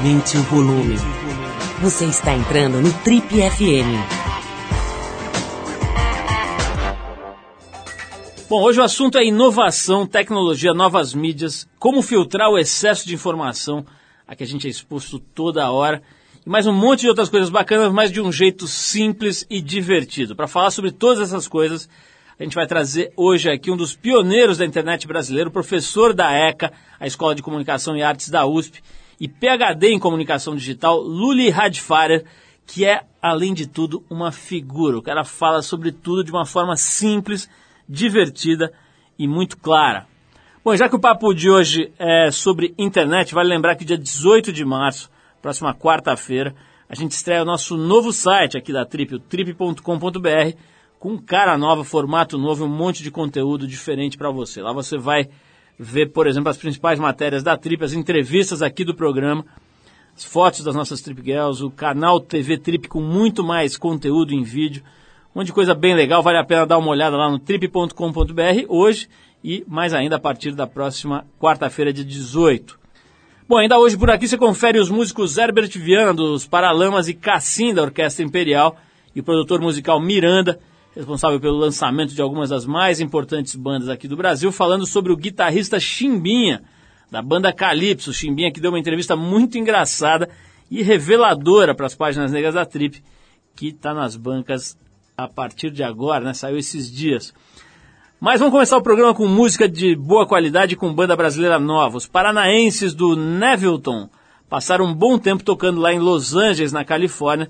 Aumente 0.00 0.38
o 0.38 0.42
volume. 0.44 0.96
Você 1.82 2.06
está 2.06 2.34
entrando 2.34 2.80
no 2.80 2.90
Trip 3.00 3.26
FM. 3.28 4.00
Bom, 8.48 8.62
hoje 8.62 8.80
o 8.80 8.82
assunto 8.82 9.18
é 9.18 9.26
inovação, 9.26 10.06
tecnologia, 10.06 10.72
novas 10.72 11.12
mídias, 11.12 11.68
como 11.78 12.00
filtrar 12.00 12.48
o 12.48 12.56
excesso 12.56 13.06
de 13.06 13.14
informação 13.14 13.84
a 14.26 14.34
que 14.34 14.42
a 14.42 14.46
gente 14.46 14.66
é 14.66 14.70
exposto 14.70 15.18
toda 15.18 15.70
hora 15.70 16.02
e 16.46 16.48
mais 16.48 16.66
um 16.66 16.72
monte 16.72 17.00
de 17.00 17.08
outras 17.08 17.28
coisas 17.28 17.50
bacanas, 17.50 17.92
mas 17.92 18.10
de 18.10 18.22
um 18.22 18.32
jeito 18.32 18.66
simples 18.66 19.44
e 19.50 19.60
divertido. 19.60 20.34
Para 20.34 20.48
falar 20.48 20.70
sobre 20.70 20.92
todas 20.92 21.20
essas 21.20 21.46
coisas, 21.46 21.90
a 22.38 22.42
gente 22.42 22.54
vai 22.54 22.66
trazer 22.66 23.12
hoje 23.18 23.50
aqui 23.50 23.70
um 23.70 23.76
dos 23.76 23.94
pioneiros 23.94 24.56
da 24.56 24.64
internet 24.64 25.06
brasileira, 25.06 25.50
professor 25.50 26.14
da 26.14 26.32
ECA, 26.32 26.72
a 26.98 27.06
Escola 27.06 27.34
de 27.34 27.42
Comunicação 27.42 27.94
e 27.98 28.02
Artes 28.02 28.30
da 28.30 28.46
USP, 28.46 28.80
e 29.20 29.28
PhD 29.28 29.88
em 29.88 29.98
Comunicação 29.98 30.56
Digital, 30.56 30.98
Luli 30.98 31.50
Radfarer, 31.50 32.24
que 32.66 32.86
é, 32.86 33.02
além 33.20 33.52
de 33.52 33.66
tudo, 33.66 34.02
uma 34.08 34.32
figura. 34.32 34.96
O 34.96 35.02
cara 35.02 35.24
fala 35.24 35.60
sobre 35.60 35.92
tudo 35.92 36.24
de 36.24 36.30
uma 36.32 36.46
forma 36.46 36.74
simples, 36.74 37.50
divertida 37.86 38.72
e 39.18 39.28
muito 39.28 39.58
clara. 39.58 40.06
Bom, 40.64 40.74
já 40.74 40.88
que 40.88 40.96
o 40.96 41.00
papo 41.00 41.34
de 41.34 41.50
hoje 41.50 41.92
é 41.98 42.30
sobre 42.30 42.74
internet, 42.78 43.34
vale 43.34 43.48
lembrar 43.48 43.76
que 43.76 43.84
dia 43.84 43.98
18 43.98 44.52
de 44.52 44.64
março, 44.64 45.10
próxima 45.42 45.74
quarta-feira, 45.74 46.54
a 46.88 46.94
gente 46.94 47.12
estreia 47.12 47.42
o 47.42 47.46
nosso 47.46 47.76
novo 47.76 48.12
site 48.12 48.56
aqui 48.56 48.72
da 48.72 48.84
Trip, 48.84 49.14
o 49.14 49.18
trip.com.br, 49.18 50.56
com 50.98 51.18
cara 51.18 51.56
nova, 51.56 51.84
formato 51.84 52.36
novo, 52.36 52.64
um 52.64 52.68
monte 52.68 53.02
de 53.02 53.10
conteúdo 53.10 53.66
diferente 53.66 54.18
para 54.18 54.30
você. 54.30 54.60
Lá 54.60 54.72
você 54.72 54.98
vai 54.98 55.28
ver, 55.82 56.10
por 56.10 56.26
exemplo, 56.26 56.50
as 56.50 56.58
principais 56.58 56.98
matérias 56.98 57.42
da 57.42 57.56
Trip, 57.56 57.82
as 57.82 57.94
entrevistas 57.94 58.60
aqui 58.60 58.84
do 58.84 58.94
programa, 58.94 59.46
as 60.14 60.22
fotos 60.22 60.62
das 60.62 60.74
nossas 60.74 61.00
Trip 61.00 61.22
Girls, 61.24 61.64
o 61.64 61.70
canal 61.70 62.20
TV 62.20 62.58
Trip 62.58 62.86
com 62.86 63.00
muito 63.00 63.42
mais 63.42 63.78
conteúdo 63.78 64.34
em 64.34 64.42
vídeo, 64.42 64.82
um 65.34 65.38
monte 65.38 65.46
de 65.46 65.52
coisa 65.54 65.74
bem 65.74 65.94
legal, 65.94 66.22
vale 66.22 66.36
a 66.36 66.44
pena 66.44 66.66
dar 66.66 66.76
uma 66.76 66.90
olhada 66.90 67.16
lá 67.16 67.30
no 67.30 67.38
trip.com.br 67.38 68.66
hoje 68.68 69.08
e 69.42 69.64
mais 69.66 69.94
ainda 69.94 70.16
a 70.16 70.20
partir 70.20 70.52
da 70.54 70.66
próxima 70.66 71.24
quarta-feira, 71.40 71.94
de 71.94 72.04
18. 72.04 72.78
Bom, 73.48 73.56
ainda 73.56 73.78
hoje 73.78 73.96
por 73.96 74.10
aqui 74.10 74.28
você 74.28 74.36
confere 74.36 74.78
os 74.78 74.90
músicos 74.90 75.38
Herbert 75.38 75.70
Viana, 75.78 76.12
dos 76.12 76.46
Paralamas 76.46 77.08
e 77.08 77.14
Cassim, 77.14 77.72
da 77.72 77.82
Orquestra 77.82 78.22
Imperial, 78.22 78.76
e 79.16 79.20
o 79.20 79.24
produtor 79.24 79.62
musical 79.62 79.98
Miranda, 79.98 80.60
responsável 80.94 81.40
pelo 81.40 81.56
lançamento 81.56 82.14
de 82.14 82.20
algumas 82.20 82.50
das 82.50 82.66
mais 82.66 83.00
importantes 83.00 83.54
bandas 83.54 83.88
aqui 83.88 84.08
do 84.08 84.16
Brasil, 84.16 84.50
falando 84.50 84.86
sobre 84.86 85.12
o 85.12 85.16
guitarrista 85.16 85.78
Chimbinha, 85.78 86.62
da 87.10 87.22
banda 87.22 87.52
Calypso. 87.52 88.12
Chimbinha 88.12 88.52
que 88.52 88.60
deu 88.60 88.70
uma 88.70 88.78
entrevista 88.78 89.14
muito 89.16 89.56
engraçada 89.58 90.28
e 90.70 90.82
reveladora 90.82 91.74
para 91.74 91.86
as 91.86 91.94
páginas 91.94 92.32
negras 92.32 92.54
da 92.54 92.64
Trip, 92.64 93.02
que 93.54 93.68
está 93.68 93.92
nas 93.92 94.16
bancas 94.16 94.76
a 95.16 95.28
partir 95.28 95.70
de 95.70 95.82
agora, 95.82 96.24
né? 96.24 96.32
Saiu 96.32 96.58
esses 96.58 96.90
dias. 96.90 97.34
Mas 98.20 98.38
vamos 98.38 98.52
começar 98.52 98.76
o 98.76 98.82
programa 98.82 99.14
com 99.14 99.26
música 99.26 99.68
de 99.68 99.96
boa 99.96 100.26
qualidade 100.26 100.76
com 100.76 100.92
banda 100.92 101.16
brasileira 101.16 101.58
nova. 101.58 101.96
Os 101.96 102.06
paranaenses 102.06 102.94
do 102.94 103.16
Nevilton 103.16 104.08
passaram 104.48 104.84
um 104.84 104.94
bom 104.94 105.18
tempo 105.18 105.42
tocando 105.42 105.80
lá 105.80 105.92
em 105.92 105.98
Los 105.98 106.34
Angeles, 106.34 106.72
na 106.72 106.84
Califórnia, 106.84 107.48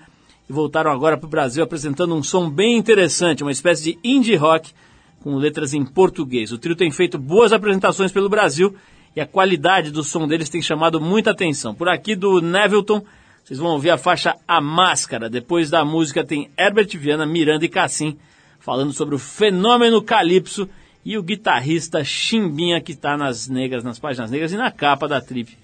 e 0.51 0.53
voltaram 0.53 0.91
agora 0.91 1.17
para 1.17 1.29
o 1.29 1.31
Brasil 1.31 1.63
apresentando 1.63 2.13
um 2.13 2.25
som 2.25 2.51
bem 2.51 2.77
interessante, 2.77 3.45
uma 3.45 3.53
espécie 3.53 3.85
de 3.85 3.99
indie 4.03 4.35
rock 4.35 4.73
com 5.21 5.37
letras 5.37 5.73
em 5.73 5.85
português. 5.85 6.51
O 6.51 6.59
trio 6.59 6.75
tem 6.75 6.91
feito 6.91 7.17
boas 7.17 7.53
apresentações 7.53 8.11
pelo 8.11 8.29
Brasil 8.29 8.75
e 9.15 9.21
a 9.21 9.27
qualidade 9.27 9.93
do 9.93 10.03
som 10.03 10.27
deles 10.27 10.49
tem 10.49 10.61
chamado 10.61 11.01
muita 11.01 11.31
atenção. 11.31 11.73
Por 11.73 11.89
aqui 11.89 12.17
do 12.17 12.41
Nevilton, 12.41 13.01
vocês 13.45 13.61
vão 13.61 13.71
ouvir 13.71 13.91
a 13.91 13.97
faixa 13.97 14.35
A 14.49 14.61
Máscara. 14.61 15.31
Depois 15.31 15.71
da 15.71 15.85
música 15.85 16.25
tem 16.25 16.51
Herbert 16.59 16.99
Viana, 16.99 17.25
Miranda 17.25 17.65
e 17.65 17.69
Cassim 17.69 18.19
falando 18.59 18.93
sobre 18.93 19.15
o 19.15 19.19
fenômeno 19.19 20.03
Calypso 20.03 20.69
e 21.05 21.17
o 21.17 21.23
guitarrista 21.23 22.03
Chimbinha 22.03 22.81
que 22.81 22.91
está 22.91 23.17
nas 23.17 23.47
negras, 23.49 23.85
nas 23.85 24.01
páginas 24.01 24.33
negras 24.33 24.53
e 24.53 24.57
na 24.57 24.73
capa 24.73 25.07
da 25.07 25.21
trip 25.21 25.57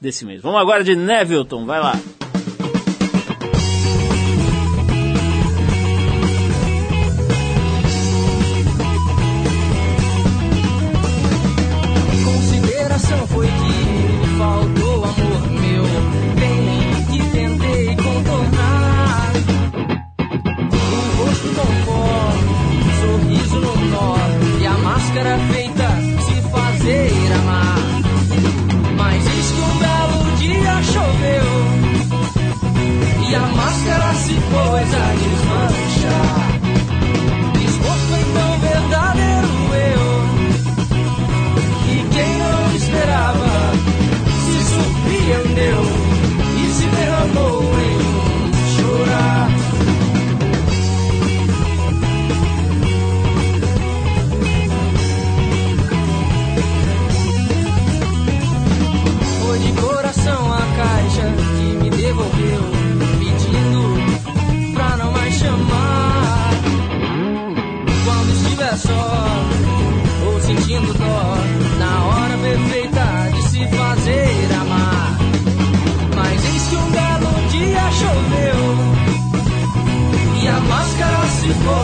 desse 0.00 0.24
mês. 0.24 0.40
Vamos 0.40 0.58
agora 0.58 0.82
de 0.82 0.96
Nevilton, 0.96 1.66
vai 1.66 1.78
lá. 1.78 1.92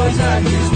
always 0.07 0.21
had 0.21 0.43
his 0.47 0.76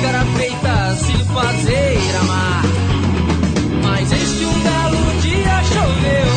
máscara 0.00 0.24
feita 0.36 0.96
se 0.96 1.12
fazer 1.24 2.16
amar. 2.20 2.62
Mas 3.82 4.10
este 4.10 4.44
um 4.46 4.60
belo 4.60 5.20
dia 5.20 5.62
choveu 5.64 6.32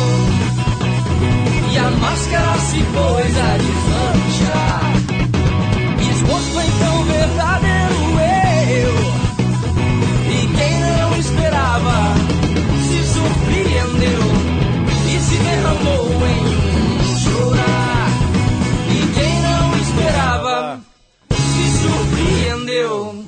e 1.72 1.78
a 1.78 1.90
máscara 1.92 2.58
se 2.58 2.82
pôs 2.92 3.38
a 3.38 3.56
desmanchar. 3.56 4.92
Exposto 6.10 6.60
então 6.60 7.04
verdadeiro 7.04 8.20
eu 8.68 8.94
e 10.30 10.46
quem 10.56 10.80
não 10.80 11.18
esperava 11.18 12.14
se 12.86 13.00
surpreendeu 13.14 14.24
e 15.08 15.20
se 15.20 15.36
derramou 15.38 16.06
em 16.28 16.40
um 16.52 17.16
chorar. 17.16 18.08
E 18.90 18.98
quem 19.14 19.40
não 19.40 19.74
esperava 19.78 20.80
se 21.32 21.64
surpreendeu. 21.82 23.23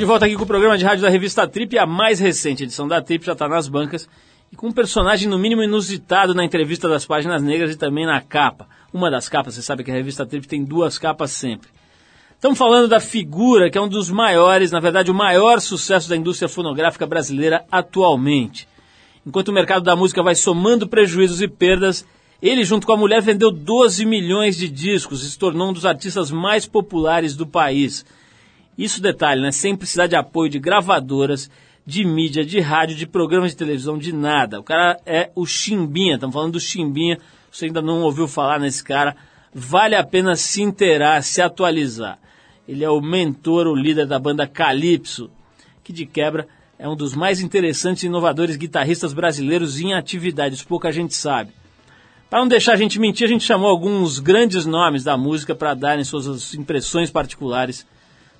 Estamos 0.00 0.08
de 0.08 0.12
volta 0.14 0.24
aqui 0.24 0.34
com 0.34 0.44
o 0.44 0.46
programa 0.46 0.78
de 0.78 0.84
rádio 0.86 1.02
da 1.02 1.10
revista 1.10 1.46
Trip, 1.46 1.76
a 1.76 1.84
mais 1.84 2.18
recente 2.20 2.62
edição 2.62 2.88
da 2.88 3.02
Trip 3.02 3.22
já 3.22 3.34
está 3.34 3.46
nas 3.46 3.68
bancas 3.68 4.08
e 4.50 4.56
com 4.56 4.68
um 4.68 4.72
personagem 4.72 5.28
no 5.28 5.38
mínimo 5.38 5.62
inusitado 5.62 6.34
na 6.34 6.42
entrevista 6.42 6.88
das 6.88 7.04
páginas 7.04 7.42
negras 7.42 7.70
e 7.70 7.76
também 7.76 8.06
na 8.06 8.18
capa. 8.18 8.66
Uma 8.94 9.10
das 9.10 9.28
capas, 9.28 9.54
você 9.54 9.60
sabe 9.60 9.84
que 9.84 9.90
a 9.90 9.94
revista 9.94 10.24
Trip 10.24 10.48
tem 10.48 10.64
duas 10.64 10.96
capas 10.96 11.32
sempre. 11.32 11.68
Estamos 12.34 12.58
falando 12.58 12.88
da 12.88 12.98
figura 12.98 13.68
que 13.68 13.76
é 13.76 13.80
um 13.80 13.90
dos 13.90 14.08
maiores, 14.08 14.70
na 14.70 14.80
verdade 14.80 15.10
o 15.10 15.14
maior 15.14 15.60
sucesso 15.60 16.08
da 16.08 16.16
indústria 16.16 16.48
fonográfica 16.48 17.06
brasileira 17.06 17.66
atualmente. 17.70 18.66
Enquanto 19.26 19.48
o 19.48 19.52
mercado 19.52 19.82
da 19.82 19.94
música 19.94 20.22
vai 20.22 20.34
somando 20.34 20.88
prejuízos 20.88 21.42
e 21.42 21.46
perdas, 21.46 22.06
ele, 22.40 22.64
junto 22.64 22.86
com 22.86 22.94
a 22.94 22.96
mulher, 22.96 23.20
vendeu 23.20 23.50
12 23.50 24.06
milhões 24.06 24.56
de 24.56 24.66
discos 24.66 25.22
e 25.22 25.30
se 25.30 25.38
tornou 25.38 25.68
um 25.68 25.72
dos 25.74 25.84
artistas 25.84 26.30
mais 26.30 26.64
populares 26.64 27.36
do 27.36 27.46
país. 27.46 28.02
Isso 28.80 29.02
detalhe, 29.02 29.42
né? 29.42 29.52
Sem 29.52 29.76
precisar 29.76 30.06
de 30.06 30.16
apoio 30.16 30.48
de 30.48 30.58
gravadoras, 30.58 31.50
de 31.84 32.02
mídia, 32.02 32.42
de 32.42 32.60
rádio, 32.60 32.96
de 32.96 33.06
programas 33.06 33.50
de 33.50 33.56
televisão, 33.58 33.98
de 33.98 34.10
nada. 34.10 34.58
O 34.58 34.62
cara 34.62 34.98
é 35.04 35.30
o 35.34 35.44
Chimbinha, 35.44 36.14
estamos 36.14 36.32
falando 36.32 36.52
do 36.52 36.60
Chimbinha. 36.60 37.18
Você 37.52 37.66
ainda 37.66 37.82
não 37.82 38.00
ouviu 38.00 38.26
falar 38.26 38.58
nesse 38.58 38.82
cara, 38.82 39.14
vale 39.52 39.94
a 39.94 40.02
pena 40.02 40.34
se 40.34 40.62
inteirar, 40.62 41.22
se 41.22 41.42
atualizar. 41.42 42.18
Ele 42.66 42.82
é 42.82 42.88
o 42.88 43.02
mentor, 43.02 43.66
o 43.66 43.74
líder 43.74 44.06
da 44.06 44.18
banda 44.18 44.46
Calypso, 44.46 45.30
que 45.84 45.92
de 45.92 46.06
quebra 46.06 46.48
é 46.78 46.88
um 46.88 46.96
dos 46.96 47.14
mais 47.14 47.42
interessantes 47.42 48.02
e 48.02 48.06
inovadores 48.06 48.56
guitarristas 48.56 49.12
brasileiros 49.12 49.78
em 49.78 49.92
atividades, 49.92 50.62
pouca 50.62 50.90
gente 50.90 51.14
sabe. 51.14 51.52
Para 52.30 52.40
não 52.40 52.48
deixar 52.48 52.72
a 52.72 52.76
gente 52.76 52.98
mentir, 52.98 53.26
a 53.26 53.30
gente 53.30 53.44
chamou 53.44 53.68
alguns 53.68 54.18
grandes 54.18 54.64
nomes 54.64 55.04
da 55.04 55.18
música 55.18 55.54
para 55.54 55.74
darem 55.74 56.02
suas 56.02 56.54
impressões 56.54 57.10
particulares 57.10 57.86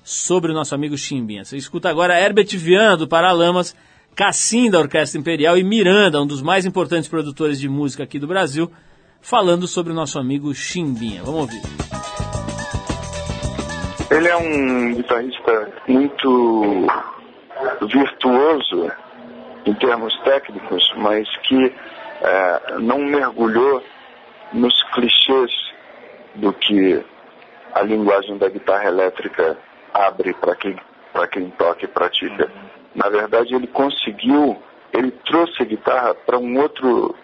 sobre 0.03 0.51
o 0.51 0.53
nosso 0.53 0.73
amigo 0.73 0.97
Chimbinha. 0.97 1.43
Você 1.43 1.57
escuta 1.57 1.89
agora 1.89 2.19
Herbert 2.19 2.47
Viana, 2.57 2.97
do 2.97 3.07
Paralamas, 3.07 3.75
Cassim, 4.15 4.69
da 4.69 4.79
Orquestra 4.79 5.19
Imperial, 5.19 5.57
e 5.57 5.63
Miranda, 5.63 6.21
um 6.21 6.27
dos 6.27 6.41
mais 6.41 6.65
importantes 6.65 7.09
produtores 7.09 7.59
de 7.59 7.69
música 7.69 8.03
aqui 8.03 8.19
do 8.19 8.27
Brasil, 8.27 8.71
falando 9.21 9.67
sobre 9.67 9.93
o 9.93 9.95
nosso 9.95 10.19
amigo 10.19 10.53
Chimbinha. 10.53 11.23
Vamos 11.23 11.41
ouvir. 11.41 11.61
Ele 14.09 14.27
é 14.27 14.35
um 14.35 14.95
guitarrista 14.95 15.71
muito 15.87 16.87
virtuoso 17.87 18.91
em 19.65 19.73
termos 19.75 20.13
técnicos, 20.23 20.83
mas 20.97 21.27
que 21.47 21.73
é, 22.21 22.79
não 22.79 22.99
mergulhou 22.99 23.81
nos 24.53 24.73
clichês 24.93 25.51
do 26.35 26.51
que 26.53 27.01
a 27.73 27.81
linguagem 27.83 28.37
da 28.37 28.49
guitarra 28.49 28.85
elétrica 28.85 29.57
abre 29.93 30.33
para 30.33 30.55
quem, 30.55 30.75
quem 31.31 31.49
toca 31.51 31.85
e 31.85 31.87
pratica. 31.87 32.51
Na 32.95 33.09
verdade, 33.09 33.55
ele 33.55 33.67
conseguiu, 33.67 34.61
ele 34.93 35.11
trouxe 35.25 35.61
a 35.61 35.65
guitarra 35.65 36.13
para 36.13 36.37
um 36.37 36.59
outro 36.59 37.15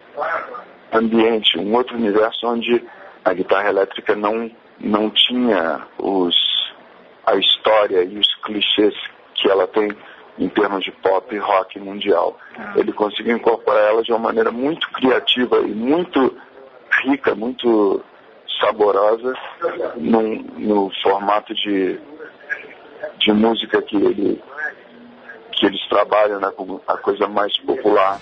ambiente, 0.91 1.57
um 1.57 1.73
outro 1.75 1.95
universo 1.95 2.47
onde 2.47 2.83
a 3.23 3.33
guitarra 3.33 3.69
elétrica 3.69 4.15
não, 4.15 4.49
não 4.79 5.09
tinha 5.09 5.81
os, 5.97 6.35
a 7.25 7.35
história 7.35 8.03
e 8.03 8.17
os 8.17 8.35
clichês 8.43 8.93
que 9.35 9.49
ela 9.49 9.67
tem 9.67 9.91
em 10.39 10.49
termos 10.49 10.83
de 10.83 10.91
pop 10.91 11.35
e 11.35 11.39
rock 11.39 11.79
mundial. 11.79 12.37
Ele 12.75 12.93
conseguiu 12.93 13.35
incorporar 13.35 13.83
ela 13.89 14.03
de 14.03 14.11
uma 14.11 14.19
maneira 14.19 14.51
muito 14.51 14.89
criativa 14.91 15.59
e 15.61 15.73
muito 15.73 16.37
rica, 17.03 17.35
muito 17.35 18.01
saborosa, 18.59 19.33
num, 19.97 20.43
no 20.57 20.91
formato 21.01 21.53
de 21.53 21.99
de 23.27 23.33
música 23.33 23.81
que, 23.81 23.97
ele, 23.97 24.41
que 25.51 25.65
eles 25.65 25.85
trabalham, 25.89 26.39
né, 26.39 26.50
com 26.56 26.79
a 26.88 26.97
coisa 26.97 27.27
mais 27.27 27.56
popular. 27.57 28.19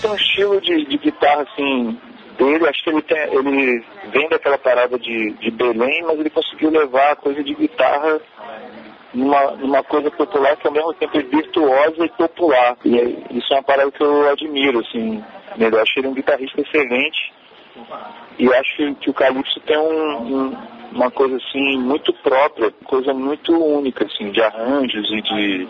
Tem 0.00 0.10
um 0.10 0.14
estilo 0.14 0.60
de, 0.62 0.86
de 0.86 0.96
guitarra 0.96 1.42
assim 1.42 2.00
dele, 2.38 2.68
acho 2.68 2.82
que 2.82 2.90
ele, 2.90 3.02
tem, 3.02 3.18
ele 3.34 3.84
vem 4.12 4.28
daquela 4.30 4.56
parada 4.56 4.98
de, 4.98 5.32
de 5.32 5.50
Belém, 5.50 6.04
mas 6.06 6.18
ele 6.18 6.30
conseguiu 6.30 6.70
levar 6.70 7.12
a 7.12 7.16
coisa 7.16 7.42
de 7.44 7.54
guitarra 7.54 8.18
numa, 9.12 9.50
numa 9.56 9.82
coisa 9.82 10.10
popular 10.10 10.56
que 10.56 10.66
ao 10.66 10.72
mesmo 10.72 10.94
tempo 10.94 11.18
é 11.18 11.22
virtuosa 11.22 12.04
e 12.04 12.08
popular. 12.10 12.78
E 12.84 12.98
é, 12.98 13.04
isso 13.32 13.52
é 13.52 13.56
uma 13.56 13.62
parada 13.62 13.90
que 13.90 14.02
eu 14.02 14.30
admiro, 14.30 14.78
assim. 14.78 15.22
Eu 15.58 15.82
acho 15.82 15.98
ele 15.98 16.08
um 16.08 16.14
guitarrista 16.14 16.60
excelente. 16.60 17.32
E 18.38 18.48
acho 18.54 18.94
que 18.94 19.10
o 19.10 19.14
Calypso 19.14 19.60
tem 19.60 19.76
um, 19.76 20.48
um 20.48 20.77
uma 20.92 21.10
coisa 21.10 21.36
assim 21.36 21.78
muito 21.78 22.12
própria, 22.22 22.72
coisa 22.84 23.12
muito 23.12 23.52
única 23.52 24.04
assim, 24.04 24.30
de 24.30 24.42
arranjos 24.42 25.10
e 25.10 25.22
de, 25.22 25.68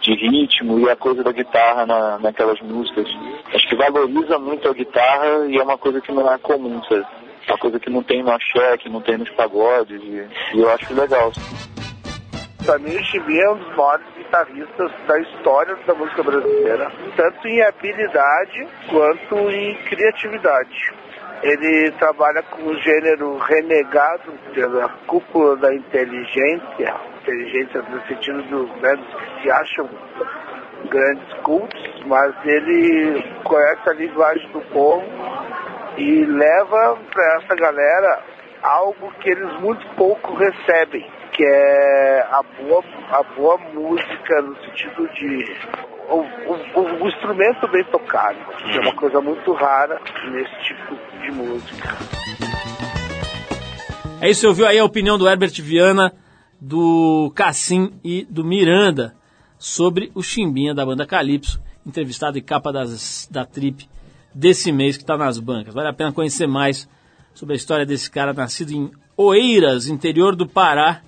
de 0.00 0.14
ritmo 0.14 0.78
e 0.80 0.90
a 0.90 0.96
coisa 0.96 1.22
da 1.22 1.32
guitarra 1.32 1.86
na, 1.86 2.18
naquelas 2.18 2.60
músicas. 2.60 3.06
Acho 3.52 3.68
que 3.68 3.76
valoriza 3.76 4.38
muito 4.38 4.68
a 4.68 4.72
guitarra 4.72 5.46
e 5.48 5.56
é 5.56 5.62
uma 5.62 5.78
coisa 5.78 6.00
que 6.00 6.12
não 6.12 6.32
é 6.32 6.38
comum, 6.38 6.82
sabe? 6.84 7.06
Uma 7.48 7.58
coisa 7.58 7.78
que 7.78 7.90
não 7.90 8.02
tem 8.02 8.22
no 8.22 8.30
axé, 8.30 8.78
que 8.78 8.88
não 8.88 9.02
tem 9.02 9.18
nos 9.18 9.30
pagodes 9.30 10.00
e, 10.02 10.56
e 10.56 10.60
eu 10.60 10.70
acho 10.70 10.94
legal. 10.94 11.30
Para 12.64 12.78
mim, 12.78 12.96
o 12.96 13.04
Chibi 13.04 13.38
é 13.38 13.50
um 13.50 13.58
dos 13.58 13.76
maiores 13.76 14.06
guitarristas 14.16 14.90
da 15.06 15.20
história 15.20 15.76
da 15.86 15.94
música 15.94 16.22
brasileira, 16.22 16.90
tanto 17.14 17.46
em 17.46 17.60
habilidade 17.60 18.66
quanto 18.88 19.50
em 19.50 19.74
criatividade. 19.84 20.94
Ele 21.44 21.90
trabalha 21.98 22.42
com 22.42 22.62
o 22.62 22.76
gênero 22.80 23.36
renegado 23.36 24.32
pela 24.54 24.88
cúpula 25.06 25.54
da 25.58 25.74
inteligência, 25.74 26.94
inteligência 27.20 27.82
no 27.82 28.00
sentido 28.06 28.42
do, 28.44 28.66
né, 28.80 28.96
dos 28.96 29.14
que 29.14 29.42
se 29.42 29.50
acham 29.50 29.90
grandes 30.88 31.34
cultos, 31.42 32.02
mas 32.06 32.34
ele 32.46 33.22
conhece 33.44 33.90
a 33.90 33.92
linguagem 33.92 34.48
do 34.52 34.60
povo 34.72 35.04
e 35.98 36.24
leva 36.24 36.98
para 37.12 37.36
essa 37.36 37.54
galera 37.56 38.22
algo 38.62 39.12
que 39.20 39.28
eles 39.28 39.60
muito 39.60 39.86
pouco 39.96 40.32
recebem, 40.34 41.06
que 41.32 41.44
é 41.44 42.26
a 42.30 42.42
boa, 42.58 42.82
a 43.10 43.22
boa 43.36 43.58
música 43.58 44.40
no 44.40 44.56
sentido 44.62 45.06
de 45.08 45.56
o, 46.08 46.80
o, 46.80 47.04
o, 47.04 47.08
instrumento 47.08 47.68
bem 47.68 47.84
tocado, 47.84 48.38
que 48.56 48.76
é 48.76 48.80
uma 48.80 48.94
coisa 48.94 49.20
muito 49.20 49.52
rara 49.52 50.00
nesse 50.30 50.54
tipo 50.64 50.96
de 51.20 51.30
música. 51.32 51.96
É 54.20 54.30
isso, 54.30 54.46
ouviu 54.46 54.66
aí 54.66 54.78
a 54.78 54.84
opinião 54.84 55.18
do 55.18 55.28
Herbert 55.28 55.52
Viana, 55.62 56.12
do 56.60 57.30
Cassim 57.34 57.92
e 58.02 58.24
do 58.24 58.44
Miranda 58.44 59.14
sobre 59.58 60.10
o 60.14 60.22
Chimbinha 60.22 60.74
da 60.74 60.84
banda 60.84 61.06
Calypso, 61.06 61.60
entrevistado 61.86 62.38
em 62.38 62.42
capa 62.42 62.72
das, 62.72 63.28
da 63.30 63.44
Trip 63.44 63.88
desse 64.34 64.72
mês 64.72 64.96
que 64.96 65.02
está 65.02 65.16
nas 65.16 65.38
bancas. 65.38 65.74
Vale 65.74 65.88
a 65.88 65.92
pena 65.92 66.12
conhecer 66.12 66.46
mais 66.46 66.88
sobre 67.34 67.54
a 67.54 67.56
história 67.56 67.84
desse 67.84 68.10
cara 68.10 68.32
nascido 68.32 68.72
em 68.72 68.90
Oeiras, 69.16 69.88
interior 69.88 70.34
do 70.34 70.46
Pará, 70.46 71.02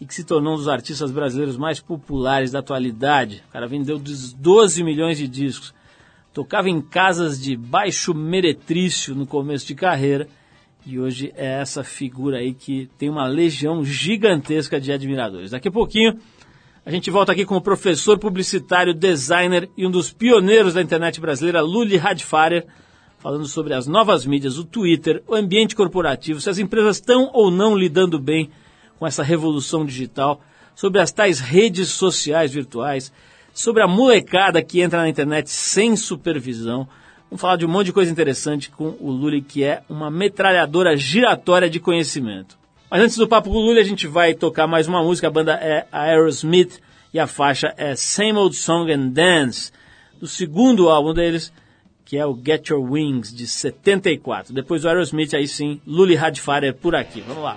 e 0.00 0.06
que 0.06 0.14
se 0.14 0.24
tornou 0.24 0.54
um 0.54 0.56
dos 0.56 0.68
artistas 0.68 1.10
brasileiros 1.10 1.56
mais 1.56 1.80
populares 1.80 2.50
da 2.50 2.58
atualidade. 2.58 3.42
O 3.48 3.52
cara 3.52 3.66
vendeu 3.66 3.98
12 3.98 4.82
milhões 4.82 5.18
de 5.18 5.28
discos. 5.28 5.74
Tocava 6.32 6.68
em 6.68 6.80
casas 6.80 7.40
de 7.40 7.56
baixo 7.56 8.12
meretrício 8.12 9.14
no 9.14 9.26
começo 9.26 9.66
de 9.66 9.74
carreira 9.74 10.28
e 10.86 10.98
hoje 10.98 11.32
é 11.36 11.60
essa 11.60 11.82
figura 11.82 12.38
aí 12.38 12.52
que 12.52 12.90
tem 12.98 13.08
uma 13.08 13.26
legião 13.26 13.84
gigantesca 13.84 14.80
de 14.80 14.92
admiradores. 14.92 15.52
Daqui 15.52 15.68
a 15.68 15.72
pouquinho 15.72 16.18
a 16.84 16.90
gente 16.90 17.10
volta 17.10 17.32
aqui 17.32 17.46
com 17.46 17.56
o 17.56 17.62
professor 17.62 18.18
publicitário, 18.18 18.92
designer 18.92 19.70
e 19.74 19.86
um 19.86 19.90
dos 19.90 20.12
pioneiros 20.12 20.74
da 20.74 20.82
internet 20.82 21.18
brasileira, 21.18 21.62
Luli 21.62 21.96
Radfarer, 21.96 22.66
falando 23.18 23.46
sobre 23.46 23.72
as 23.72 23.86
novas 23.86 24.26
mídias, 24.26 24.58
o 24.58 24.64
Twitter, 24.64 25.22
o 25.26 25.34
ambiente 25.34 25.74
corporativo, 25.74 26.42
se 26.42 26.50
as 26.50 26.58
empresas 26.58 26.96
estão 26.96 27.30
ou 27.32 27.50
não 27.50 27.74
lidando 27.74 28.18
bem 28.18 28.50
com 28.98 29.06
essa 29.06 29.22
revolução 29.22 29.84
digital, 29.84 30.40
sobre 30.74 31.00
as 31.00 31.12
tais 31.12 31.40
redes 31.40 31.88
sociais 31.90 32.52
virtuais, 32.52 33.12
sobre 33.52 33.82
a 33.82 33.88
molecada 33.88 34.62
que 34.62 34.80
entra 34.80 35.00
na 35.00 35.08
internet 35.08 35.48
sem 35.50 35.96
supervisão. 35.96 36.88
Vamos 37.30 37.40
falar 37.40 37.56
de 37.56 37.64
um 37.64 37.68
monte 37.68 37.86
de 37.86 37.92
coisa 37.92 38.10
interessante 38.10 38.70
com 38.70 38.96
o 39.00 39.10
Lully, 39.10 39.40
que 39.40 39.62
é 39.62 39.82
uma 39.88 40.10
metralhadora 40.10 40.96
giratória 40.96 41.70
de 41.70 41.80
conhecimento. 41.80 42.58
Mas 42.90 43.02
antes 43.02 43.16
do 43.16 43.28
papo 43.28 43.50
com 43.50 43.56
o 43.56 43.60
Lully, 43.60 43.80
a 43.80 43.84
gente 43.84 44.06
vai 44.06 44.34
tocar 44.34 44.66
mais 44.66 44.86
uma 44.86 45.02
música. 45.02 45.28
A 45.28 45.30
banda 45.30 45.54
é 45.54 45.86
Aerosmith 45.90 46.80
e 47.12 47.18
a 47.18 47.26
faixa 47.26 47.72
é 47.76 47.94
Same 47.96 48.34
Old 48.34 48.56
Song 48.56 48.92
and 48.92 49.08
Dance, 49.08 49.72
do 50.20 50.26
segundo 50.26 50.88
álbum 50.88 51.14
deles, 51.14 51.52
que 52.04 52.16
é 52.16 52.26
o 52.26 52.36
Get 52.36 52.68
Your 52.68 52.82
Wings, 52.82 53.34
de 53.34 53.46
74. 53.46 54.52
Depois 54.52 54.82
do 54.82 54.88
Aerosmith, 54.88 55.34
aí 55.34 55.48
sim, 55.48 55.80
Lully 55.86 56.14
Radfarer 56.14 56.74
por 56.74 56.94
aqui. 56.94 57.20
Vamos 57.20 57.42
lá. 57.42 57.56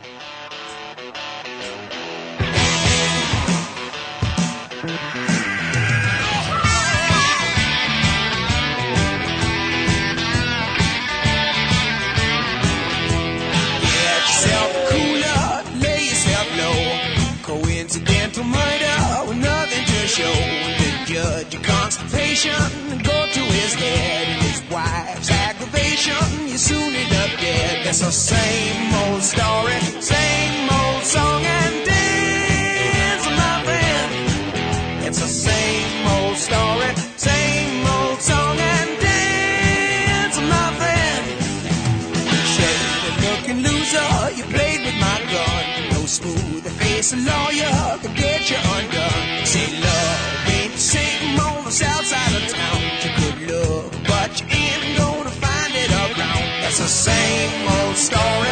Frustration 22.37 22.97
go 23.03 23.27
to 23.33 23.39
his 23.39 23.73
head. 23.73 24.27
His 24.41 24.61
wife's 24.69 25.31
aggravation, 25.31 26.47
you 26.47 26.57
soon 26.57 26.93
end 26.93 27.13
up 27.13 27.39
dead. 27.39 27.87
It's 27.87 28.01
the 28.01 28.11
same 28.11 28.93
old 28.93 29.21
story, 29.21 29.79
same 30.01 30.69
old 30.69 31.03
song 31.03 31.43
and 31.43 31.85
dance, 31.85 33.25
my 33.25 33.63
friend. 33.65 35.05
It's 35.07 35.19
the 35.19 35.27
same 35.27 36.07
old 36.07 36.37
story, 36.37 36.91
same 37.17 37.85
old 37.87 38.21
song 38.21 38.57
and 38.59 38.99
dance, 38.99 40.37
my 40.53 40.69
friend. 40.79 41.25
Shady 42.53 43.11
looking 43.25 43.59
loser, 43.63 44.09
you 44.37 44.43
played 44.55 44.81
with 44.85 44.97
my 44.99 45.19
gun. 45.33 45.89
No 45.91 46.05
smooth 46.05 46.65
face 46.79 47.13
lawyer 47.13 47.97
could 48.01 48.15
get 48.15 48.49
you 48.49 48.57
undone. 48.57 49.16
Same 56.87 57.67
old 57.67 57.97
story, 57.97 58.46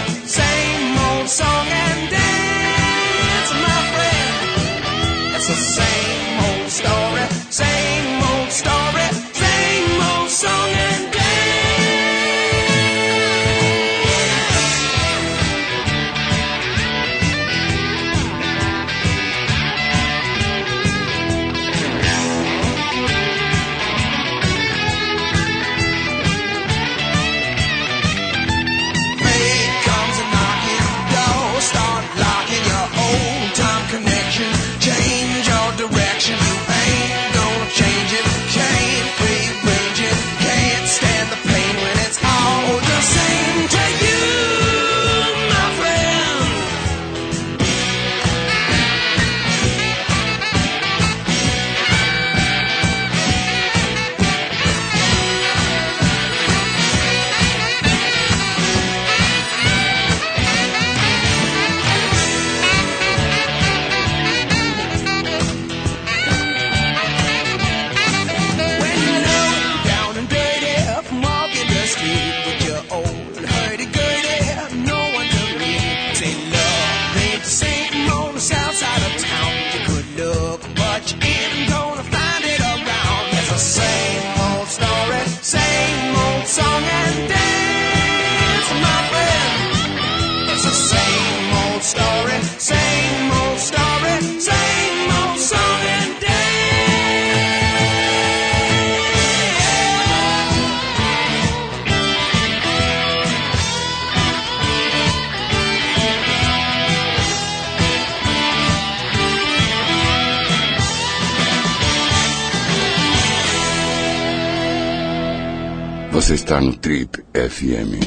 no 116.62 116.76
Trip 116.76 117.24
FM. 117.34 118.00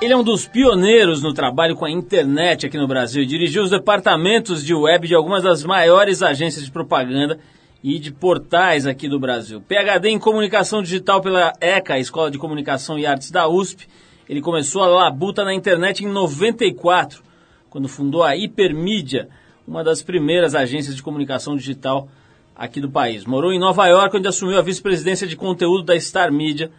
Ele 0.00 0.12
é 0.12 0.16
um 0.16 0.22
dos 0.22 0.46
pioneiros 0.46 1.22
no 1.22 1.32
trabalho 1.32 1.74
com 1.74 1.84
a 1.84 1.90
internet 1.90 2.66
aqui 2.66 2.76
no 2.76 2.86
Brasil 2.86 3.22
e 3.22 3.26
dirigiu 3.26 3.62
os 3.62 3.70
departamentos 3.70 4.64
de 4.64 4.74
web 4.74 5.08
de 5.08 5.14
algumas 5.14 5.42
das 5.42 5.64
maiores 5.64 6.22
agências 6.22 6.64
de 6.64 6.70
propaganda 6.70 7.38
e 7.82 7.98
de 7.98 8.12
portais 8.12 8.86
aqui 8.86 9.08
do 9.08 9.18
Brasil. 9.18 9.60
PhD 9.60 10.10
em 10.10 10.18
Comunicação 10.18 10.82
Digital 10.82 11.22
pela 11.22 11.52
ECA, 11.60 11.98
Escola 11.98 12.30
de 12.30 12.38
Comunicação 12.38 12.98
e 12.98 13.06
Artes 13.06 13.30
da 13.30 13.48
USP. 13.48 13.88
Ele 14.28 14.40
começou 14.40 14.82
a 14.82 14.86
labuta 14.86 15.44
na 15.44 15.54
internet 15.54 16.04
em 16.04 16.08
94, 16.08 17.22
quando 17.70 17.88
fundou 17.88 18.22
a 18.22 18.36
Hipermídia, 18.36 19.28
uma 19.66 19.82
das 19.82 20.02
primeiras 20.02 20.54
agências 20.54 20.94
de 20.94 21.02
comunicação 21.02 21.56
digital 21.56 22.08
aqui 22.54 22.80
do 22.80 22.90
país. 22.90 23.24
Morou 23.24 23.52
em 23.52 23.58
Nova 23.58 23.86
York, 23.86 24.16
onde 24.16 24.28
assumiu 24.28 24.58
a 24.58 24.62
vice-presidência 24.62 25.26
de 25.26 25.36
conteúdo 25.36 25.82
da 25.82 25.98
Star 25.98 26.32
Media, 26.32 26.70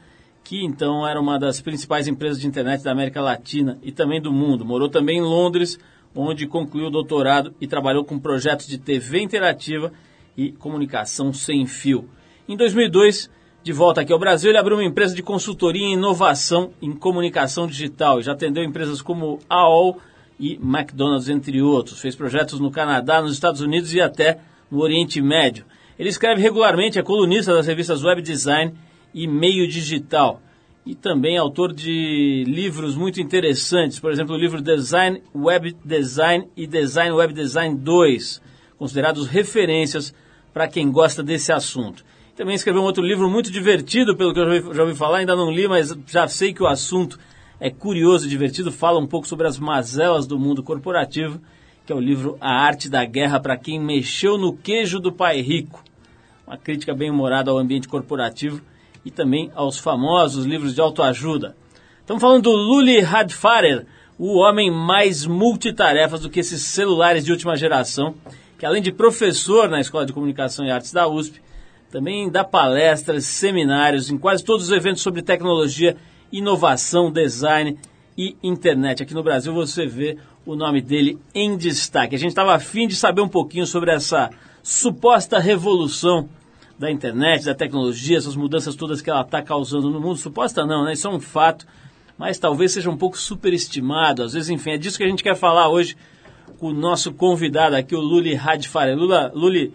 que 0.43 0.63
então 0.63 1.07
era 1.07 1.19
uma 1.19 1.37
das 1.37 1.59
principais 1.59 2.07
empresas 2.07 2.39
de 2.39 2.47
internet 2.47 2.83
da 2.83 2.91
América 2.91 3.21
Latina 3.21 3.77
e 3.83 3.91
também 3.91 4.21
do 4.21 4.31
mundo. 4.31 4.63
Morou 4.63 4.87
também 4.87 5.17
em 5.17 5.23
Londres, 5.23 5.79
onde 6.15 6.47
concluiu 6.47 6.87
o 6.87 6.91
doutorado 6.91 7.53
e 7.59 7.67
trabalhou 7.67 8.05
com 8.05 8.17
projetos 8.17 8.67
de 8.67 8.77
TV 8.77 9.21
interativa 9.21 9.91
e 10.37 10.51
comunicação 10.51 11.33
sem 11.33 11.65
fio. 11.65 12.09
Em 12.47 12.55
2002, 12.55 13.29
de 13.63 13.73
volta 13.73 14.01
aqui 14.01 14.13
ao 14.13 14.19
Brasil, 14.19 14.51
ele 14.51 14.59
abriu 14.59 14.77
uma 14.77 14.83
empresa 14.83 15.15
de 15.15 15.23
consultoria 15.23 15.83
em 15.83 15.93
inovação 15.93 16.71
em 16.81 16.91
comunicação 16.91 17.65
digital. 17.65 18.21
Já 18.21 18.33
atendeu 18.33 18.63
empresas 18.63 19.01
como 19.01 19.39
AOL 19.49 19.99
e 20.39 20.53
McDonald's, 20.55 21.29
entre 21.29 21.61
outros. 21.61 21.99
Fez 21.99 22.15
projetos 22.15 22.59
no 22.59 22.69
Canadá, 22.69 23.21
nos 23.21 23.33
Estados 23.33 23.61
Unidos 23.61 23.91
e 23.93 23.99
até 23.99 24.39
no 24.75 24.81
Oriente 24.81 25.21
Médio. 25.21 25.65
Ele 25.97 26.09
escreve 26.09 26.41
regularmente, 26.41 26.99
é 26.99 27.01
colunista 27.01 27.53
das 27.53 27.65
revistas 27.65 28.03
Web 28.03 28.21
Design 28.21 28.73
e 29.13 29.25
Meio 29.25 29.67
Digital. 29.67 30.41
E 30.85 30.93
também 30.93 31.37
é 31.37 31.39
autor 31.39 31.73
de 31.73 32.43
livros 32.45 32.95
muito 32.95 33.19
interessantes, 33.19 33.99
por 33.99 34.11
exemplo, 34.11 34.35
o 34.35 34.37
livro 34.37 34.61
Design 34.61 35.23
Web 35.33 35.77
Design 35.83 36.47
e 36.55 36.67
Design 36.67 37.11
Web 37.13 37.33
Design 37.33 37.75
2, 37.75 38.41
considerados 38.77 39.27
referências 39.27 40.13
para 40.53 40.67
quem 40.67 40.91
gosta 40.91 41.23
desse 41.23 41.51
assunto. 41.51 42.05
Também 42.35 42.53
escreveu 42.53 42.81
um 42.81 42.85
outro 42.85 43.03
livro 43.03 43.29
muito 43.29 43.49
divertido, 43.49 44.15
pelo 44.15 44.33
que 44.33 44.39
eu 44.39 44.45
já 44.45 44.53
ouvi, 44.53 44.75
já 44.75 44.83
ouvi 44.83 44.95
falar, 44.95 45.19
ainda 45.19 45.35
não 45.35 45.49
li, 45.49 45.67
mas 45.67 45.97
já 46.05 46.27
sei 46.27 46.53
que 46.53 46.61
o 46.61 46.67
assunto 46.67 47.17
é 47.59 47.69
curioso 47.71 48.27
e 48.27 48.29
divertido, 48.29 48.71
fala 48.71 48.99
um 48.99 49.07
pouco 49.07 49.25
sobre 49.25 49.47
as 49.47 49.57
mazelas 49.57 50.27
do 50.27 50.37
mundo 50.37 50.61
corporativo, 50.61 51.39
que 51.85 51.93
é 51.93 51.95
o 51.95 51.99
livro 51.99 52.35
A 52.41 52.51
Arte 52.51 52.89
da 52.89 53.05
Guerra 53.05 53.39
para 53.39 53.55
quem 53.55 53.79
mexeu 53.79 54.37
no 54.37 54.53
queijo 54.53 54.99
do 54.99 55.11
pai 55.11 55.39
rico. 55.41 55.83
Uma 56.47 56.57
crítica 56.57 56.95
bem 56.95 57.11
humorada 57.11 57.51
ao 57.51 57.57
ambiente 57.57 57.87
corporativo 57.87 58.61
e 59.05 59.11
também 59.11 59.51
aos 59.53 59.77
famosos 59.77 60.45
livros 60.45 60.73
de 60.73 60.81
autoajuda. 60.81 61.55
Estamos 62.01 62.21
falando 62.21 62.43
do 62.43 62.51
Luli 62.51 62.99
Hadfarer, 62.99 63.85
o 64.17 64.37
homem 64.37 64.71
mais 64.71 65.25
multitarefas 65.25 66.21
do 66.21 66.29
que 66.29 66.39
esses 66.39 66.61
celulares 66.61 67.23
de 67.23 67.31
última 67.31 67.55
geração, 67.55 68.15
que 68.57 68.65
além 68.65 68.81
de 68.81 68.91
professor 68.91 69.69
na 69.69 69.79
Escola 69.79 70.05
de 70.05 70.13
Comunicação 70.13 70.65
e 70.65 70.71
Artes 70.71 70.91
da 70.91 71.07
USP, 71.07 71.41
também 71.91 72.29
dá 72.29 72.43
palestras, 72.43 73.25
seminários 73.25 74.09
em 74.09 74.17
quase 74.17 74.43
todos 74.43 74.65
os 74.65 74.71
eventos 74.71 75.01
sobre 75.01 75.21
tecnologia, 75.21 75.95
inovação, 76.31 77.11
design 77.11 77.77
e 78.17 78.35
internet. 78.41 79.03
Aqui 79.03 79.13
no 79.13 79.23
Brasil 79.23 79.53
você 79.53 79.85
vê 79.85 80.17
o 80.45 80.55
nome 80.55 80.81
dele 80.81 81.19
em 81.33 81.57
destaque. 81.57 82.15
A 82.15 82.19
gente 82.19 82.29
estava 82.29 82.53
afim 82.53 82.87
de 82.87 82.95
saber 82.95 83.21
um 83.21 83.27
pouquinho 83.27 83.65
sobre 83.65 83.91
essa 83.91 84.29
suposta 84.61 85.39
revolução 85.39 86.29
da 86.77 86.91
internet, 86.91 87.45
da 87.45 87.55
tecnologia, 87.55 88.17
essas 88.17 88.35
mudanças 88.35 88.75
todas 88.75 89.01
que 89.01 89.09
ela 89.09 89.21
está 89.21 89.41
causando 89.41 89.89
no 89.89 89.99
mundo. 89.99 90.17
Suposta 90.17 90.65
não, 90.65 90.83
né? 90.83 90.93
Isso 90.93 91.07
é 91.07 91.09
um 91.09 91.19
fato, 91.19 91.65
mas 92.17 92.37
talvez 92.37 92.73
seja 92.73 92.89
um 92.89 92.97
pouco 92.97 93.17
superestimado. 93.17 94.23
Às 94.23 94.33
vezes, 94.33 94.49
enfim, 94.49 94.71
é 94.71 94.77
disso 94.77 94.97
que 94.97 95.03
a 95.03 95.07
gente 95.07 95.23
quer 95.23 95.35
falar 95.35 95.69
hoje 95.69 95.95
com 96.59 96.67
o 96.67 96.73
nosso 96.73 97.13
convidado 97.13 97.75
aqui, 97.75 97.95
o 97.95 97.99
Luli 97.99 98.33
Radfare. 98.33 98.93
Lula, 98.93 99.31
Luli, 99.33 99.73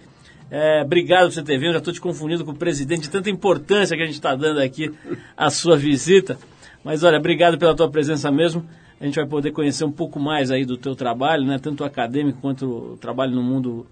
é, 0.51 0.83
obrigado 0.83 1.27
por 1.27 1.33
você 1.33 1.43
ter 1.43 1.59
vindo. 1.59 1.73
Já 1.73 1.79
estou 1.79 1.95
te 1.95 2.01
confundindo 2.01 2.45
com 2.45 2.53
o 2.53 2.57
presidente, 2.57 3.03
de 3.03 3.11
tanta 3.11 3.31
importância 3.31 3.97
que 3.97 4.03
a 4.03 4.07
gente 4.07 4.17
está 4.17 4.35
dando 4.35 4.61
aqui 4.61 4.93
à 5.37 5.51
sua 5.51 5.77
visita. 5.77 6.39
Mas 6.85 7.03
olha, 7.03 7.19
obrigado 7.19 7.59
pela 7.59 7.75
tua 7.75 7.91
presença 7.91 8.31
mesmo. 8.31 8.67
A 9.01 9.05
gente 9.07 9.15
vai 9.15 9.27
poder 9.27 9.51
conhecer 9.53 9.85
um 9.85 9.91
pouco 9.91 10.21
mais 10.21 10.51
aí 10.51 10.67
do 10.67 10.77
teu 10.77 10.95
trabalho, 10.95 11.47
né? 11.47 11.59
Tanto 11.59 11.85
acadêmico 11.85 12.39
quanto 12.43 12.93
o 12.93 12.97
trabalho 12.99 13.35
no 13.35 13.43
mundo 13.43 13.87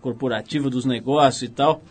corporativa, 0.00 0.70
dos 0.70 0.86
negócios 0.86 1.42
e 1.42 1.48
tal. 1.48 1.82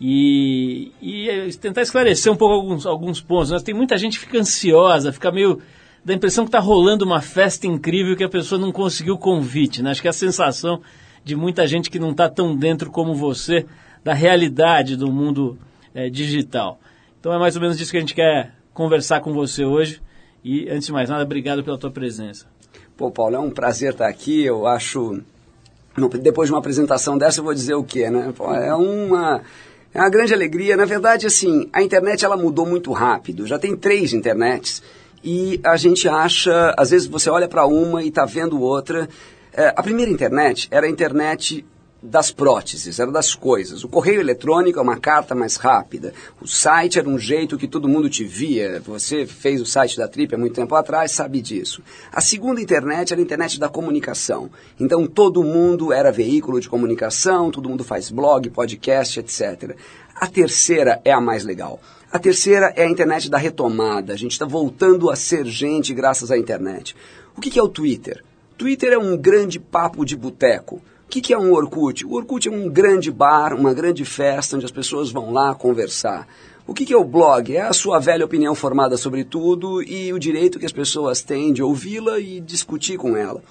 E, 0.00 0.90
e 1.00 1.28
é, 1.28 1.48
tentar 1.50 1.82
esclarecer 1.82 2.32
um 2.32 2.36
pouco 2.36 2.54
alguns, 2.54 2.86
alguns 2.86 3.20
pontos. 3.20 3.50
Mas 3.50 3.62
tem 3.62 3.74
muita 3.74 3.98
gente 3.98 4.18
que 4.18 4.24
fica 4.24 4.38
ansiosa, 4.38 5.12
fica 5.12 5.30
meio. 5.30 5.60
dá 6.02 6.14
a 6.14 6.16
impressão 6.16 6.44
que 6.44 6.48
está 6.48 6.58
rolando 6.58 7.04
uma 7.04 7.20
festa 7.20 7.66
incrível 7.66 8.16
que 8.16 8.24
a 8.24 8.28
pessoa 8.28 8.58
não 8.58 8.72
conseguiu 8.72 9.14
o 9.14 9.18
convite. 9.18 9.82
Né? 9.82 9.90
Acho 9.90 10.00
que 10.00 10.08
é 10.08 10.10
a 10.10 10.14
sensação 10.14 10.80
de 11.22 11.36
muita 11.36 11.66
gente 11.66 11.90
que 11.90 11.98
não 11.98 12.12
está 12.12 12.30
tão 12.30 12.56
dentro 12.56 12.90
como 12.90 13.14
você 13.14 13.66
da 14.02 14.14
realidade 14.14 14.96
do 14.96 15.12
mundo 15.12 15.58
é, 15.94 16.08
digital. 16.08 16.80
Então 17.20 17.32
é 17.32 17.38
mais 17.38 17.54
ou 17.56 17.62
menos 17.62 17.76
disso 17.76 17.90
que 17.90 17.98
a 17.98 18.00
gente 18.00 18.14
quer 18.14 18.54
conversar 18.72 19.20
com 19.20 19.32
você 19.32 19.64
hoje. 19.64 20.00
E, 20.44 20.68
antes 20.68 20.86
de 20.86 20.92
mais 20.92 21.08
nada, 21.08 21.22
obrigado 21.22 21.62
pela 21.62 21.78
tua 21.78 21.90
presença. 21.90 22.46
Pô, 22.96 23.10
Paulo, 23.10 23.36
é 23.36 23.38
um 23.38 23.50
prazer 23.50 23.92
estar 23.92 24.08
aqui. 24.08 24.44
Eu 24.44 24.66
acho. 24.66 25.20
Depois 26.20 26.48
de 26.48 26.52
uma 26.52 26.58
apresentação 26.58 27.18
dessa, 27.18 27.40
eu 27.40 27.44
vou 27.44 27.54
dizer 27.54 27.74
o 27.74 27.84
quê, 27.84 28.10
né? 28.10 28.32
Pô, 28.36 28.52
é 28.52 28.74
uma. 28.74 29.42
É 29.94 30.00
uma 30.00 30.10
grande 30.10 30.32
alegria. 30.32 30.76
Na 30.76 30.84
verdade, 30.84 31.26
assim, 31.26 31.68
a 31.72 31.82
internet 31.82 32.24
ela 32.24 32.36
mudou 32.36 32.66
muito 32.66 32.92
rápido. 32.92 33.46
Já 33.46 33.58
tem 33.58 33.76
três 33.76 34.12
internets 34.12 34.82
e 35.22 35.60
a 35.62 35.76
gente 35.76 36.08
acha, 36.08 36.74
às 36.76 36.90
vezes 36.90 37.06
você 37.06 37.30
olha 37.30 37.46
para 37.46 37.66
uma 37.66 38.02
e 38.02 38.08
está 38.08 38.24
vendo 38.24 38.60
outra. 38.60 39.08
É, 39.52 39.68
a 39.68 39.82
primeira 39.82 40.10
internet 40.10 40.66
era 40.70 40.86
a 40.86 40.90
internet 40.90 41.64
das 42.02 42.32
próteses, 42.32 42.98
era 42.98 43.12
das 43.12 43.32
coisas. 43.32 43.84
O 43.84 43.88
correio 43.88 44.20
eletrônico 44.20 44.78
é 44.78 44.82
uma 44.82 44.98
carta 44.98 45.36
mais 45.36 45.54
rápida. 45.56 46.12
O 46.40 46.48
site 46.48 46.98
era 46.98 47.08
um 47.08 47.18
jeito 47.18 47.56
que 47.56 47.68
todo 47.68 47.88
mundo 47.88 48.10
te 48.10 48.24
via. 48.24 48.82
Você 48.84 49.24
fez 49.24 49.60
o 49.60 49.66
site 49.66 49.96
da 49.96 50.08
Trip 50.08 50.34
há 50.34 50.38
muito 50.38 50.54
tempo 50.54 50.74
atrás, 50.74 51.12
sabe 51.12 51.40
disso. 51.40 51.80
A 52.12 52.20
segunda 52.20 52.60
internet 52.60 53.12
era 53.12 53.20
a 53.20 53.22
internet 53.22 53.60
da 53.60 53.68
comunicação. 53.68 54.50
Então 54.80 55.06
todo 55.06 55.44
mundo 55.44 55.92
era 55.92 56.10
veículo 56.10 56.60
de 56.60 56.68
comunicação, 56.68 57.52
todo 57.52 57.68
mundo 57.68 57.84
faz 57.84 58.10
blog, 58.10 58.50
podcast, 58.50 59.20
etc. 59.20 59.76
A 60.16 60.26
terceira 60.26 61.00
é 61.04 61.12
a 61.12 61.20
mais 61.20 61.44
legal. 61.44 61.80
A 62.10 62.18
terceira 62.18 62.72
é 62.76 62.82
a 62.82 62.90
internet 62.90 63.30
da 63.30 63.38
retomada. 63.38 64.12
A 64.12 64.16
gente 64.16 64.32
está 64.32 64.44
voltando 64.44 65.08
a 65.08 65.14
ser 65.14 65.46
gente 65.46 65.94
graças 65.94 66.32
à 66.32 66.36
internet. 66.36 66.96
O 67.36 67.40
que, 67.40 67.58
é 67.58 67.62
o 67.62 67.68
Twitter? 67.68 68.24
Twitter 68.58 68.92
é 68.92 68.98
um 68.98 69.16
grande 69.16 69.58
papo 69.58 70.04
de 70.04 70.16
boteco 70.16 70.82
que, 71.12 71.20
que 71.20 71.34
é 71.34 71.38
um 71.38 71.52
Orkut? 71.52 72.06
O 72.06 72.14
Orkut 72.14 72.48
é 72.48 72.50
um 72.50 72.70
grande 72.70 73.10
bar, 73.10 73.52
uma 73.52 73.74
grande 73.74 74.02
festa 74.02 74.56
onde 74.56 74.64
as 74.64 74.70
pessoas 74.70 75.10
vão 75.10 75.30
lá 75.30 75.54
conversar. 75.54 76.26
O 76.66 76.72
que, 76.72 76.86
que 76.86 76.94
é 76.94 76.96
o 76.96 77.04
blog? 77.04 77.54
É 77.54 77.60
a 77.60 77.72
sua 77.74 77.98
velha 77.98 78.24
opinião 78.24 78.54
formada 78.54 78.96
sobre 78.96 79.22
tudo 79.22 79.82
e 79.82 80.10
o 80.10 80.18
direito 80.18 80.58
que 80.58 80.64
as 80.64 80.72
pessoas 80.72 81.20
têm 81.20 81.52
de 81.52 81.62
ouvi-la 81.62 82.18
e 82.18 82.40
discutir 82.40 82.96
com 82.96 83.14
ela. 83.14 83.42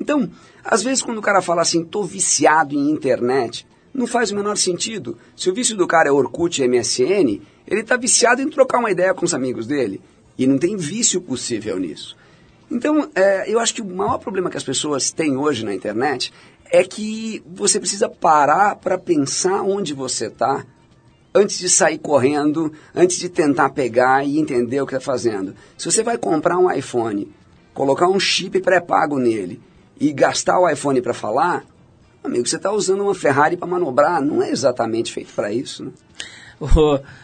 Então, 0.00 0.30
às 0.64 0.82
vezes 0.82 1.02
quando 1.02 1.18
o 1.18 1.22
cara 1.22 1.42
fala 1.42 1.60
assim, 1.60 1.84
tô 1.84 2.04
viciado 2.04 2.74
em 2.74 2.90
internet, 2.90 3.66
não 3.92 4.06
faz 4.06 4.30
o 4.30 4.34
menor 4.34 4.56
sentido. 4.56 5.18
Se 5.36 5.50
o 5.50 5.54
vício 5.54 5.76
do 5.76 5.86
cara 5.86 6.08
é 6.08 6.12
Orkut 6.12 6.62
e 6.62 6.66
MSN, 6.66 7.38
ele 7.68 7.82
está 7.82 7.98
viciado 7.98 8.40
em 8.40 8.48
trocar 8.48 8.78
uma 8.78 8.90
ideia 8.90 9.12
com 9.12 9.26
os 9.26 9.34
amigos 9.34 9.66
dele. 9.66 10.00
E 10.38 10.46
não 10.46 10.56
tem 10.56 10.74
vício 10.74 11.20
possível 11.20 11.78
nisso. 11.78 12.16
Então, 12.70 13.10
é, 13.16 13.52
eu 13.52 13.58
acho 13.58 13.74
que 13.74 13.82
o 13.82 13.84
maior 13.84 14.18
problema 14.18 14.48
que 14.48 14.56
as 14.56 14.62
pessoas 14.62 15.10
têm 15.10 15.36
hoje 15.36 15.64
na 15.64 15.74
internet 15.74 16.32
é 16.70 16.84
que 16.84 17.42
você 17.46 17.80
precisa 17.80 18.08
parar 18.08 18.76
para 18.76 18.96
pensar 18.96 19.62
onde 19.62 19.92
você 19.92 20.26
está 20.26 20.64
antes 21.34 21.58
de 21.58 21.68
sair 21.68 21.98
correndo, 21.98 22.72
antes 22.94 23.18
de 23.18 23.28
tentar 23.28 23.70
pegar 23.70 24.24
e 24.24 24.38
entender 24.38 24.80
o 24.80 24.86
que 24.86 24.94
está 24.94 25.04
fazendo. 25.04 25.54
Se 25.76 25.90
você 25.90 26.02
vai 26.02 26.18
comprar 26.18 26.58
um 26.58 26.70
iPhone, 26.70 27.32
colocar 27.72 28.08
um 28.08 28.18
chip 28.18 28.60
pré-pago 28.60 29.18
nele 29.18 29.60
e 29.98 30.12
gastar 30.12 30.58
o 30.58 30.68
iPhone 30.68 31.00
para 31.00 31.14
falar, 31.14 31.64
amigo, 32.22 32.46
você 32.46 32.56
está 32.56 32.72
usando 32.72 33.02
uma 33.02 33.14
Ferrari 33.14 33.56
para 33.56 33.68
manobrar, 33.68 34.20
não 34.20 34.42
é 34.42 34.50
exatamente 34.50 35.12
feito 35.12 35.32
para 35.34 35.52
isso. 35.52 35.84
Né? 35.84 35.92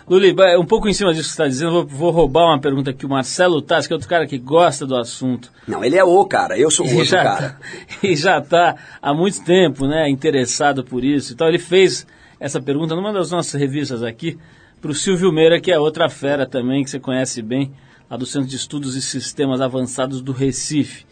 Luli, 0.09 0.35
um 0.59 0.65
pouco 0.65 0.89
em 0.89 0.95
cima 0.95 1.13
disso 1.13 1.29
que 1.29 1.37
você 1.37 1.43
está 1.43 1.47
dizendo, 1.47 1.73
vou, 1.73 1.87
vou, 1.87 2.11
roubar 2.11 2.47
uma 2.47 2.59
pergunta 2.59 2.91
aqui. 2.91 3.05
O 3.05 3.09
Marcelo 3.09 3.61
Tassi, 3.61 3.87
que 3.87 3.93
é 3.93 3.97
outro 3.97 4.09
cara 4.09 4.27
que 4.27 4.39
gosta 4.39 4.87
do 4.87 4.97
assunto. 4.97 5.53
Não, 5.69 5.85
ele 5.85 5.97
é 5.97 6.03
o 6.03 6.25
cara, 6.25 6.59
eu 6.59 6.71
sou 6.71 6.87
o 6.87 6.97
outro 6.97 7.11
cara. 7.11 7.51
Tá, 7.51 7.59
e 8.03 8.17
já 8.17 8.39
está 8.39 8.77
há 9.01 9.13
muito 9.13 9.45
tempo 9.45 9.87
né, 9.87 10.09
interessado 10.09 10.83
por 10.83 11.05
isso. 11.05 11.35
Então 11.35 11.47
ele 11.47 11.59
fez 11.59 12.07
essa 12.41 12.61
pergunta 12.61 12.97
numa 12.97 13.13
das 13.13 13.31
nossas 13.31 13.61
revistas 13.61 14.03
aqui 14.03 14.39
para 14.81 14.91
o 14.91 14.95
Silvio 14.95 15.31
Meira, 15.31 15.61
que 15.61 15.71
é 15.71 15.79
outra 15.79 16.09
fera 16.09 16.47
também, 16.47 16.83
que 16.83 16.91
você 16.91 16.99
conhece 16.99 17.43
bem, 17.43 17.73
lá 18.11 18.17
do 18.17 18.25
Centro 18.25 18.49
de 18.49 18.57
Estudos 18.57 18.97
e 18.97 19.03
Sistemas 19.03 19.61
Avançados 19.61 20.23
do 20.23 20.33
Recife. 20.33 21.05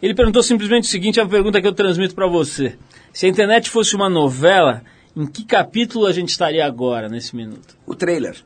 Ele 0.00 0.14
perguntou 0.14 0.42
simplesmente 0.42 0.84
o 0.84 0.86
seguinte, 0.86 1.18
é 1.18 1.22
a 1.22 1.28
pergunta 1.28 1.60
que 1.60 1.66
eu 1.66 1.72
transmito 1.72 2.14
para 2.14 2.26
você. 2.26 2.76
Se 3.12 3.26
a 3.26 3.28
internet 3.28 3.68
fosse 3.68 3.96
uma 3.96 4.08
novela 4.08 4.82
em 5.16 5.26
que 5.26 5.44
capítulo 5.44 6.06
a 6.06 6.12
gente 6.12 6.28
estaria 6.28 6.64
agora, 6.66 7.08
nesse 7.08 7.34
minuto? 7.34 7.74
O 7.86 7.94
trailer. 7.94 8.36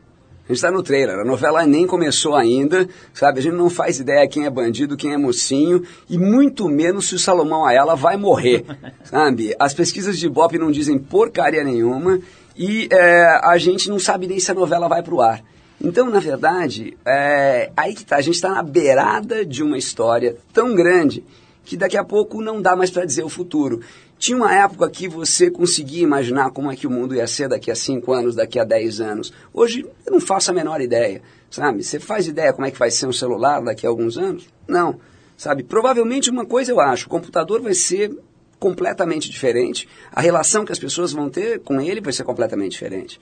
A 0.45 0.53
gente 0.53 0.57
está 0.57 0.71
no 0.71 0.83
trailer. 0.83 1.19
A 1.19 1.25
novela 1.25 1.67
nem 1.67 1.87
começou 1.87 2.35
ainda, 2.35 2.89
sabe? 3.13 3.41
A 3.41 3.43
gente 3.43 3.55
não 3.55 3.69
faz 3.69 3.99
ideia 3.99 4.27
quem 4.29 4.47
é 4.47 4.51
bandido, 4.51 4.97
quem 4.97 5.13
é 5.13 5.17
mocinho, 5.17 5.83
e 6.09 6.17
muito 6.17 6.69
menos 6.69 7.09
se 7.09 7.17
o 7.17 7.19
Salomão 7.19 7.65
Ayala 7.65 7.97
vai 7.97 8.17
morrer, 8.17 8.65
sabe? 9.03 9.55
As 9.59 9.75
pesquisas 9.75 10.19
de 10.19 10.27
Ibope 10.27 10.59
não 10.59 10.71
dizem 10.71 10.99
porcaria 10.99 11.65
nenhuma, 11.65 12.21
e 12.57 12.89
é, 12.93 13.41
a 13.43 13.59
gente 13.59 13.89
não 13.89 13.99
sabe 13.99 14.27
nem 14.27 14.39
se 14.39 14.51
a 14.51 14.55
novela 14.55 14.89
vai 14.89 15.03
para 15.03 15.15
o 15.15 15.21
ar. 15.21 15.43
Então, 15.81 16.11
na 16.11 16.21
verdade, 16.21 16.97
é, 17.07 17.73
aí 17.77 17.95
que 17.95 18.05
tá, 18.05 18.17
a 18.17 18.21
gente 18.21 18.35
está 18.35 18.51
na 18.51 18.63
beirada 18.63 19.47
de 19.47 19.63
uma 19.63 19.79
história 19.79 20.37
tão 20.53 20.75
grande 20.75 21.25
que 21.65 21.77
daqui 21.77 21.97
a 21.97 22.05
pouco 22.05 22.43
não 22.43 22.61
dá 22.61 22.75
mais 22.75 22.91
para 22.91 23.05
dizer 23.05 23.23
o 23.23 23.29
futuro. 23.29 23.81
Tinha 24.21 24.37
uma 24.37 24.55
época 24.55 24.91
que 24.91 25.09
você 25.09 25.51
conseguia 25.51 26.03
imaginar 26.03 26.51
como 26.51 26.71
é 26.71 26.77
que 26.77 26.87
o 26.87 26.91
mundo 26.91 27.15
ia 27.15 27.27
ser 27.27 27.49
daqui 27.49 27.71
a 27.71 27.75
5 27.75 28.13
anos, 28.13 28.35
daqui 28.35 28.59
a 28.59 28.65
10 28.65 29.01
anos. 29.01 29.33
Hoje 29.51 29.87
eu 30.05 30.13
não 30.13 30.21
faço 30.21 30.51
a 30.51 30.55
menor 30.55 30.83
ideia, 30.83 31.23
sabe? 31.51 31.83
Você 31.83 31.99
faz 31.99 32.27
ideia 32.27 32.53
como 32.53 32.67
é 32.67 32.71
que 32.71 32.79
vai 32.79 32.91
ser 32.91 33.07
um 33.07 33.15
celular 33.15 33.63
daqui 33.63 33.87
a 33.87 33.89
alguns 33.89 34.19
anos? 34.19 34.47
Não, 34.69 35.01
sabe? 35.39 35.63
Provavelmente 35.63 36.29
uma 36.29 36.45
coisa 36.45 36.71
eu 36.71 36.79
acho, 36.79 37.07
o 37.07 37.09
computador 37.09 37.63
vai 37.63 37.73
ser 37.73 38.15
completamente 38.59 39.31
diferente, 39.31 39.89
a 40.13 40.21
relação 40.21 40.67
que 40.67 40.73
as 40.73 40.79
pessoas 40.79 41.15
vão 41.15 41.31
ter 41.31 41.61
com 41.61 41.81
ele 41.81 42.03
vai 42.03 42.13
ser 42.13 42.25
completamente 42.25 42.73
diferente. 42.73 43.19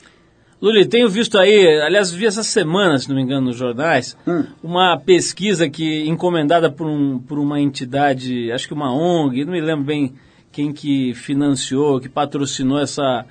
Luli, 0.61 0.84
tenho 0.84 1.08
visto 1.08 1.38
aí, 1.38 1.80
aliás, 1.80 2.11
vi 2.11 2.26
essa 2.26 2.42
semana, 2.42 2.98
se 2.98 3.08
não 3.08 3.14
me 3.14 3.22
engano, 3.22 3.46
nos 3.46 3.56
jornais, 3.56 4.16
hum. 4.26 4.44
uma 4.61 4.98
pesquisa 4.98 5.70
que 5.70 6.08
encomendada 6.08 6.68
por, 6.68 6.88
um, 6.88 7.20
por 7.20 7.38
uma 7.38 7.61
entidade, 7.61 8.50
acho 8.50 8.66
que 8.66 8.74
uma 8.74 8.92
ONG, 8.92 9.44
não 9.44 9.52
me 9.52 9.61
lembro 9.61 9.84
bem 9.84 10.12
quem 10.59 10.73
que 10.73 11.14
financiou, 11.14 12.01
que 12.01 12.09
patrocinou 12.09 12.81
essa, 12.81 13.25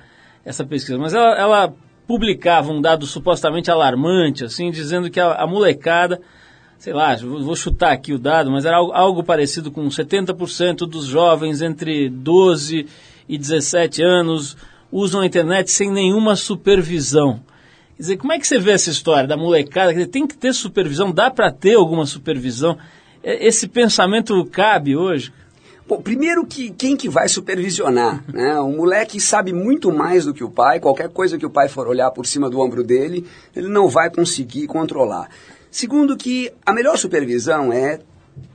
essa 0.46 0.64
pesquisa, 0.64 0.96
mas 0.96 1.12
ela, 1.12 1.38
ela 1.38 1.74
publicava 2.06 2.72
um 2.72 2.80
dado 2.80 3.06
supostamente 3.06 3.70
alarmante, 3.70 4.44
assim, 4.44 4.70
dizendo 4.70 5.10
que 5.10 5.20
a, 5.20 5.34
a 5.34 5.46
molecada, 5.46 6.22
sei 6.78 6.94
lá, 6.94 7.14
vou 7.16 7.54
chutar 7.54 7.92
aqui 7.92 8.14
o 8.14 8.18
dado, 8.18 8.50
mas 8.50 8.64
era 8.64 8.78
algo, 8.78 8.92
algo 8.92 9.22
parecido 9.22 9.70
com 9.70 9.86
70% 9.88 10.86
dos 10.86 11.04
jovens 11.04 11.60
entre 11.60 12.08
12 12.08 12.86
e 13.28 13.36
17 13.36 14.02
anos 14.02 14.56
usam 14.90 15.20
a 15.20 15.26
internet 15.26 15.70
sem 15.70 15.90
nenhuma 15.90 16.34
supervisão. 16.34 17.42
Quer 17.94 18.02
dizer, 18.02 18.16
como 18.16 18.32
é 18.32 18.38
que 18.38 18.46
você 18.46 18.58
vê 18.58 18.70
essa 18.70 18.88
história 18.88 19.28
da 19.28 19.36
molecada? 19.36 19.92
Dizer, 19.92 20.06
tem 20.06 20.26
que 20.26 20.34
ter 20.34 20.54
supervisão, 20.54 21.12
dá 21.12 21.30
para 21.30 21.52
ter 21.52 21.74
alguma 21.74 22.06
supervisão? 22.06 22.78
Esse 23.22 23.68
pensamento 23.68 24.42
cabe 24.46 24.96
hoje? 24.96 25.30
Primeiro 25.96 26.46
que 26.46 26.70
quem 26.70 26.96
que 26.96 27.08
vai 27.08 27.28
supervisionar? 27.28 28.22
Né? 28.32 28.58
O 28.60 28.70
moleque 28.70 29.20
sabe 29.20 29.52
muito 29.52 29.90
mais 29.92 30.24
do 30.24 30.34
que 30.34 30.44
o 30.44 30.50
pai, 30.50 30.80
qualquer 30.80 31.08
coisa 31.08 31.38
que 31.38 31.46
o 31.46 31.50
pai 31.50 31.68
for 31.68 31.86
olhar 31.88 32.10
por 32.10 32.26
cima 32.26 32.50
do 32.50 32.60
ombro 32.60 32.84
dele, 32.84 33.26
ele 33.56 33.68
não 33.68 33.88
vai 33.88 34.10
conseguir 34.10 34.66
controlar. 34.66 35.28
Segundo 35.70 36.16
que 36.16 36.52
a 36.64 36.72
melhor 36.72 36.96
supervisão 36.96 37.72
é 37.72 38.00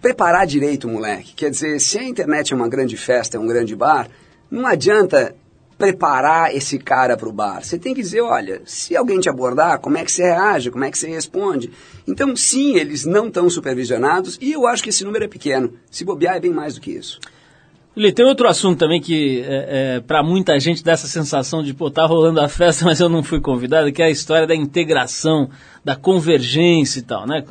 preparar 0.01 0.45
direito 0.45 0.87
o 0.87 0.91
moleque. 0.91 1.33
Quer 1.33 1.49
dizer, 1.49 1.79
se 1.79 1.97
a 1.97 2.03
internet 2.03 2.53
é 2.53 2.55
uma 2.55 2.67
grande 2.67 2.97
festa, 2.97 3.37
é 3.37 3.39
um 3.39 3.47
grande 3.47 3.75
bar, 3.75 4.07
não 4.49 4.65
adianta 4.65 5.35
preparar 5.83 6.55
esse 6.55 6.79
cara 6.79 7.17
para 7.17 7.27
o 7.27 7.33
bar. 7.33 7.61
Você 7.61 7.77
tem 7.77 7.93
que 7.93 8.01
dizer, 8.01 8.21
olha, 8.21 8.61
se 8.63 8.95
alguém 8.95 9.19
te 9.19 9.27
abordar, 9.27 9.79
como 9.79 9.97
é 9.97 10.05
que 10.05 10.11
você 10.13 10.23
reage, 10.23 10.71
como 10.71 10.85
é 10.85 10.89
que 10.89 10.97
você 10.97 11.09
responde. 11.09 11.69
Então, 12.07 12.33
sim, 12.37 12.77
eles 12.77 13.03
não 13.03 13.27
estão 13.27 13.49
supervisionados 13.49 14.39
e 14.41 14.53
eu 14.53 14.65
acho 14.65 14.81
que 14.81 14.91
esse 14.91 15.03
número 15.03 15.25
é 15.25 15.27
pequeno. 15.27 15.73
Se 15.91 16.05
bobear, 16.05 16.37
é 16.37 16.39
bem 16.39 16.53
mais 16.53 16.75
do 16.75 16.81
que 16.81 16.91
isso. 16.91 17.19
Lili, 17.97 18.13
tem 18.13 18.25
outro 18.25 18.47
assunto 18.47 18.79
também 18.79 19.01
que, 19.01 19.43
é, 19.45 19.97
é, 19.97 19.99
para 19.99 20.23
muita 20.23 20.57
gente, 20.57 20.81
dá 20.81 20.93
essa 20.93 21.05
sensação 21.05 21.61
de, 21.61 21.73
pô, 21.73 21.91
tá 21.91 22.05
rolando 22.05 22.39
a 22.39 22.47
festa, 22.47 22.85
mas 22.87 23.01
eu 23.01 23.09
não 23.09 23.21
fui 23.21 23.41
convidado, 23.41 23.91
que 23.91 24.01
é 24.01 24.05
a 24.05 24.09
história 24.09 24.47
da 24.47 24.55
integração, 24.55 25.49
da 25.83 25.97
convergência 25.97 26.99
e 26.99 27.03
tal, 27.03 27.27
né? 27.27 27.43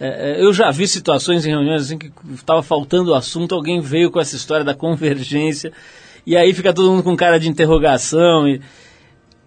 É, 0.00 0.38
é 0.38 0.42
eu 0.42 0.54
já 0.54 0.70
vi 0.70 0.88
situações 0.88 1.44
em 1.44 1.50
reuniões 1.50 1.82
assim 1.82 1.98
que 1.98 2.10
estava 2.32 2.62
faltando 2.62 3.10
o 3.10 3.14
assunto, 3.14 3.54
alguém 3.54 3.82
veio 3.82 4.10
com 4.10 4.18
essa 4.18 4.36
história 4.36 4.64
da 4.64 4.74
convergência 4.74 5.70
e 6.26 6.36
aí 6.36 6.52
fica 6.54 6.72
todo 6.72 6.90
mundo 6.90 7.02
com 7.02 7.16
cara 7.16 7.38
de 7.38 7.48
interrogação. 7.48 8.48
E... 8.48 8.60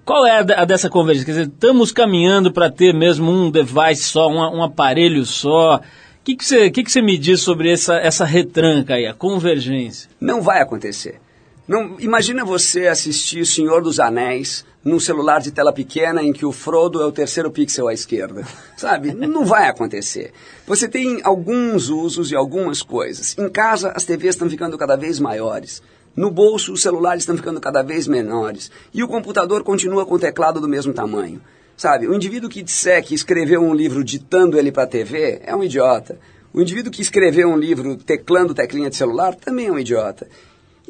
Qual 0.05 0.25
é 0.25 0.39
a, 0.39 0.65
dessa 0.65 0.89
convergência? 0.89 1.25
Quer 1.25 1.31
dizer, 1.31 1.53
estamos 1.53 1.91
caminhando 1.91 2.51
para 2.51 2.69
ter 2.69 2.93
mesmo 2.93 3.31
um 3.31 3.51
device 3.51 4.03
só, 4.03 4.29
um, 4.29 4.37
um 4.57 4.63
aparelho 4.63 5.25
só. 5.25 5.77
O 5.77 5.81
que, 6.23 6.37
você, 6.39 6.69
que, 6.69 6.83
que 6.83 6.91
você 6.91 7.01
me 7.01 7.17
diz 7.17 7.41
sobre 7.41 7.71
essa, 7.71 7.95
essa 7.95 8.25
retranca 8.25 8.95
aí, 8.95 9.05
a 9.05 9.13
convergência? 9.13 10.09
Não 10.19 10.41
vai 10.41 10.61
acontecer. 10.61 11.19
Não, 11.67 11.99
imagina 11.99 12.45
você 12.45 12.87
assistir 12.87 13.45
Senhor 13.45 13.81
dos 13.81 13.99
Anéis 13.99 14.65
num 14.81 15.01
celular 15.01 15.41
de 15.41 15.51
tela 15.51 15.73
pequena 15.73 16.23
em 16.23 16.31
que 16.31 16.45
o 16.45 16.51
Frodo 16.53 17.01
é 17.01 17.05
o 17.05 17.11
terceiro 17.11 17.51
pixel 17.51 17.89
à 17.89 17.93
esquerda. 17.93 18.47
Sabe? 18.77 19.13
Não 19.13 19.43
vai 19.43 19.67
acontecer. 19.67 20.31
Você 20.65 20.87
tem 20.87 21.19
alguns 21.23 21.89
usos 21.89 22.31
e 22.31 22.35
algumas 22.35 22.81
coisas. 22.81 23.37
Em 23.37 23.49
casa, 23.49 23.91
as 23.93 24.05
TVs 24.05 24.35
estão 24.35 24.49
ficando 24.49 24.77
cada 24.77 24.95
vez 24.95 25.19
maiores. 25.19 25.83
No 26.17 26.31
bolso, 26.31 26.73
os 26.73 26.81
celulares 26.81 27.21
estão 27.21 27.37
ficando 27.37 27.61
cada 27.61 27.83
vez 27.83 28.07
menores. 28.07 28.71
E 28.91 29.03
o 29.03 29.07
computador 29.07 29.63
continua 29.63 30.03
com 30.03 30.15
o 30.15 30.19
teclado 30.19 30.59
do 30.59 30.67
mesmo 30.67 30.91
tamanho. 30.91 31.39
Sabe? 31.77 32.07
O 32.07 32.15
indivíduo 32.15 32.49
que 32.49 32.63
disser 32.63 33.03
que 33.03 33.13
escreveu 33.13 33.61
um 33.61 33.71
livro 33.71 34.03
ditando 34.03 34.57
ele 34.57 34.71
para 34.71 34.81
a 34.81 34.87
TV 34.87 35.39
é 35.43 35.55
um 35.55 35.63
idiota. 35.63 36.17
O 36.51 36.59
indivíduo 36.59 36.91
que 36.91 37.03
escreveu 37.03 37.47
um 37.49 37.55
livro 37.55 37.95
teclando 37.97 38.55
teclinha 38.55 38.89
de 38.89 38.95
celular 38.95 39.35
também 39.35 39.67
é 39.67 39.71
um 39.71 39.77
idiota. 39.77 40.27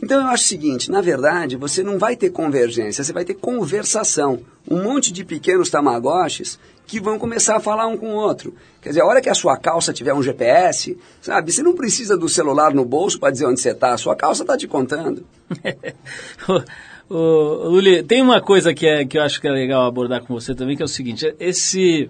Então 0.01 0.21
eu 0.21 0.27
acho 0.27 0.43
o 0.43 0.47
seguinte, 0.47 0.91
na 0.91 1.01
verdade, 1.01 1.55
você 1.55 1.81
não 1.81 1.97
vai 1.97 2.15
ter 2.15 2.29
convergência, 2.29 3.03
você 3.03 3.11
vai 3.11 3.25
ter 3.25 3.33
conversação. 3.33 4.39
Um 4.69 4.83
monte 4.83 5.11
de 5.11 5.25
pequenos 5.25 5.69
tamagotchis 5.69 6.59
que 6.85 6.99
vão 6.99 7.17
começar 7.17 7.57
a 7.57 7.59
falar 7.59 7.87
um 7.87 7.97
com 7.97 8.11
o 8.11 8.15
outro. 8.15 8.53
Quer 8.81 8.89
dizer, 8.89 9.01
a 9.01 9.05
hora 9.05 9.21
que 9.21 9.29
a 9.29 9.33
sua 9.33 9.57
calça 9.57 9.91
tiver 9.91 10.13
um 10.13 10.21
GPS, 10.21 10.97
sabe, 11.19 11.51
você 11.51 11.63
não 11.63 11.73
precisa 11.73 12.15
do 12.15 12.29
celular 12.29 12.73
no 12.73 12.85
bolso 12.85 13.19
para 13.19 13.31
dizer 13.31 13.47
onde 13.47 13.59
você 13.59 13.71
está, 13.71 13.93
a 13.93 13.97
sua 13.97 14.15
calça 14.15 14.43
está 14.43 14.55
te 14.55 14.67
contando. 14.67 15.25
Luli, 17.09 18.03
tem 18.03 18.21
uma 18.21 18.39
coisa 18.39 18.73
que, 18.73 18.85
é, 18.85 19.05
que 19.05 19.17
eu 19.17 19.23
acho 19.23 19.41
que 19.41 19.47
é 19.47 19.51
legal 19.51 19.85
abordar 19.85 20.21
com 20.23 20.33
você 20.33 20.53
também, 20.53 20.75
que 20.75 20.81
é 20.81 20.85
o 20.85 20.89
seguinte, 20.89 21.33
esse... 21.39 22.09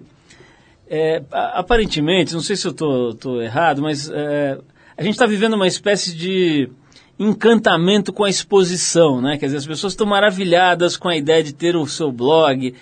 É, 0.90 1.22
aparentemente, 1.30 2.32
não 2.32 2.40
sei 2.40 2.56
se 2.56 2.66
eu 2.66 2.70
estou 2.70 3.42
errado, 3.42 3.82
mas 3.82 4.08
é, 4.08 4.58
a 4.96 5.02
gente 5.02 5.12
está 5.12 5.26
vivendo 5.26 5.52
uma 5.52 5.66
espécie 5.66 6.14
de 6.14 6.70
encantamento 7.18 8.12
com 8.12 8.24
a 8.24 8.30
exposição, 8.30 9.20
né? 9.20 9.36
Quer 9.36 9.46
dizer, 9.46 9.58
as 9.58 9.66
pessoas 9.66 9.92
estão 9.92 10.06
maravilhadas 10.06 10.96
com 10.96 11.08
a 11.08 11.16
ideia 11.16 11.42
de 11.42 11.52
ter 11.52 11.74
o 11.74 11.86
seu 11.86 12.12
blog, 12.12 12.74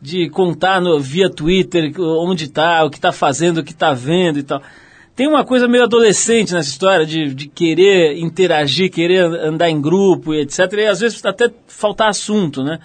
de 0.00 0.30
contar 0.30 0.80
no, 0.80 0.98
via 0.98 1.28
Twitter 1.28 1.92
onde 2.00 2.44
está, 2.44 2.84
o 2.84 2.90
que 2.90 2.96
está 2.96 3.12
fazendo, 3.12 3.58
o 3.58 3.64
que 3.64 3.72
está 3.72 3.92
vendo 3.92 4.38
e 4.38 4.42
tal. 4.42 4.62
Tem 5.14 5.28
uma 5.28 5.44
coisa 5.44 5.68
meio 5.68 5.84
adolescente 5.84 6.54
nessa 6.54 6.70
história 6.70 7.04
de, 7.04 7.34
de 7.34 7.46
querer 7.46 8.18
interagir, 8.18 8.90
querer 8.90 9.24
andar 9.24 9.68
em 9.68 9.80
grupo 9.80 10.32
e 10.32 10.40
etc. 10.40 10.72
E 10.72 10.86
às 10.86 11.00
vezes 11.00 11.22
até 11.24 11.50
faltar 11.66 12.08
assunto, 12.08 12.64
né? 12.64 12.78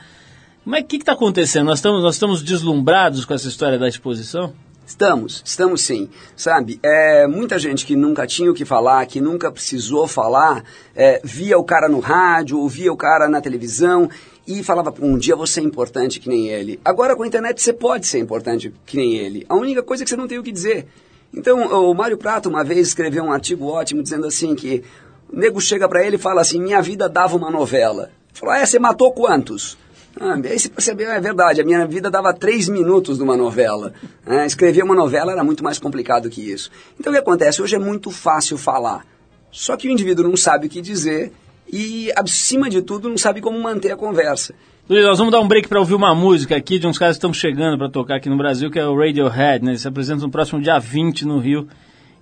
Mas 0.66 0.84
o 0.84 0.86
que 0.86 0.98
está 0.98 1.14
acontecendo? 1.14 1.68
Nós 1.68 1.80
estamos, 1.80 2.04
nós 2.04 2.16
estamos 2.16 2.44
deslumbrados 2.44 3.24
com 3.24 3.34
essa 3.34 3.48
história 3.48 3.80
da 3.80 3.88
exposição? 3.88 4.54
Estamos, 4.88 5.44
estamos 5.46 5.82
sim. 5.82 6.10
Sabe, 6.34 6.80
é, 6.82 7.28
muita 7.28 7.60
gente 7.60 7.86
que 7.86 7.94
nunca 7.94 8.26
tinha 8.26 8.50
o 8.50 8.54
que 8.54 8.64
falar, 8.64 9.06
que 9.06 9.20
nunca 9.20 9.52
precisou 9.52 10.08
falar, 10.08 10.64
é, 10.96 11.20
via 11.22 11.60
o 11.60 11.64
cara 11.64 11.90
no 11.90 12.00
rádio, 12.00 12.58
ou 12.58 12.70
via 12.70 12.92
o 12.92 12.96
cara 12.96 13.28
na 13.28 13.42
televisão 13.42 14.10
e 14.48 14.64
falava, 14.64 14.94
um 15.02 15.18
dia 15.18 15.36
você 15.36 15.60
é 15.60 15.64
importante 15.64 16.22
que 16.22 16.30
nem 16.30 16.48
ele. 16.48 16.80
Agora 16.86 17.18
com 17.18 17.24
a 17.24 17.28
internet 17.28 17.62
você 17.62 17.74
pode 17.74 18.08
ser 18.08 18.20
importante 18.20 18.74
que 18.86 18.96
nem 18.96 19.18
ele. 19.18 19.46
A 19.50 19.56
única 19.56 19.84
coisa 19.84 20.04
é 20.04 20.06
que 20.06 20.10
você 20.10 20.16
não 20.16 20.26
tem 20.26 20.40
o 20.40 20.44
que 20.44 20.54
dizer. 20.54 20.88
Então, 21.34 21.60
o 21.90 21.94
Mário 21.94 22.18
Prato 22.18 22.48
uma 22.48 22.64
vez 22.64 22.88
escreveu 22.88 23.26
um 23.26 23.34
artigo 23.34 23.66
ótimo 23.66 24.02
dizendo 24.02 24.26
assim 24.26 24.56
que 24.56 24.86
o 25.30 25.38
nego 25.38 25.60
chega 25.60 25.90
para 25.90 26.02
ele 26.02 26.16
e 26.16 26.20
fala 26.20 26.40
assim, 26.40 26.62
minha 26.62 26.82
vida 26.82 27.10
dava 27.10 27.36
uma 27.36 27.52
novela. 27.52 28.10
Falou, 28.32 28.56
é, 28.56 28.66
você 28.66 28.80
matou 28.80 29.12
quantos? 29.12 29.78
Ah, 30.20 30.34
aí 30.34 30.58
se 30.58 30.70
percebeu, 30.70 31.12
é 31.12 31.20
verdade, 31.20 31.62
a 31.62 31.64
minha 31.64 31.86
vida 31.86 32.10
dava 32.10 32.34
três 32.34 32.68
minutos 32.68 33.18
de 33.18 33.24
uma 33.24 33.38
novela. 33.38 33.94
É, 34.26 34.46
escrever 34.46 34.84
uma 34.84 34.96
novela 34.96 35.32
era 35.32 35.44
muito 35.44 35.64
mais 35.64 35.78
complicado 35.78 36.30
que 36.30 36.42
isso. 36.42 36.72
Então 37.00 37.12
o 37.12 37.16
que 37.16 37.22
acontece? 37.22 37.62
Hoje 37.62 37.76
é 37.76 37.80
muito 37.80 38.10
fácil 38.10 38.58
falar. 38.58 39.06
Só 39.52 39.78
que 39.78 39.88
o 39.88 39.92
indivíduo 39.92 40.28
não 40.28 40.36
sabe 40.36 40.68
o 40.68 40.70
que 40.70 40.82
dizer 40.82 41.32
e, 41.72 42.12
acima 42.16 42.70
de 42.70 42.82
tudo, 42.82 43.10
não 43.10 43.18
sabe 43.18 43.42
como 43.42 43.60
manter 43.62 43.92
a 43.92 43.98
conversa. 43.98 44.54
Luiz, 44.90 45.06
nós 45.06 45.18
vamos 45.18 45.34
dar 45.34 45.42
um 45.42 45.48
break 45.48 45.68
para 45.68 45.80
ouvir 45.80 45.96
uma 45.96 46.16
música 46.16 46.56
aqui 46.56 46.80
de 46.80 46.88
uns 46.88 46.98
caras 46.98 47.16
que 47.16 47.20
estão 47.20 47.34
chegando 47.34 47.78
para 47.78 47.90
tocar 47.90 48.16
aqui 48.16 48.30
no 48.30 48.38
Brasil, 48.38 48.72
que 48.72 48.80
é 48.80 48.86
o 48.86 48.98
Radiohead. 48.98 49.64
Né? 49.64 49.72
Eles 49.72 49.82
se 49.82 49.88
apresentam 49.88 50.28
no 50.28 50.32
próximo 50.32 50.62
dia 50.62 50.80
20 50.80 51.26
no 51.26 51.40
Rio 51.40 51.68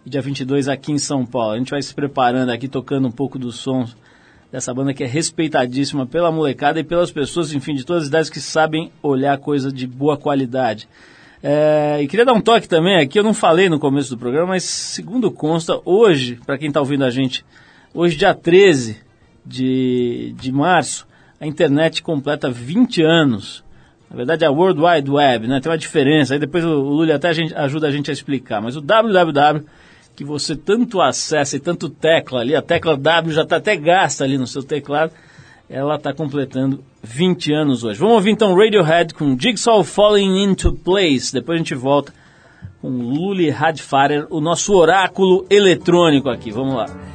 e 0.06 0.10
dia 0.10 0.22
22 0.22 0.68
aqui 0.68 0.92
em 0.92 0.98
São 0.98 1.26
Paulo. 1.26 1.54
A 1.54 1.58
gente 1.58 1.70
vai 1.70 1.82
se 1.82 1.94
preparando 1.94 2.50
aqui, 2.50 2.68
tocando 2.68 3.08
um 3.08 3.12
pouco 3.12 3.38
dos 3.38 3.58
sons 3.58 3.96
dessa 4.56 4.74
banda 4.74 4.94
que 4.94 5.04
é 5.04 5.08
respeitadíssima 5.08 6.06
pela 6.06 6.32
molecada 6.32 6.80
e 6.80 6.84
pelas 6.84 7.12
pessoas, 7.12 7.54
enfim, 7.54 7.76
de 7.76 7.86
todas 7.86 8.04
as 8.04 8.08
idades 8.08 8.30
que 8.30 8.40
sabem 8.40 8.90
olhar 9.04 9.38
coisa 9.38 9.70
de 9.70 9.86
boa 9.86 10.16
qualidade. 10.16 10.88
É, 11.44 12.00
e 12.02 12.08
queria 12.08 12.24
dar 12.24 12.32
um 12.32 12.40
toque 12.40 12.66
também 12.66 12.98
aqui, 12.98 13.20
eu 13.20 13.24
não 13.24 13.34
falei 13.34 13.68
no 13.68 13.78
começo 13.78 14.10
do 14.10 14.18
programa, 14.18 14.48
mas 14.48 14.64
segundo 14.64 15.30
consta, 15.30 15.78
hoje, 15.84 16.40
para 16.46 16.58
quem 16.58 16.70
está 16.70 16.80
ouvindo 16.80 17.04
a 17.04 17.10
gente, 17.10 17.46
hoje 17.94 18.16
dia 18.16 18.34
13 18.34 18.98
de, 19.46 20.34
de 20.40 20.54
março, 20.54 21.06
a 21.38 21.46
internet 21.46 22.02
completa 22.02 22.50
20 22.50 23.04
anos. 23.04 23.62
Na 24.10 24.16
verdade 24.16 24.46
é 24.46 24.48
a 24.48 24.52
World 24.52 24.80
Wide 24.80 25.12
Web, 25.12 25.48
né? 25.50 25.60
Tem 25.60 25.70
uma 25.70 25.78
diferença, 25.78 26.34
aí 26.34 26.40
depois 26.40 26.64
o, 26.64 26.70
o 26.70 26.94
Lully 26.94 27.12
até 27.12 27.28
a 27.28 27.34
gente, 27.34 27.54
ajuda 27.54 27.88
a 27.88 27.92
gente 27.92 28.10
a 28.10 28.14
explicar, 28.14 28.62
mas 28.62 28.78
o 28.78 28.82
www 28.82 29.66
que 30.16 30.24
você 30.24 30.56
tanto 30.56 31.02
acessa 31.02 31.58
e 31.58 31.60
tanto 31.60 31.90
tecla 31.90 32.40
ali, 32.40 32.56
a 32.56 32.62
tecla 32.62 32.96
W 32.96 33.34
já 33.34 33.44
está 33.44 33.58
até 33.58 33.76
gasta 33.76 34.24
ali 34.24 34.38
no 34.38 34.48
seu 34.48 34.64
teclado, 34.64 35.12
ela 35.70 35.96
está 35.96 36.14
completando 36.14 36.84
20 37.04 37.54
anos 37.54 37.84
hoje. 37.84 38.00
Vamos 38.00 38.16
ouvir 38.16 38.32
então 38.32 38.56
Radiohead 38.56 39.14
com 39.14 39.38
Jigsaw 39.38 39.84
Falling 39.84 40.44
Into 40.44 40.74
Place. 40.74 41.34
Depois 41.34 41.56
a 41.56 41.58
gente 41.58 41.76
volta 41.76 42.14
com 42.82 42.90
Luli 42.90 43.50
Radfarer, 43.50 44.28
o 44.30 44.40
nosso 44.40 44.74
oráculo 44.74 45.46
eletrônico 45.50 46.30
aqui. 46.30 46.52
Vamos 46.52 46.76
lá. 46.76 47.15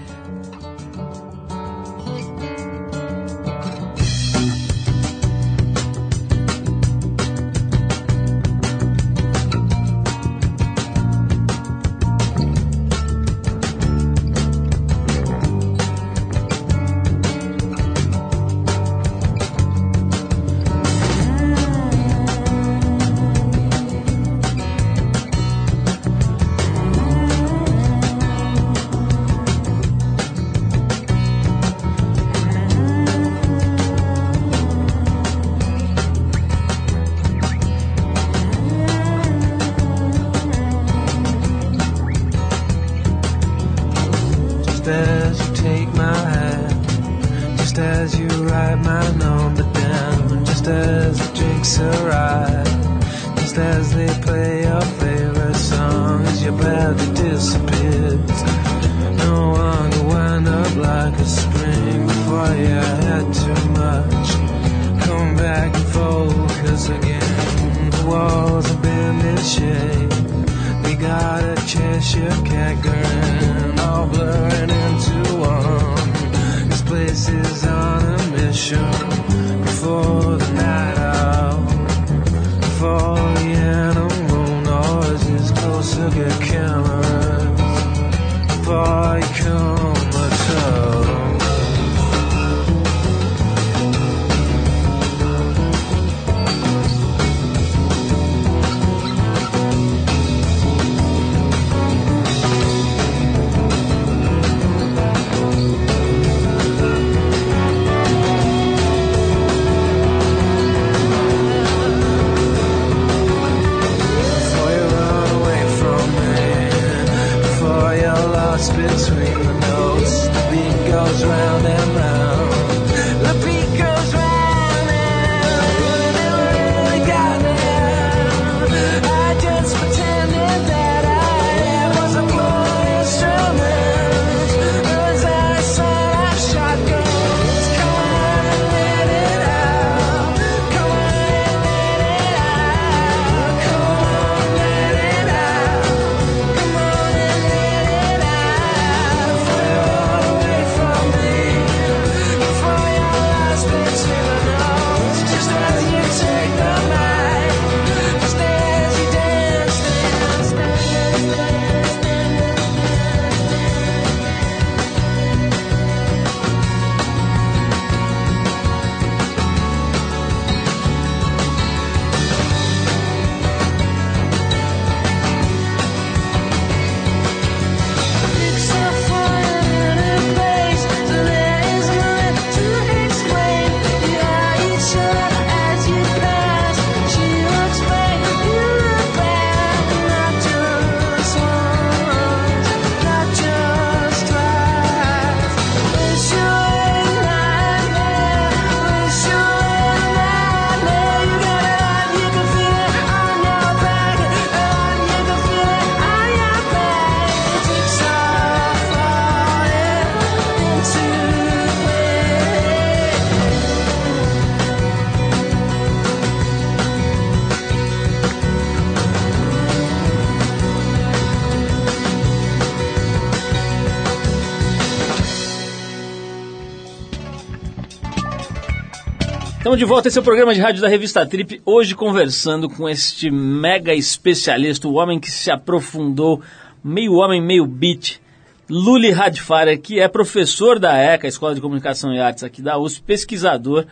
De 229.81 229.87
volta, 229.87 230.09
esse 230.09 230.19
é 230.19 230.21
o 230.21 230.25
programa 230.25 230.53
de 230.53 230.61
rádio 230.61 230.83
da 230.83 230.89
revista 230.89 231.25
Trip, 231.25 231.63
hoje 231.65 231.95
conversando 231.95 232.69
com 232.69 232.87
este 232.87 233.31
mega 233.31 233.95
especialista, 233.95 234.87
o 234.87 234.93
homem 234.97 235.19
que 235.19 235.31
se 235.31 235.51
aprofundou, 235.51 236.43
meio 236.85 237.15
homem, 237.15 237.41
meio 237.41 237.65
beat, 237.65 238.21
Luli 238.69 239.11
Radfara, 239.11 239.79
que 239.79 239.99
é 239.99 240.07
professor 240.07 240.79
da 240.79 240.99
ECA, 240.99 241.27
Escola 241.27 241.55
de 241.55 241.63
Comunicação 241.63 242.13
e 242.13 242.21
Artes 242.21 242.45
aqui 242.45 242.61
da 242.61 242.77
USP, 242.77 243.03
pesquisador 243.07 243.87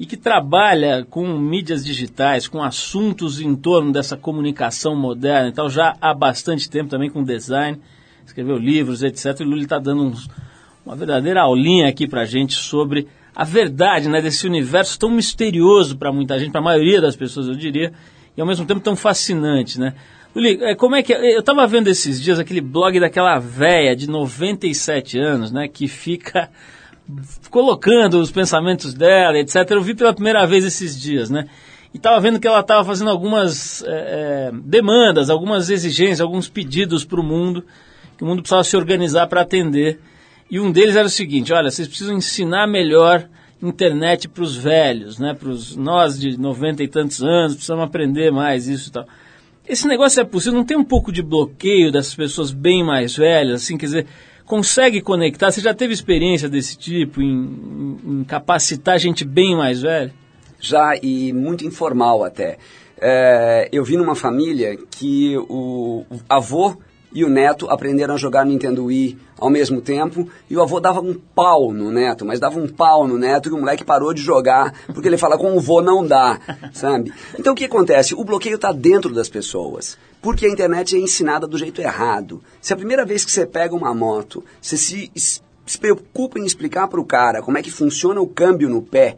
e 0.00 0.06
que 0.06 0.16
trabalha 0.16 1.06
com 1.10 1.28
mídias 1.36 1.84
digitais, 1.84 2.48
com 2.48 2.62
assuntos 2.62 3.38
em 3.38 3.54
torno 3.54 3.92
dessa 3.92 4.16
comunicação 4.16 4.96
moderna 4.96 5.50
e 5.50 5.52
tal, 5.52 5.68
já 5.68 5.94
há 6.00 6.14
bastante 6.14 6.70
tempo 6.70 6.88
também 6.88 7.10
com 7.10 7.22
design, 7.22 7.78
escreveu 8.24 8.56
livros, 8.56 9.02
etc. 9.02 9.40
E 9.40 9.44
Luli 9.44 9.64
está 9.64 9.78
dando 9.78 10.04
uns, 10.04 10.26
uma 10.86 10.96
verdadeira 10.96 11.42
aulinha 11.42 11.86
aqui 11.86 12.08
pra 12.08 12.24
gente 12.24 12.54
sobre 12.54 13.06
a 13.34 13.44
verdade 13.44 14.08
né, 14.08 14.20
desse 14.22 14.46
universo 14.46 14.98
tão 14.98 15.10
misterioso 15.10 15.96
para 15.96 16.12
muita 16.12 16.38
gente, 16.38 16.52
para 16.52 16.60
a 16.60 16.64
maioria 16.64 17.00
das 17.00 17.16
pessoas, 17.16 17.48
eu 17.48 17.54
diria, 17.54 17.92
e 18.36 18.40
ao 18.40 18.46
mesmo 18.46 18.64
tempo 18.64 18.80
tão 18.80 18.94
fascinante, 18.94 19.78
né? 19.78 19.94
Luli, 20.34 20.58
é, 20.62 20.74
como 20.74 20.96
é 20.96 21.02
que 21.02 21.12
é? 21.12 21.36
eu 21.36 21.40
estava 21.40 21.66
vendo 21.66 21.88
esses 21.88 22.20
dias 22.20 22.38
aquele 22.38 22.60
blog 22.60 22.98
daquela 22.98 23.38
véia 23.38 23.94
de 23.94 24.08
97 24.08 25.18
anos, 25.18 25.52
né, 25.52 25.68
que 25.68 25.86
fica 25.86 26.50
colocando 27.50 28.18
os 28.18 28.30
pensamentos 28.30 28.94
dela, 28.94 29.38
etc. 29.38 29.56
Eu 29.70 29.82
vi 29.82 29.94
pela 29.94 30.12
primeira 30.12 30.46
vez 30.46 30.64
esses 30.64 31.00
dias, 31.00 31.30
né? 31.30 31.48
E 31.92 31.96
estava 31.96 32.18
vendo 32.18 32.40
que 32.40 32.48
ela 32.48 32.60
estava 32.60 32.82
fazendo 32.82 33.10
algumas 33.10 33.84
é, 33.84 33.88
é, 33.88 34.50
demandas, 34.52 35.30
algumas 35.30 35.70
exigências, 35.70 36.20
alguns 36.20 36.48
pedidos 36.48 37.04
para 37.04 37.20
o 37.20 37.22
mundo, 37.22 37.64
que 38.16 38.24
o 38.24 38.26
mundo 38.26 38.42
precisava 38.42 38.64
se 38.64 38.76
organizar 38.76 39.28
para 39.28 39.42
atender. 39.42 40.00
E 40.54 40.60
um 40.60 40.70
deles 40.70 40.94
era 40.94 41.04
o 41.04 41.10
seguinte: 41.10 41.52
olha, 41.52 41.68
vocês 41.68 41.88
precisam 41.88 42.16
ensinar 42.16 42.68
melhor 42.68 43.28
internet 43.60 44.28
para 44.28 44.44
os 44.44 44.56
velhos, 44.56 45.18
né? 45.18 45.34
Para 45.34 45.48
nós 45.76 46.16
de 46.16 46.38
90 46.38 46.80
e 46.84 46.86
tantos 46.86 47.24
anos, 47.24 47.54
precisamos 47.54 47.82
aprender 47.82 48.30
mais 48.30 48.68
isso 48.68 48.88
e 48.88 48.92
tal. 48.92 49.04
Esse 49.68 49.88
negócio 49.88 50.20
é 50.20 50.24
possível? 50.24 50.56
Não 50.56 50.64
tem 50.64 50.76
um 50.76 50.84
pouco 50.84 51.10
de 51.10 51.24
bloqueio 51.24 51.90
dessas 51.90 52.14
pessoas 52.14 52.52
bem 52.52 52.84
mais 52.84 53.16
velhas, 53.16 53.64
assim, 53.64 53.76
quer 53.76 53.86
dizer, 53.86 54.06
consegue 54.46 55.00
conectar? 55.00 55.50
Você 55.50 55.60
já 55.60 55.74
teve 55.74 55.92
experiência 55.92 56.48
desse 56.48 56.78
tipo, 56.78 57.20
em, 57.20 57.98
em, 58.04 58.22
capacitar 58.22 58.96
gente 59.00 59.24
bem 59.24 59.56
mais 59.56 59.82
velha? 59.82 60.14
Já, 60.60 60.94
e 61.02 61.32
muito 61.32 61.66
informal 61.66 62.22
até. 62.22 62.58
É, 63.00 63.68
eu 63.72 63.82
vi 63.82 63.96
numa 63.96 64.14
família 64.14 64.78
que 64.88 65.36
o 65.36 66.04
avô 66.28 66.76
e 67.14 67.24
o 67.24 67.30
neto 67.30 67.70
aprenderam 67.70 68.14
a 68.14 68.18
jogar 68.18 68.44
Nintendo 68.44 68.86
Wii 68.86 69.16
ao 69.38 69.48
mesmo 69.48 69.80
tempo, 69.80 70.28
e 70.50 70.56
o 70.56 70.62
avô 70.62 70.80
dava 70.80 71.00
um 71.00 71.14
pau 71.14 71.72
no 71.72 71.90
neto, 71.90 72.24
mas 72.24 72.40
dava 72.40 72.58
um 72.58 72.66
pau 72.66 73.06
no 73.06 73.16
neto 73.16 73.48
e 73.48 73.52
o 73.52 73.58
moleque 73.58 73.84
parou 73.84 74.12
de 74.12 74.20
jogar, 74.20 74.74
porque 74.92 75.06
ele 75.06 75.16
fala 75.16 75.38
com 75.38 75.56
o 75.56 75.60
vô 75.60 75.80
não 75.80 76.04
dá, 76.04 76.40
sabe? 76.74 77.12
Então 77.38 77.52
o 77.52 77.56
que 77.56 77.66
acontece? 77.66 78.14
O 78.14 78.24
bloqueio 78.24 78.56
está 78.56 78.72
dentro 78.72 79.14
das 79.14 79.28
pessoas, 79.28 79.96
porque 80.20 80.46
a 80.46 80.50
internet 80.50 80.96
é 80.96 80.98
ensinada 80.98 81.46
do 81.46 81.56
jeito 81.56 81.80
errado. 81.80 82.42
Se 82.60 82.72
a 82.72 82.76
primeira 82.76 83.04
vez 83.04 83.24
que 83.24 83.30
você 83.30 83.46
pega 83.46 83.76
uma 83.76 83.94
moto, 83.94 84.44
você 84.60 84.76
se, 84.76 85.10
se 85.14 85.78
preocupa 85.78 86.38
em 86.38 86.44
explicar 86.44 86.88
para 86.88 87.00
o 87.00 87.04
cara 87.04 87.42
como 87.42 87.58
é 87.58 87.62
que 87.62 87.70
funciona 87.70 88.20
o 88.20 88.26
câmbio 88.26 88.68
no 88.68 88.82
pé, 88.82 89.16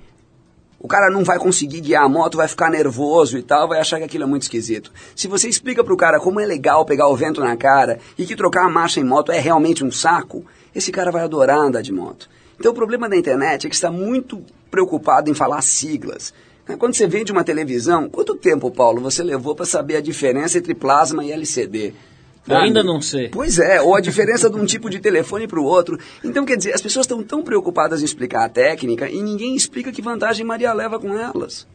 o 0.86 0.88
cara 0.88 1.10
não 1.10 1.24
vai 1.24 1.36
conseguir 1.36 1.80
guiar 1.80 2.04
a 2.04 2.08
moto, 2.08 2.36
vai 2.36 2.46
ficar 2.46 2.70
nervoso 2.70 3.36
e 3.36 3.42
tal, 3.42 3.66
vai 3.66 3.80
achar 3.80 3.98
que 3.98 4.04
aquilo 4.04 4.22
é 4.22 4.26
muito 4.26 4.42
esquisito. 4.42 4.92
Se 5.16 5.26
você 5.26 5.48
explica 5.48 5.82
pro 5.82 5.96
cara 5.96 6.20
como 6.20 6.38
é 6.38 6.46
legal 6.46 6.84
pegar 6.84 7.08
o 7.08 7.16
vento 7.16 7.40
na 7.40 7.56
cara 7.56 7.98
e 8.16 8.24
que 8.24 8.36
trocar 8.36 8.64
a 8.64 8.68
marcha 8.68 9.00
em 9.00 9.04
moto 9.04 9.32
é 9.32 9.40
realmente 9.40 9.82
um 9.82 9.90
saco, 9.90 10.44
esse 10.72 10.92
cara 10.92 11.10
vai 11.10 11.24
adorar 11.24 11.58
andar 11.58 11.82
de 11.82 11.92
moto. 11.92 12.30
Então 12.56 12.70
o 12.70 12.74
problema 12.74 13.08
da 13.08 13.16
internet 13.16 13.66
é 13.66 13.68
que 13.68 13.74
está 13.74 13.90
muito 13.90 14.40
preocupado 14.70 15.28
em 15.28 15.34
falar 15.34 15.60
siglas. 15.60 16.32
Quando 16.78 16.94
você 16.94 17.08
vende 17.08 17.32
uma 17.32 17.42
televisão, 17.42 18.08
quanto 18.08 18.36
tempo, 18.36 18.70
Paulo, 18.70 19.00
você 19.00 19.24
levou 19.24 19.56
para 19.56 19.66
saber 19.66 19.96
a 19.96 20.00
diferença 20.00 20.56
entre 20.56 20.72
plasma 20.72 21.24
e 21.24 21.32
LCD? 21.32 21.94
Ainda 22.48 22.82
não 22.82 23.00
sei. 23.00 23.28
Pois 23.28 23.58
é, 23.58 23.80
ou 23.80 23.96
a 23.96 24.00
diferença 24.00 24.48
de 24.48 24.56
um 24.56 24.64
tipo 24.64 24.88
de 24.88 25.00
telefone 25.00 25.48
para 25.48 25.58
o 25.58 25.64
outro. 25.64 25.98
Então, 26.22 26.44
quer 26.44 26.56
dizer, 26.56 26.74
as 26.74 26.80
pessoas 26.80 27.04
estão 27.04 27.22
tão 27.22 27.42
preocupadas 27.42 28.02
em 28.02 28.04
explicar 28.04 28.44
a 28.44 28.48
técnica 28.48 29.08
e 29.10 29.20
ninguém 29.20 29.56
explica 29.56 29.90
que 29.90 30.00
vantagem 30.00 30.46
Maria 30.46 30.72
leva 30.72 30.98
com 30.98 31.18
elas. 31.18 31.66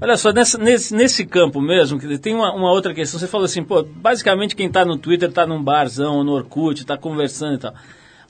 Olha 0.00 0.16
só, 0.16 0.32
nessa, 0.32 0.58
nesse, 0.58 0.94
nesse 0.94 1.24
campo 1.24 1.60
mesmo, 1.60 1.98
tem 2.18 2.34
uma, 2.34 2.52
uma, 2.52 2.70
outra 2.70 2.92
questão. 2.92 3.18
Você 3.18 3.26
falou 3.26 3.46
assim, 3.46 3.62
pô, 3.62 3.82
basicamente 3.82 4.56
quem 4.56 4.66
está 4.66 4.84
no 4.84 4.98
Twitter 4.98 5.28
está 5.28 5.46
num 5.46 5.62
barzão, 5.62 6.22
no 6.22 6.32
Orkut, 6.32 6.82
está 6.82 6.98
conversando 6.98 7.54
e 7.54 7.58
tal. 7.58 7.74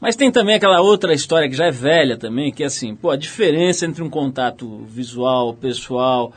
Mas 0.01 0.15
tem 0.15 0.31
também 0.31 0.55
aquela 0.55 0.81
outra 0.83 1.15
história 1.15 1.49
que 1.49 1.57
já 1.57 1.67
é 1.67 1.71
velha 1.71 2.19
também, 2.19 2.53
que 2.53 2.63
é 2.63 2.67
assim, 2.67 2.95
pô, 2.95 3.11
a 3.11 3.17
diferença 3.17 3.87
entre 3.87 4.03
um 4.03 4.11
contato 4.11 4.85
visual, 4.85 5.55
pessoal, 5.55 6.33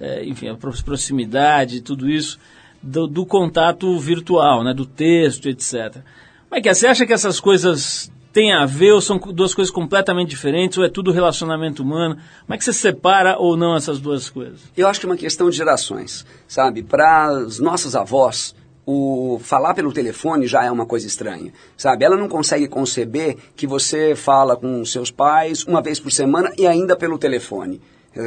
é, 0.00 0.24
enfim, 0.24 0.48
a 0.48 0.54
proximidade, 0.54 1.82
tudo 1.82 2.08
isso 2.08 2.38
do, 2.82 3.06
do, 3.06 3.26
contato 3.26 3.98
virtual, 3.98 4.64
né, 4.64 4.72
do 4.72 4.86
texto, 4.86 5.48
etc. 5.48 6.02
Como 6.48 6.58
é 6.58 6.60
que 6.60 6.68
é? 6.68 6.74
Você 6.74 6.86
acha 6.86 7.06
que 7.06 7.12
essas 7.12 7.38
coisas 7.38 8.10
têm 8.32 8.52
a 8.52 8.64
ver 8.64 8.92
ou 8.92 9.00
são 9.00 9.18
duas 9.18 9.54
coisas 9.54 9.72
completamente 9.72 10.28
diferentes 10.28 10.78
ou 10.78 10.84
é 10.84 10.88
tudo 10.88 11.12
relacionamento 11.12 11.82
humano? 11.82 12.16
Como 12.16 12.54
é 12.54 12.58
que 12.58 12.64
você 12.64 12.72
separa 12.72 13.36
ou 13.38 13.56
não 13.56 13.76
essas 13.76 14.00
duas 14.00 14.30
coisas? 14.30 14.60
Eu 14.76 14.88
acho 14.88 15.00
que 15.00 15.06
é 15.06 15.08
uma 15.08 15.16
questão 15.16 15.50
de 15.50 15.56
gerações, 15.56 16.24
sabe? 16.46 16.82
Para 16.82 17.32
os 17.32 17.58
nossos 17.58 17.94
avós, 17.94 18.54
o 18.86 19.38
falar 19.42 19.74
pelo 19.74 19.92
telefone 19.92 20.46
já 20.46 20.64
é 20.64 20.70
uma 20.70 20.86
coisa 20.86 21.06
estranha, 21.06 21.52
sabe? 21.76 22.04
Ela 22.04 22.16
não 22.16 22.28
consegue 22.28 22.66
conceber 22.66 23.36
que 23.54 23.66
você 23.66 24.14
fala 24.16 24.56
com 24.56 24.84
seus 24.84 25.10
pais 25.10 25.64
uma 25.64 25.82
vez 25.82 26.00
por 26.00 26.10
semana 26.10 26.50
e 26.58 26.66
ainda 26.66 26.96
pelo 26.96 27.18
telefone. 27.18 27.80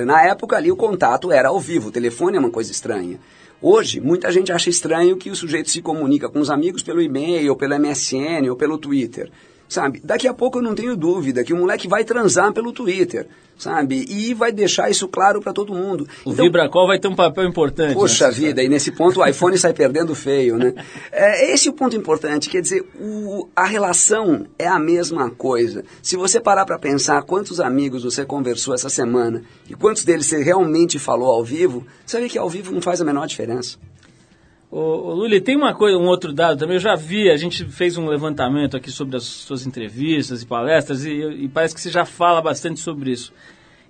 Na 0.06 0.26
época 0.26 0.56
ali 0.56 0.72
o 0.72 0.78
contato 0.78 1.32
era 1.32 1.50
ao 1.50 1.60
vivo, 1.60 1.90
o 1.90 1.92
telefone 1.92 2.38
é 2.38 2.40
uma 2.40 2.50
coisa 2.50 2.72
estranha. 2.72 3.20
Hoje, 3.66 4.02
muita 4.02 4.30
gente 4.30 4.52
acha 4.52 4.70
estranho 4.70 5.16
que 5.16 5.30
o 5.30 5.36
sujeito 5.38 5.70
se 5.70 5.82
comunica 5.82 6.28
com 6.28 6.42
os 6.42 6.50
amigos 6.50 6.84
pelo 6.84 7.02
e-mail, 7.02 7.52
ou 7.52 7.56
pelo 7.56 7.80
MSN, 7.80 8.50
ou 8.50 8.58
pelo 8.58 8.78
Twitter. 8.78 9.32
Sabe? 9.74 10.00
Daqui 10.04 10.28
a 10.28 10.34
pouco 10.36 10.60
eu 10.60 10.62
não 10.62 10.76
tenho 10.76 10.96
dúvida 10.96 11.44
que 11.44 11.52
o 11.52 11.58
moleque 11.58 11.88
vai 11.88 12.04
transar 12.04 12.54
pelo 12.54 12.72
Twitter, 12.72 13.26
sabe? 13.58 14.06
E 14.08 14.32
vai 14.32 14.52
deixar 14.52 14.88
isso 14.92 15.08
claro 15.08 15.42
para 15.42 15.52
todo 15.52 15.74
mundo. 15.74 16.08
O 16.24 16.32
então, 16.32 16.46
Vibracol 16.46 16.86
vai 16.86 17.00
ter 17.00 17.08
um 17.08 17.16
papel 17.16 17.46
importante. 17.46 17.96
Poxa 17.96 18.30
vida, 18.30 18.62
e 18.62 18.70
nesse 18.70 18.92
ponto 18.92 19.20
o 19.20 19.26
iPhone 19.26 19.58
sai 19.58 19.74
perdendo 19.74 20.14
feio, 20.14 20.58
né? 20.60 20.76
É, 21.12 21.52
esse 21.52 21.68
é 21.68 21.72
o 21.72 21.74
ponto 21.74 21.96
importante, 21.96 22.50
quer 22.50 22.62
dizer, 22.62 22.84
o, 23.00 23.48
a 23.56 23.66
relação 23.66 24.46
é 24.60 24.68
a 24.68 24.78
mesma 24.78 25.32
coisa. 25.32 25.84
Se 26.04 26.16
você 26.16 26.40
parar 26.40 26.66
para 26.66 26.78
pensar 26.78 27.24
quantos 27.24 27.60
amigos 27.60 28.04
você 28.04 28.24
conversou 28.24 28.76
essa 28.76 28.90
semana 28.90 29.42
e 29.68 29.74
quantos 29.74 30.04
deles 30.04 30.28
você 30.28 30.44
realmente 30.44 31.00
falou 31.00 31.32
ao 31.32 31.44
vivo, 31.44 31.84
você 32.06 32.20
vê 32.20 32.30
que 32.30 32.38
ao 32.38 32.50
vivo 32.50 32.72
não 32.72 32.82
faz 32.82 33.02
a 33.02 33.06
menor 33.06 33.26
diferença. 33.26 33.78
Ô, 34.76 35.14
Luli, 35.14 35.40
tem 35.40 35.56
uma 35.56 35.72
coisa, 35.76 35.96
um 36.00 36.08
outro 36.08 36.34
dado 36.34 36.58
também, 36.58 36.78
eu 36.78 36.80
já 36.80 36.96
vi, 36.96 37.30
a 37.30 37.38
gente 37.38 37.64
fez 37.66 37.96
um 37.96 38.08
levantamento 38.08 38.76
aqui 38.76 38.90
sobre 38.90 39.16
as 39.16 39.22
suas 39.22 39.68
entrevistas 39.68 40.42
e 40.42 40.48
palestras 40.48 41.06
e, 41.06 41.12
e, 41.12 41.48
parece 41.48 41.76
que 41.76 41.80
você 41.80 41.92
já 41.92 42.06
fala 42.06 42.42
bastante 42.42 42.80
sobre 42.80 43.12
isso. 43.12 43.32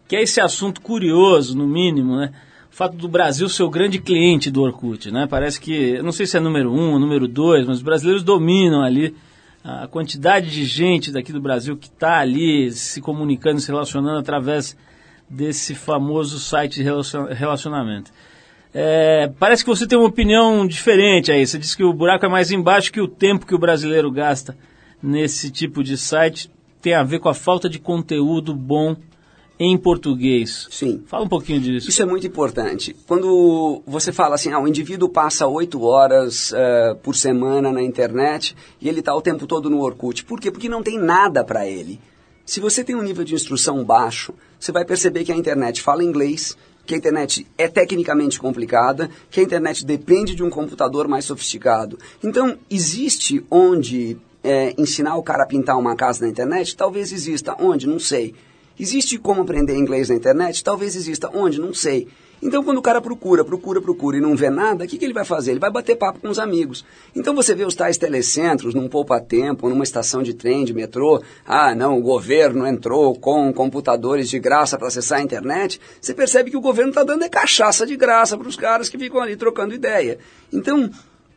Que 0.09 0.17
é 0.17 0.23
esse 0.23 0.41
assunto 0.41 0.81
curioso, 0.81 1.57
no 1.57 1.65
mínimo, 1.65 2.17
né? 2.17 2.33
O 2.69 2.75
fato 2.75 2.97
do 2.97 3.07
Brasil 3.07 3.47
ser 3.47 3.63
o 3.63 3.69
grande 3.69 3.97
cliente 3.97 4.51
do 4.51 4.61
Orkut, 4.61 5.09
né? 5.09 5.25
Parece 5.25 5.57
que, 5.57 6.01
não 6.01 6.11
sei 6.11 6.25
se 6.25 6.35
é 6.35 6.41
número 6.41 6.69
um, 6.69 6.99
número 6.99 7.29
dois, 7.29 7.65
mas 7.65 7.77
os 7.77 7.83
brasileiros 7.83 8.21
dominam 8.21 8.81
ali 8.81 9.15
a 9.63 9.87
quantidade 9.87 10.51
de 10.51 10.65
gente 10.65 11.13
daqui 11.13 11.31
do 11.31 11.39
Brasil 11.39 11.77
que 11.77 11.87
está 11.87 12.19
ali 12.19 12.69
se 12.73 12.99
comunicando, 12.99 13.61
se 13.61 13.71
relacionando 13.71 14.19
através 14.19 14.75
desse 15.29 15.75
famoso 15.75 16.39
site 16.39 16.83
de 16.83 16.83
relacionamento. 16.83 18.11
É, 18.73 19.31
parece 19.37 19.63
que 19.63 19.69
você 19.69 19.85
tem 19.85 19.97
uma 19.97 20.07
opinião 20.07 20.65
diferente 20.65 21.31
aí. 21.31 21.45
Você 21.45 21.59
disse 21.59 21.77
que 21.77 21.83
o 21.83 21.93
buraco 21.93 22.25
é 22.25 22.29
mais 22.29 22.51
embaixo 22.51 22.91
que 22.91 23.01
o 23.01 23.07
tempo 23.07 23.45
que 23.45 23.53
o 23.53 23.59
brasileiro 23.59 24.11
gasta 24.11 24.57
nesse 25.01 25.51
tipo 25.51 25.83
de 25.83 25.97
site 25.97 26.49
tem 26.81 26.93
a 26.93 27.03
ver 27.03 27.19
com 27.19 27.29
a 27.29 27.33
falta 27.33 27.69
de 27.69 27.79
conteúdo 27.79 28.53
bom 28.53 28.95
em 29.59 29.77
português. 29.77 30.67
Sim. 30.71 31.03
Fala 31.05 31.25
um 31.25 31.29
pouquinho 31.29 31.59
disso. 31.59 31.89
Isso 31.89 32.01
é 32.01 32.05
muito 32.05 32.25
importante. 32.25 32.95
Quando 33.07 33.81
você 33.85 34.11
fala 34.11 34.35
assim, 34.35 34.51
ah, 34.51 34.59
o 34.59 34.67
indivíduo 34.67 35.07
passa 35.07 35.47
oito 35.47 35.81
horas 35.83 36.51
uh, 36.51 36.95
por 37.03 37.15
semana 37.15 37.71
na 37.71 37.81
internet 37.81 38.55
e 38.81 38.89
ele 38.89 38.99
está 38.99 39.13
o 39.15 39.21
tempo 39.21 39.45
todo 39.45 39.69
no 39.69 39.79
Orkut. 39.81 40.25
Por 40.25 40.39
quê? 40.39 40.49
Porque 40.49 40.67
não 40.67 40.81
tem 40.81 40.97
nada 40.97 41.43
para 41.43 41.67
ele. 41.67 41.99
Se 42.45 42.59
você 42.59 42.83
tem 42.83 42.95
um 42.95 43.01
nível 43.01 43.23
de 43.23 43.35
instrução 43.35 43.83
baixo, 43.85 44.33
você 44.59 44.71
vai 44.71 44.83
perceber 44.83 45.23
que 45.23 45.31
a 45.31 45.35
internet 45.35 45.81
fala 45.81 46.03
inglês, 46.03 46.57
que 46.85 46.93
a 46.93 46.97
internet 46.97 47.47
é 47.57 47.67
tecnicamente 47.67 48.39
complicada, 48.39 49.09
que 49.29 49.39
a 49.39 49.43
internet 49.43 49.85
depende 49.85 50.35
de 50.35 50.43
um 50.43 50.49
computador 50.49 51.07
mais 51.07 51.25
sofisticado. 51.25 51.97
Então, 52.23 52.57
existe 52.69 53.45
onde 53.49 54.17
é, 54.43 54.73
ensinar 54.77 55.15
o 55.15 55.23
cara 55.23 55.43
a 55.43 55.47
pintar 55.47 55.77
uma 55.77 55.95
casa 55.95 56.25
na 56.25 56.31
internet? 56.31 56.75
Talvez 56.75 57.11
exista. 57.11 57.55
Onde? 57.59 57.87
Não 57.87 57.99
sei. 57.99 58.35
Existe 58.77 59.17
como 59.17 59.41
aprender 59.41 59.75
inglês 59.75 60.09
na 60.09 60.15
internet? 60.15 60.63
Talvez 60.63 60.95
exista. 60.95 61.29
Onde? 61.33 61.59
Não 61.59 61.73
sei. 61.73 62.07
Então, 62.43 62.61
quando 62.61 62.77
o 62.77 62.81
cara 62.81 62.99
procura, 62.99 63.45
procura, 63.45 63.81
procura 63.81 64.17
e 64.17 64.19
não 64.19 64.35
vê 64.35 64.49
nada, 64.49 64.83
o 64.83 64.87
que, 64.87 64.97
que 64.97 65.05
ele 65.05 65.13
vai 65.13 65.23
fazer? 65.23 65.51
Ele 65.51 65.61
vai 65.61 65.71
bater 65.71 65.95
papo 65.95 66.19
com 66.19 66.27
os 66.27 66.37
amigos. 66.37 66.83
Então, 67.15 67.33
você 67.33 67.55
vê 67.55 67.63
os 67.63 67.73
tais 67.73 67.97
telecentros 67.97 68.73
num 68.73 68.89
poupa-tempo, 68.89 69.69
numa 69.69 69.85
estação 69.85 70.21
de 70.21 70.33
trem, 70.33 70.65
de 70.65 70.73
metrô. 70.73 71.23
Ah, 71.45 71.73
não, 71.73 71.97
o 71.97 72.01
governo 72.01 72.67
entrou 72.67 73.15
com 73.15 73.53
computadores 73.53 74.29
de 74.29 74.39
graça 74.39 74.77
para 74.77 74.89
acessar 74.89 75.19
a 75.19 75.23
internet. 75.23 75.79
Você 76.01 76.13
percebe 76.13 76.51
que 76.51 76.57
o 76.57 76.61
governo 76.61 76.89
está 76.89 77.05
dando 77.05 77.23
é 77.23 77.29
cachaça 77.29 77.85
de 77.87 77.95
graça 77.95 78.37
para 78.37 78.47
os 78.49 78.57
caras 78.57 78.89
que 78.89 78.97
ficam 78.97 79.21
ali 79.21 79.37
trocando 79.37 79.73
ideia. 79.73 80.19
Então, 80.51 80.91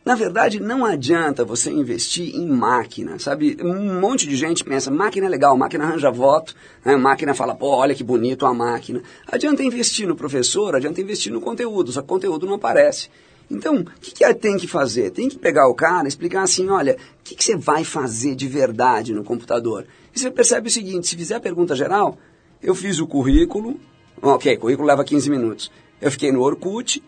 na 0.07 0.15
verdade, 0.15 0.61
não 0.61 0.85
adianta 0.85 1.43
você 1.43 1.69
investir 1.69 2.33
em 2.33 2.47
máquina, 2.47 3.19
sabe? 3.19 3.57
Um 3.61 3.99
monte 3.99 4.25
de 4.25 4.37
gente 4.37 4.63
pensa, 4.63 4.89
máquina 4.89 5.25
é 5.25 5.29
legal, 5.29 5.57
máquina 5.57 5.83
arranja 5.83 6.09
voto, 6.09 6.55
né? 6.85 6.95
máquina 6.95 7.33
fala, 7.33 7.53
pô, 7.53 7.71
olha 7.75 7.93
que 7.93 8.05
bonito 8.05 8.45
a 8.45 8.53
máquina. 8.53 9.03
Adianta 9.27 9.61
investir 9.63 10.07
no 10.07 10.15
professor, 10.15 10.73
adianta 10.77 11.01
investir 11.01 11.29
no 11.33 11.41
conteúdo, 11.41 11.91
só 11.91 12.01
que 12.01 12.07
conteúdo 12.07 12.45
não 12.45 12.53
aparece. 12.53 13.09
Então, 13.51 13.81
o 13.81 13.85
que, 13.99 14.11
que 14.11 14.33
tem 14.35 14.55
que 14.55 14.65
fazer? 14.65 15.09
Tem 15.09 15.27
que 15.27 15.37
pegar 15.37 15.67
o 15.67 15.75
cara 15.75 16.05
e 16.05 16.07
explicar 16.07 16.43
assim, 16.43 16.69
olha, 16.69 16.95
o 17.19 17.23
que, 17.25 17.35
que 17.35 17.43
você 17.43 17.57
vai 17.57 17.83
fazer 17.83 18.33
de 18.33 18.47
verdade 18.47 19.13
no 19.13 19.25
computador? 19.25 19.85
E 20.15 20.19
você 20.19 20.31
percebe 20.31 20.69
o 20.69 20.71
seguinte, 20.71 21.05
se 21.05 21.17
fizer 21.17 21.35
a 21.35 21.41
pergunta 21.41 21.75
geral, 21.75 22.17
eu 22.63 22.73
fiz 22.73 22.99
o 22.99 23.07
currículo, 23.07 23.77
ok, 24.21 24.55
currículo 24.55 24.87
leva 24.87 25.03
15 25.03 25.29
minutos. 25.29 25.69
Eu 25.99 26.09
fiquei 26.09 26.31
no 26.31 26.39
Orkut, 26.39 27.03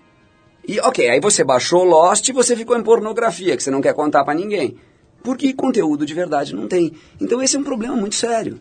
e 0.69 0.79
ok, 0.82 1.10
aí 1.10 1.19
você 1.19 1.43
baixou 1.43 1.84
Lost 1.84 2.27
e 2.29 2.32
você 2.32 2.55
ficou 2.55 2.77
em 2.77 2.84
pornografia, 2.84 3.58
que 3.58 3.63
você 3.63 3.71
não 3.71 3.82
quer 3.82 3.95
contar 3.95 4.23
para 4.23 4.36
ninguém. 4.36 4.77
Porque 5.23 5.51
conteúdo 5.51 6.05
de 6.05 6.13
verdade 6.13 6.53
não 6.53 6.67
tem. 6.67 6.93
Então 7.19 7.41
esse 7.41 7.55
é 7.55 7.60
um 7.60 7.63
problema 7.63 7.95
muito 7.95 8.13
sério. 8.13 8.60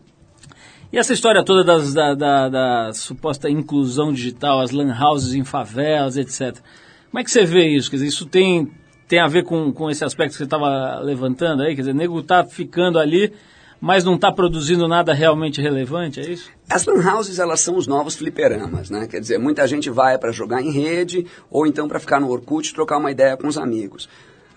E 0.91 0.97
essa 0.97 1.13
história 1.13 1.45
toda 1.45 1.63
das, 1.63 1.93
da, 1.93 2.15
da, 2.15 2.49
da 2.49 2.93
suposta 2.95 3.51
inclusão 3.51 4.11
digital, 4.11 4.61
as 4.61 4.71
lan 4.71 4.91
houses 4.99 5.35
em 5.35 5.45
favelas, 5.45 6.17
etc. 6.17 6.57
Como 7.11 7.21
é 7.21 7.25
que 7.25 7.31
você 7.31 7.45
vê 7.45 7.69
isso? 7.69 7.91
Quer 7.91 7.97
dizer, 7.97 8.09
isso 8.09 8.25
tem, 8.25 8.73
tem 9.07 9.21
a 9.21 9.27
ver 9.27 9.45
com, 9.45 9.71
com 9.71 9.91
esse 9.91 10.03
aspecto 10.03 10.33
que 10.33 10.39
você 10.39 10.45
estava 10.45 11.01
levantando 11.01 11.63
aí? 11.63 11.75
Quer 11.75 11.83
dizer, 11.83 11.95
nego 11.95 12.23
tá 12.23 12.43
ficando 12.43 12.99
ali 12.99 13.35
mas 13.81 14.05
não 14.05 14.15
está 14.15 14.33
produzindo 14.33 14.89
nada 14.89 15.15
realmente 15.15 15.61
relevante, 15.61 16.21
é 16.21 16.31
isso? 16.31 16.51
As 16.69 16.85
lan 16.85 17.15
houses, 17.15 17.39
elas 17.39 17.61
são 17.61 17.77
os 17.77 17.87
novos 17.87 18.17
fliperamas, 18.17 18.91
né? 18.91 19.07
Quer 19.07 19.21
dizer, 19.21 19.39
muita 19.39 19.67
gente 19.67 19.89
vai 19.89 20.19
para 20.19 20.33
jogar 20.33 20.61
em 20.63 20.71
rede 20.71 21.27
ou 21.51 21.67
então 21.67 21.89
para 21.89 22.01
ficar 22.01 22.21
no 22.21 22.31
Orkut 22.31 22.69
e 22.69 22.75
trocar 22.75 22.99
uma 22.99 23.11
ideia 23.11 23.37
com 23.37 23.47
os 23.47 23.57
amigos. 23.57 24.09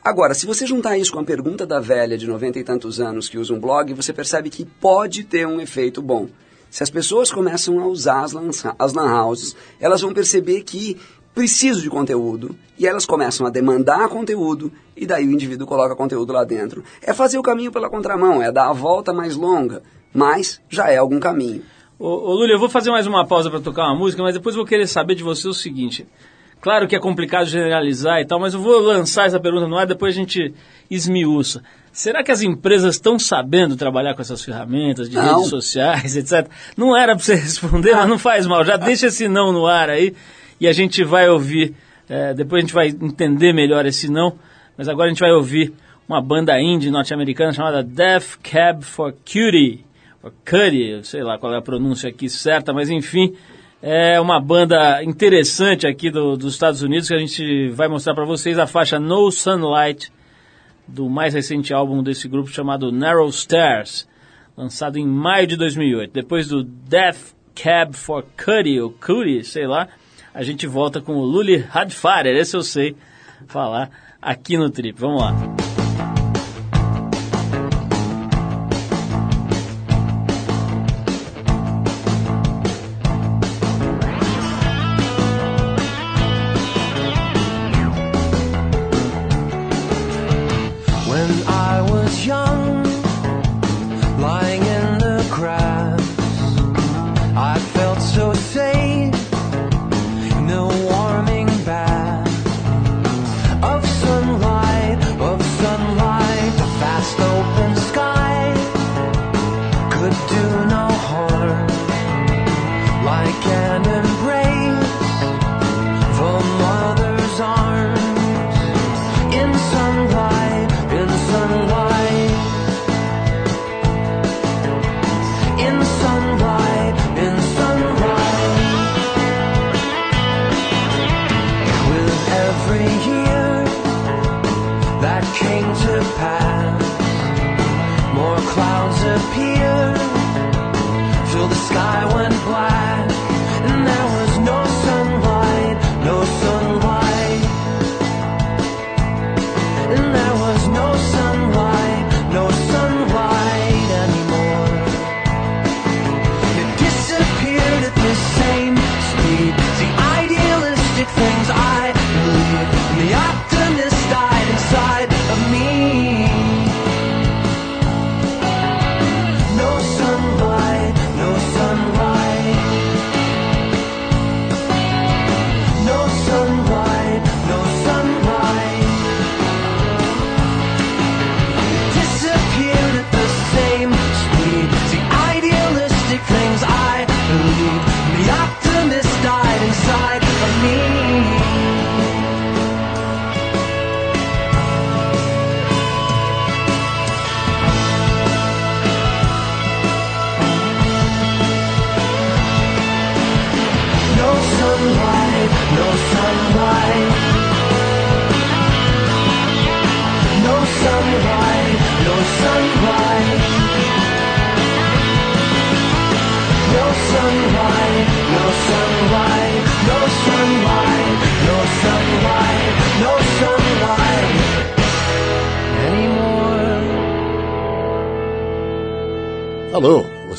Agora, 0.04 0.34
se 0.34 0.48
você 0.48 0.66
juntar 0.66 0.98
isso 0.98 1.14
com 1.14 1.20
a 1.20 1.24
pergunta 1.24 1.66
da 1.66 1.80
velha 1.80 2.18
de 2.18 2.26
90 2.26 2.58
e 2.58 2.64
tantos 2.64 3.00
anos 3.00 3.30
que 3.30 3.38
usa 3.38 3.54
um 3.54 3.60
blog, 3.60 3.94
você 3.94 4.12
percebe 4.12 4.50
que 4.50 4.66
pode 4.66 5.24
ter 5.24 5.46
um 5.46 5.62
efeito 5.62 6.02
bom. 6.02 6.28
Se 6.72 6.82
as 6.82 6.90
pessoas 6.90 7.32
começam 7.32 7.80
a 7.80 7.86
usar 7.86 8.24
as 8.24 8.32
lan, 8.32 8.50
as 8.80 8.94
lan 8.94 9.24
houses, 9.24 9.56
elas 9.80 10.02
vão 10.02 10.14
perceber 10.14 10.62
que 10.62 10.98
preciso 11.34 11.82
de 11.82 11.89
conteúdo 11.89 12.56
e 12.78 12.86
elas 12.86 13.06
começam 13.06 13.46
a 13.46 13.50
demandar 13.50 14.10
conteúdo 14.10 14.72
e 14.96 15.06
daí 15.06 15.28
o 15.28 15.32
indivíduo 15.32 15.67
coloca 15.67 15.96
conteúdo 15.96 16.34
lá 16.34 16.44
dentro. 16.44 16.84
É 17.02 17.13
fazer 17.13 17.38
o 17.38 17.44
caminho 17.44 17.72
pela 17.72 17.89
contramão, 17.89 18.41
é 18.41 18.52
dar 18.52 18.70
a 18.70 18.74
volta 18.74 19.13
mais 19.13 19.36
longa, 19.36 19.82
mas 20.13 20.62
já 20.70 20.89
é 20.89 20.98
algum 20.98 21.20
caminho. 21.20 21.63
Ô, 21.98 22.08
ô 22.08 22.34
Lúlia, 22.34 22.54
eu 22.54 22.60
vou 22.60 22.70
fazer 22.70 22.89
mais 22.91 23.06
uma 23.06 23.26
pausa 23.26 23.50
para 23.50 23.60
tocar 23.60 23.84
uma 23.84 23.96
música, 23.96 24.24
mas 24.24 24.34
depois 24.34 24.56
vou 24.56 24.65
querer 24.65 24.88
saber 24.88 25.15
de 25.15 25.24
você 25.24 25.48
o 25.48 25.54
seguinte. 25.54 26.08
Claro 26.60 26.88
que 26.88 26.96
é 26.96 27.00
complicado 27.00 27.48
generalizar 27.48 28.20
e 28.20 28.26
tal, 28.26 28.39
mas 28.39 28.53
eu 28.53 28.60
vou 28.60 28.80
lançar 28.80 29.26
essa 29.26 29.39
pergunta 29.39 29.68
no 29.68 29.78
ar, 29.78 29.88
depois 29.88 30.14
a 30.14 30.18
gente 30.18 30.53
esmiuça. 30.89 31.64
Será 31.91 32.24
que 32.24 32.32
as 32.32 32.41
empresas 32.41 32.95
estão 32.95 33.18
sabendo 33.18 33.76
trabalhar 33.76 34.14
com 34.14 34.22
essas 34.22 34.43
ferramentas 34.43 35.10
de 35.10 35.16
Não. 35.16 35.36
redes 35.36 35.49
sociais, 35.49 36.16
etc? 36.18 36.47
Não 36.78 36.95
era 36.95 37.16
para 37.16 37.24
você 37.24 37.34
responder, 37.36 37.95
mas 37.95 38.08
não 38.08 38.20
faz 38.20 38.45
mal. 38.45 38.64
Já 38.64 38.78
deixa 38.78 39.08
esse 39.08 39.28
não 39.28 39.51
no 39.51 39.66
ar 39.66 39.89
aí 39.89 40.14
e 40.62 40.68
a 40.68 40.72
gente 40.72 41.03
vai 41.03 41.28
ouvir. 41.28 41.74
é, 42.07 42.34
depois 42.34 42.59
a 42.59 42.66
gente 42.66 42.74
vai 42.74 42.88
entender 42.88 43.51
melhor 43.53 43.86
esse 43.86 44.09
não, 44.09 44.38
mas 44.78 44.88
agora 44.88 45.07
a 45.07 45.09
gente 45.09 45.20
vai 45.20 45.32
ouvir 45.32 45.74
uma 46.07 46.22
banda 46.22 46.59
indie 46.62 46.91
norte-americana 46.91 47.51
chamada 47.53 47.82
Death 47.84 48.38
Cab 48.43 48.84
for 48.84 49.14
Cutie, 49.14 49.84
or 50.22 50.32
Cutie, 50.45 50.99
sei 51.03 51.24
lá 51.24 51.38
qual 51.38 51.53
é 51.53 51.57
a 51.57 51.62
pronúncia 51.62 52.09
aqui 52.09 52.28
certa, 52.30 52.74
mas 52.74 52.89
enfim, 52.89 53.34
é 53.82 54.20
uma 54.20 54.39
banda 54.41 55.01
interessante 55.03 55.88
aqui 55.88 56.12
do- 56.12 56.36
dos 56.38 56.53
Estados 56.53 56.82
Unidos 56.82 57.07
que 57.07 57.16
a 57.16 57.18
gente 57.20 57.70
vai 57.70 57.88
mostrar 57.88 58.14
para 58.14 58.26
vocês 58.26 58.59
a 58.59 58.68
faixa 58.68 58.99
No 58.99 59.32
Sunlight 59.32 60.12
do 60.88 61.09
mais 61.09 61.34
recente 61.34 61.74
álbum 61.74 62.03
desse 62.03 62.28
grupo 62.28 62.49
chamado 62.49 62.91
Narrow 62.91 63.32
Stairs, 63.32 64.05
lançado 64.57 64.97
em 64.97 65.07
maio 65.07 65.47
de 65.47 65.55
2008. 65.55 66.12
Depois 66.14 66.47
do 66.49 66.62
Death 66.64 67.34
Cab 67.55 67.95
for 67.95 68.26
Cutie, 68.38 68.82
ou 68.82 68.91
Cutie, 68.91 69.43
sei 69.45 69.66
lá, 69.66 69.88
a 70.34 70.44
gente 70.44 70.66
volta 70.68 71.02
com 71.02 71.14
o 71.14 71.26
Luli 71.26 71.66
Hadfarer, 71.72 72.36
esse 72.36 72.56
eu 72.56 72.64
sei 72.64 72.96
falar, 73.48 73.90
aqui 74.22 74.58
no 74.58 74.70
Trip. 74.70 75.00
Vamos 75.00 75.22
lá. 75.22 75.61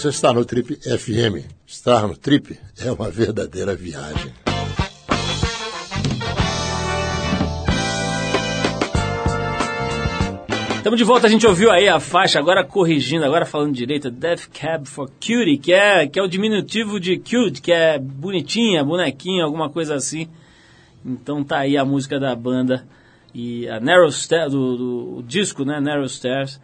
Você 0.02 0.08
está 0.08 0.32
no 0.32 0.44
Trip 0.44 0.74
FM. 0.78 1.46
Estar 1.64 2.08
no 2.08 2.16
Trip 2.16 2.58
é 2.84 2.90
uma 2.90 3.08
verdadeira 3.08 3.76
viagem. 3.76 4.32
Estamos 10.76 10.98
de 10.98 11.04
volta, 11.04 11.28
a 11.28 11.30
gente 11.30 11.46
ouviu 11.46 11.70
aí 11.70 11.88
a 11.88 12.00
faixa, 12.00 12.40
agora 12.40 12.66
corrigindo, 12.66 13.24
agora 13.24 13.46
falando 13.46 13.72
direito, 13.72 14.10
Death 14.10 14.48
Cab 14.52 14.88
for 14.88 15.08
Cutie, 15.08 15.56
que 15.56 15.72
é, 15.72 16.08
que 16.08 16.18
é 16.18 16.22
o 16.22 16.26
diminutivo 16.26 16.98
de 16.98 17.18
cute, 17.18 17.62
que 17.62 17.70
é 17.70 17.96
bonitinha, 17.96 18.82
bonequinha, 18.82 19.44
alguma 19.44 19.70
coisa 19.70 19.94
assim. 19.94 20.26
Então 21.06 21.44
tá 21.44 21.58
aí 21.58 21.76
a 21.76 21.84
música 21.84 22.18
da 22.18 22.34
banda 22.34 22.84
e 23.32 23.68
a 23.68 23.78
Narrow 23.78 24.10
Stairs, 24.10 24.50
do, 24.50 24.76
do 24.76 25.22
disco, 25.22 25.64
né, 25.64 25.78
Narrow 25.78 26.08
Stairs, 26.08 26.60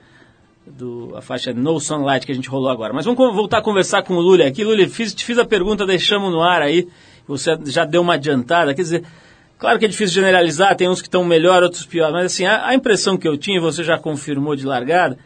do, 0.76 1.12
a 1.16 1.22
faixa 1.22 1.52
No 1.52 1.78
Sunlight 1.80 2.24
que 2.26 2.32
a 2.32 2.34
gente 2.34 2.48
rolou 2.48 2.70
agora. 2.70 2.92
Mas 2.92 3.04
vamos 3.04 3.18
voltar 3.34 3.58
a 3.58 3.62
conversar 3.62 4.02
com 4.02 4.14
o 4.14 4.20
Lully 4.20 4.42
aqui. 4.44 4.64
Lully, 4.64 4.88
fiz, 4.88 5.14
te 5.14 5.24
fiz 5.24 5.38
a 5.38 5.44
pergunta, 5.44 5.86
deixamos 5.86 6.32
no 6.32 6.40
ar 6.42 6.62
aí, 6.62 6.86
você 7.26 7.56
já 7.66 7.84
deu 7.84 8.00
uma 8.02 8.14
adiantada, 8.14 8.74
quer 8.74 8.82
dizer, 8.82 9.04
claro 9.58 9.78
que 9.78 9.84
é 9.84 9.88
difícil 9.88 10.14
generalizar, 10.14 10.74
tem 10.76 10.88
uns 10.88 11.00
que 11.02 11.08
estão 11.08 11.24
melhor, 11.24 11.62
outros 11.62 11.84
pior, 11.84 12.10
mas 12.12 12.26
assim, 12.26 12.44
a, 12.46 12.66
a 12.68 12.74
impressão 12.74 13.16
que 13.16 13.28
eu 13.28 13.36
tinha, 13.36 13.58
e 13.58 13.60
você 13.60 13.82
já 13.84 13.98
confirmou 13.98 14.56
de 14.56 14.64
largada, 14.66 15.18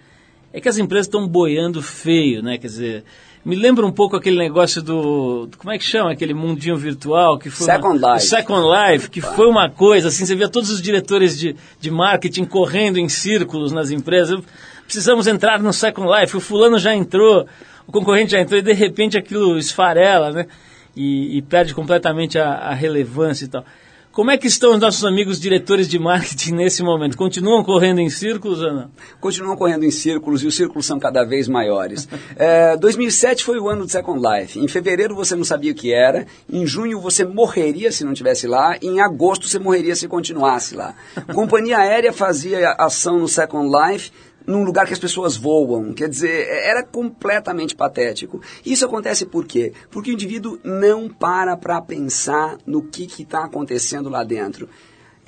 é 0.52 0.60
que 0.60 0.68
as 0.68 0.78
empresas 0.78 1.06
estão 1.06 1.26
boiando 1.26 1.80
feio, 1.80 2.42
né? 2.42 2.58
Quer 2.58 2.66
dizer, 2.66 3.04
me 3.44 3.56
lembra 3.56 3.86
um 3.86 3.90
pouco 3.90 4.14
aquele 4.16 4.36
negócio 4.36 4.82
do. 4.82 5.46
do- 5.46 5.56
Como 5.56 5.72
é 5.72 5.78
que 5.78 5.84
chama? 5.84 6.12
Aquele 6.12 6.34
mundinho 6.34 6.76
virtual 6.76 7.38
que 7.38 7.48
foi. 7.50 7.64
Second 7.66 7.98
uma, 7.98 8.14
Life. 8.14 8.26
Second 8.26 8.62
Life, 8.68 9.10
que 9.10 9.20
foi 9.22 9.46
uma 9.48 9.70
coisa, 9.70 10.08
assim, 10.08 10.26
você 10.26 10.34
via 10.36 10.48
todos 10.50 10.68
os 10.70 10.82
diretores 10.82 11.38
de, 11.38 11.56
de 11.80 11.90
marketing 11.90 12.44
correndo 12.44 12.98
em 12.98 13.08
círculos 13.08 13.72
nas 13.72 13.90
empresas. 13.90 14.40
Precisamos 14.84 15.26
entrar 15.26 15.62
no 15.62 15.72
Second 15.72 16.08
Life, 16.08 16.36
o 16.36 16.40
fulano 16.40 16.78
já 16.78 16.94
entrou, 16.94 17.46
o 17.86 17.92
concorrente 17.92 18.32
já 18.32 18.40
entrou, 18.40 18.58
e 18.58 18.62
de 18.62 18.72
repente 18.72 19.16
aquilo 19.16 19.58
esfarela, 19.58 20.30
né? 20.30 20.46
E, 20.94 21.38
e 21.38 21.42
perde 21.42 21.74
completamente 21.74 22.38
a, 22.38 22.50
a 22.50 22.74
relevância 22.74 23.46
e 23.46 23.48
tal. 23.48 23.64
Como 24.12 24.30
é 24.30 24.36
que 24.36 24.46
estão 24.46 24.72
os 24.74 24.78
nossos 24.78 25.06
amigos 25.06 25.40
diretores 25.40 25.88
de 25.88 25.98
marketing 25.98 26.52
nesse 26.56 26.82
momento? 26.82 27.16
Continuam 27.16 27.64
correndo 27.64 27.98
em 27.98 28.10
círculos 28.10 28.60
ou 28.60 28.70
não? 28.70 28.90
continuam 29.18 29.56
correndo 29.56 29.84
em 29.84 29.90
círculos 29.90 30.42
e 30.42 30.46
os 30.46 30.54
círculos 30.54 30.84
são 30.84 31.00
cada 31.00 31.24
vez 31.24 31.48
maiores. 31.48 32.06
É, 32.36 32.76
2007 32.76 33.42
foi 33.42 33.58
o 33.58 33.70
ano 33.70 33.86
do 33.86 33.90
Second 33.90 34.20
Life. 34.20 34.60
Em 34.60 34.68
fevereiro 34.68 35.14
você 35.14 35.34
não 35.34 35.44
sabia 35.44 35.72
o 35.72 35.74
que 35.74 35.94
era, 35.94 36.26
em 36.52 36.66
junho 36.66 37.00
você 37.00 37.24
morreria 37.24 37.90
se 37.90 38.04
não 38.04 38.12
tivesse 38.12 38.46
lá, 38.46 38.76
em 38.82 39.00
agosto 39.00 39.48
você 39.48 39.58
morreria 39.58 39.96
se 39.96 40.06
continuasse 40.06 40.74
lá. 40.74 40.94
Companhia 41.32 41.78
aérea 41.78 42.12
fazia 42.12 42.72
ação 42.72 43.18
no 43.18 43.26
Second 43.26 43.70
Life 43.74 44.10
num 44.46 44.64
lugar 44.64 44.86
que 44.86 44.92
as 44.92 44.98
pessoas 44.98 45.36
voam. 45.36 45.92
Quer 45.92 46.08
dizer, 46.08 46.46
era 46.48 46.82
completamente 46.82 47.74
patético. 47.74 48.40
Isso 48.64 48.84
acontece 48.84 49.26
por 49.26 49.46
quê? 49.46 49.72
Porque 49.90 50.10
o 50.10 50.14
indivíduo 50.14 50.58
não 50.64 51.08
para 51.08 51.56
para 51.56 51.80
pensar 51.80 52.58
no 52.66 52.82
que 52.82 53.04
está 53.04 53.44
acontecendo 53.44 54.08
lá 54.08 54.24
dentro. 54.24 54.68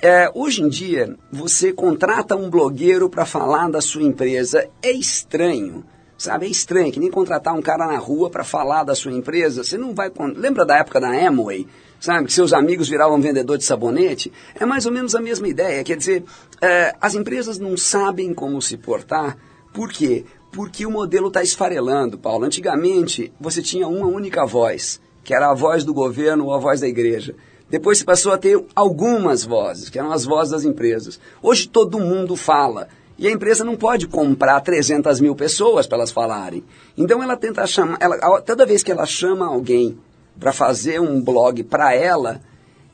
É, 0.01 0.29
hoje 0.33 0.61
em 0.61 0.69
dia, 0.69 1.15
você 1.31 1.71
contrata 1.71 2.35
um 2.35 2.49
blogueiro 2.49 3.09
para 3.09 3.25
falar 3.25 3.69
da 3.69 3.81
sua 3.81 4.03
empresa. 4.03 4.67
É 4.81 4.91
estranho. 4.91 5.83
Sabe, 6.17 6.45
é 6.45 6.49
estranho, 6.49 6.93
que 6.93 6.99
nem 6.99 7.11
contratar 7.11 7.53
um 7.53 7.61
cara 7.61 7.87
na 7.87 7.97
rua 7.97 8.29
para 8.29 8.43
falar 8.43 8.83
da 8.83 8.95
sua 8.95 9.11
empresa. 9.11 9.63
Você 9.63 9.77
não 9.77 9.93
vai. 9.93 10.11
Lembra 10.35 10.65
da 10.65 10.77
época 10.77 10.99
da 10.99 11.09
Amway? 11.09 11.67
Sabe, 12.05 12.27
que 12.27 12.33
seus 12.33 12.53
amigos 12.53 12.87
viravam 12.87 13.19
vendedor 13.19 13.57
de 13.57 13.63
sabonete? 13.63 14.31
É 14.53 14.63
mais 14.63 14.85
ou 14.85 14.91
menos 14.91 15.15
a 15.15 15.19
mesma 15.19 15.47
ideia. 15.47 15.83
Quer 15.83 15.97
dizer, 15.97 16.23
é, 16.61 16.93
as 17.01 17.15
empresas 17.15 17.57
não 17.57 17.75
sabem 17.75 18.31
como 18.31 18.61
se 18.61 18.77
portar. 18.77 19.35
Por 19.73 19.89
quê? 19.89 20.23
Porque 20.51 20.85
o 20.85 20.91
modelo 20.91 21.29
está 21.29 21.41
esfarelando, 21.41 22.15
Paulo. 22.15 22.45
Antigamente, 22.45 23.33
você 23.39 23.59
tinha 23.59 23.87
uma 23.87 24.05
única 24.05 24.45
voz, 24.45 25.01
que 25.23 25.33
era 25.33 25.49
a 25.49 25.55
voz 25.55 25.83
do 25.83 25.95
governo 25.95 26.45
ou 26.45 26.53
a 26.53 26.59
voz 26.59 26.79
da 26.79 26.87
igreja. 26.87 27.35
Depois 27.67 27.97
se 27.97 28.05
passou 28.05 28.31
a 28.31 28.37
ter 28.37 28.63
algumas 28.75 29.43
vozes, 29.43 29.89
que 29.89 29.97
eram 29.97 30.11
as 30.11 30.25
vozes 30.25 30.51
das 30.51 30.63
empresas. 30.63 31.19
Hoje 31.41 31.67
todo 31.67 31.99
mundo 31.99 32.35
fala. 32.35 32.87
E 33.17 33.27
a 33.27 33.31
empresa 33.31 33.63
não 33.63 33.75
pode 33.75 34.07
comprar 34.07 34.61
300 34.61 35.19
mil 35.19 35.33
pessoas 35.33 35.87
para 35.87 35.97
elas 35.97 36.11
falarem. 36.11 36.63
Então 36.95 37.23
ela 37.23 37.35
tenta 37.35 37.65
chamar, 37.65 37.97
ela, 37.99 38.41
toda 38.41 38.63
vez 38.63 38.83
que 38.83 38.91
ela 38.91 39.07
chama 39.07 39.47
alguém 39.47 39.97
para 40.39 40.53
fazer 40.53 40.99
um 40.99 41.21
blog 41.21 41.63
para 41.63 41.93
ela, 41.93 42.41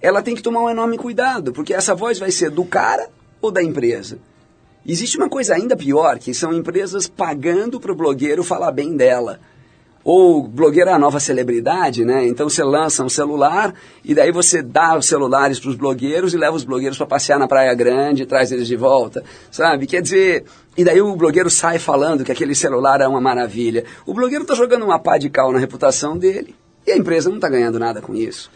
ela 0.01 0.21
tem 0.21 0.35
que 0.35 0.41
tomar 0.41 0.61
um 0.63 0.69
enorme 0.69 0.97
cuidado, 0.97 1.51
porque 1.51 1.73
essa 1.73 1.93
voz 1.93 2.17
vai 2.19 2.31
ser 2.31 2.49
do 2.49 2.65
cara 2.65 3.09
ou 3.41 3.51
da 3.51 3.61
empresa. 3.61 4.17
Existe 4.85 5.17
uma 5.17 5.29
coisa 5.29 5.53
ainda 5.53 5.77
pior, 5.77 6.17
que 6.17 6.33
são 6.33 6.51
empresas 6.51 7.07
pagando 7.07 7.79
para 7.79 7.91
o 7.91 7.95
blogueiro 7.95 8.43
falar 8.43 8.71
bem 8.71 8.97
dela. 8.97 9.39
Ou 10.03 10.41
blogueiro 10.41 10.89
é 10.89 10.93
a 10.93 10.97
nova 10.97 11.19
celebridade, 11.19 12.03
né? 12.03 12.25
Então 12.25 12.49
você 12.49 12.63
lança 12.63 13.03
um 13.03 13.09
celular 13.09 13.75
e 14.03 14.15
daí 14.15 14.31
você 14.31 14.63
dá 14.63 14.97
os 14.97 15.05
celulares 15.05 15.59
para 15.59 15.69
os 15.69 15.75
blogueiros 15.75 16.33
e 16.33 16.37
leva 16.37 16.55
os 16.55 16.63
blogueiros 16.63 16.97
para 16.97 17.05
passear 17.05 17.37
na 17.37 17.47
Praia 17.47 17.71
Grande 17.75 18.23
e 18.23 18.25
traz 18.25 18.51
eles 18.51 18.67
de 18.67 18.75
volta, 18.75 19.23
sabe? 19.51 19.85
Quer 19.85 20.01
dizer, 20.01 20.45
e 20.75 20.83
daí 20.83 20.99
o 20.99 21.15
blogueiro 21.15 21.51
sai 21.51 21.77
falando 21.77 22.23
que 22.23 22.31
aquele 22.31 22.55
celular 22.55 22.99
é 23.01 23.07
uma 23.07 23.21
maravilha. 23.21 23.85
O 24.03 24.15
blogueiro 24.15 24.41
está 24.41 24.55
jogando 24.55 24.83
uma 24.83 24.97
pá 24.97 25.19
de 25.19 25.29
cal 25.29 25.51
na 25.51 25.59
reputação 25.59 26.17
dele 26.17 26.55
e 26.85 26.91
a 26.91 26.97
empresa 26.97 27.29
não 27.29 27.37
está 27.37 27.49
ganhando 27.49 27.79
nada 27.79 28.01
com 28.01 28.15
isso. 28.15 28.49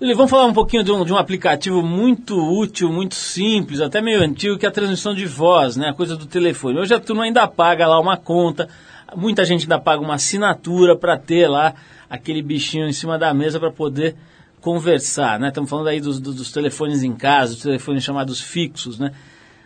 Lili, 0.00 0.14
vamos 0.14 0.30
falar 0.30 0.46
um 0.46 0.52
pouquinho 0.52 0.82
de 0.82 0.90
um, 0.90 1.04
de 1.04 1.12
um 1.12 1.16
aplicativo 1.16 1.80
muito 1.80 2.36
útil, 2.36 2.92
muito 2.92 3.14
simples, 3.14 3.80
até 3.80 4.00
meio 4.00 4.20
antigo, 4.20 4.58
que 4.58 4.66
é 4.66 4.68
a 4.68 4.72
transmissão 4.72 5.14
de 5.14 5.26
voz, 5.26 5.76
né? 5.76 5.90
A 5.90 5.94
coisa 5.94 6.16
do 6.16 6.26
telefone. 6.26 6.80
Hoje 6.80 6.92
a 6.92 6.98
turma 6.98 7.22
ainda 7.22 7.46
paga 7.46 7.86
lá 7.86 8.00
uma 8.00 8.16
conta, 8.16 8.68
muita 9.14 9.44
gente 9.44 9.62
ainda 9.62 9.78
paga 9.78 10.02
uma 10.02 10.14
assinatura 10.14 10.96
para 10.96 11.16
ter 11.16 11.46
lá 11.46 11.74
aquele 12.10 12.42
bichinho 12.42 12.88
em 12.88 12.92
cima 12.92 13.16
da 13.16 13.32
mesa 13.32 13.60
para 13.60 13.70
poder 13.70 14.16
conversar, 14.60 15.38
né? 15.38 15.48
Estamos 15.48 15.70
falando 15.70 15.88
aí 15.88 16.00
dos, 16.00 16.18
dos, 16.18 16.50
telefones 16.50 17.02
em 17.02 17.12
casa, 17.12 17.52
dos 17.52 17.62
telefones 17.62 18.02
chamados 18.02 18.40
fixos, 18.40 18.98
né? 18.98 19.12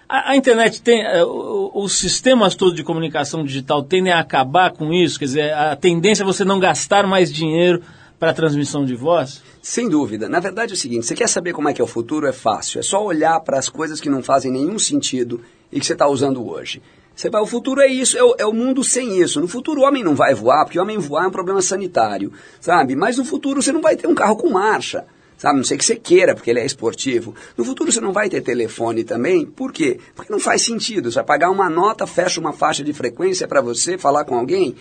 A, 0.09 0.31
a 0.33 0.37
internet 0.37 0.83
tem, 0.83 1.05
o- 1.25 1.73
os 1.75 1.99
sistemas 1.99 2.55
todos 2.55 2.75
de 2.75 2.85
comunicação 2.85 3.45
digital 3.45 3.83
tendem 3.83 4.13
a 4.13 4.21
acabar 4.21 4.71
com 4.73 4.93
isso, 4.93 5.19
quer 5.19 5.25
dizer, 5.25 5.53
a 5.53 5.75
tendência 5.75 6.23
é 6.23 6.27
você 6.27 6.45
não 6.45 6.61
gastar 6.61 7.07
mais 7.07 7.33
dinheiro 7.33 7.83
para 8.19 8.33
transmissão 8.33 8.85
de 8.85 8.95
voz? 8.95 9.43
Sem 9.61 9.89
dúvida. 9.89 10.29
Na 10.29 10.39
verdade 10.41 10.73
é 10.73 10.75
o 10.75 10.79
seguinte, 10.79 11.05
você 11.07 11.15
quer 11.15 11.29
saber 11.29 11.53
como 11.53 11.69
é 11.69 11.73
que 11.75 11.81
é 11.81 11.85
o 11.85 11.89
futuro? 11.89 12.27
É 12.27 12.33
fácil. 12.33 12.79
É 12.79 12.83
só 12.83 13.05
olhar 13.05 13.39
para 13.41 13.59
as 13.59 13.69
coisas 13.69 14.01
que 14.01 14.09
não 14.09 14.23
fazem 14.23 14.51
nenhum 14.51 14.79
sentido 14.79 15.43
e 15.73 15.81
que 15.81 15.85
você 15.87 15.93
está 15.93 16.07
usando 16.09 16.49
hoje. 16.49 16.81
Você 17.15 17.29
vai, 17.29 17.43
o 17.43 17.47
futuro 17.47 17.81
é 17.81 17.89
isso, 17.89 18.17
é 18.17 18.23
o, 18.23 18.35
é 18.39 18.47
o 18.47 18.53
mundo 18.53 18.85
sem 18.85 19.21
isso. 19.21 19.41
No 19.41 19.49
futuro 19.49 19.81
o 19.81 19.85
homem 19.85 20.05
não 20.05 20.15
vai 20.15 20.35
voar, 20.35 20.65
porque 20.65 20.79
o 20.79 20.83
homem 20.83 20.99
voar 20.99 21.25
é 21.25 21.29
um 21.29 21.31
problema 21.33 21.61
sanitário, 21.61 22.33
sabe? 22.61 22.95
Mas 22.95 23.17
no 23.19 23.25
futuro 23.25 23.61
você 23.61 23.73
não 23.73 23.81
vai 23.81 23.97
ter 23.97 24.07
um 24.07 24.15
carro 24.15 24.37
com 24.37 24.51
marcha, 24.51 25.05
sabe? 25.37 25.57
Não 25.57 25.65
sei 25.65 25.77
que 25.77 25.85
você 25.85 25.97
queira, 25.97 26.35
porque 26.35 26.51
ele 26.51 26.61
é 26.61 26.67
esportivo. 26.67 27.35
No 27.57 27.65
futuro 27.65 27.93
você 27.93 28.01
não 28.01 28.13
vai 28.13 28.29
ter 28.29 28.41
telefone 28.41 29.05
também, 29.05 29.45
por 29.45 29.73
quê? 29.73 29.99
Porque 30.15 30.33
não 30.33 30.41
faz 30.41 30.63
sentido. 30.63 31.11
Você 31.11 31.17
vai 31.17 31.25
pagar 31.25 31.51
uma 31.51 31.69
nota, 31.69 32.07
fecha 32.07 32.41
uma 32.41 32.53
faixa 32.53 32.83
de 32.83 32.93
frequência 32.93 33.47
para 33.47 33.61
você 33.61 33.99
falar 33.99 34.25
com 34.25 34.37
alguém. 34.37 34.75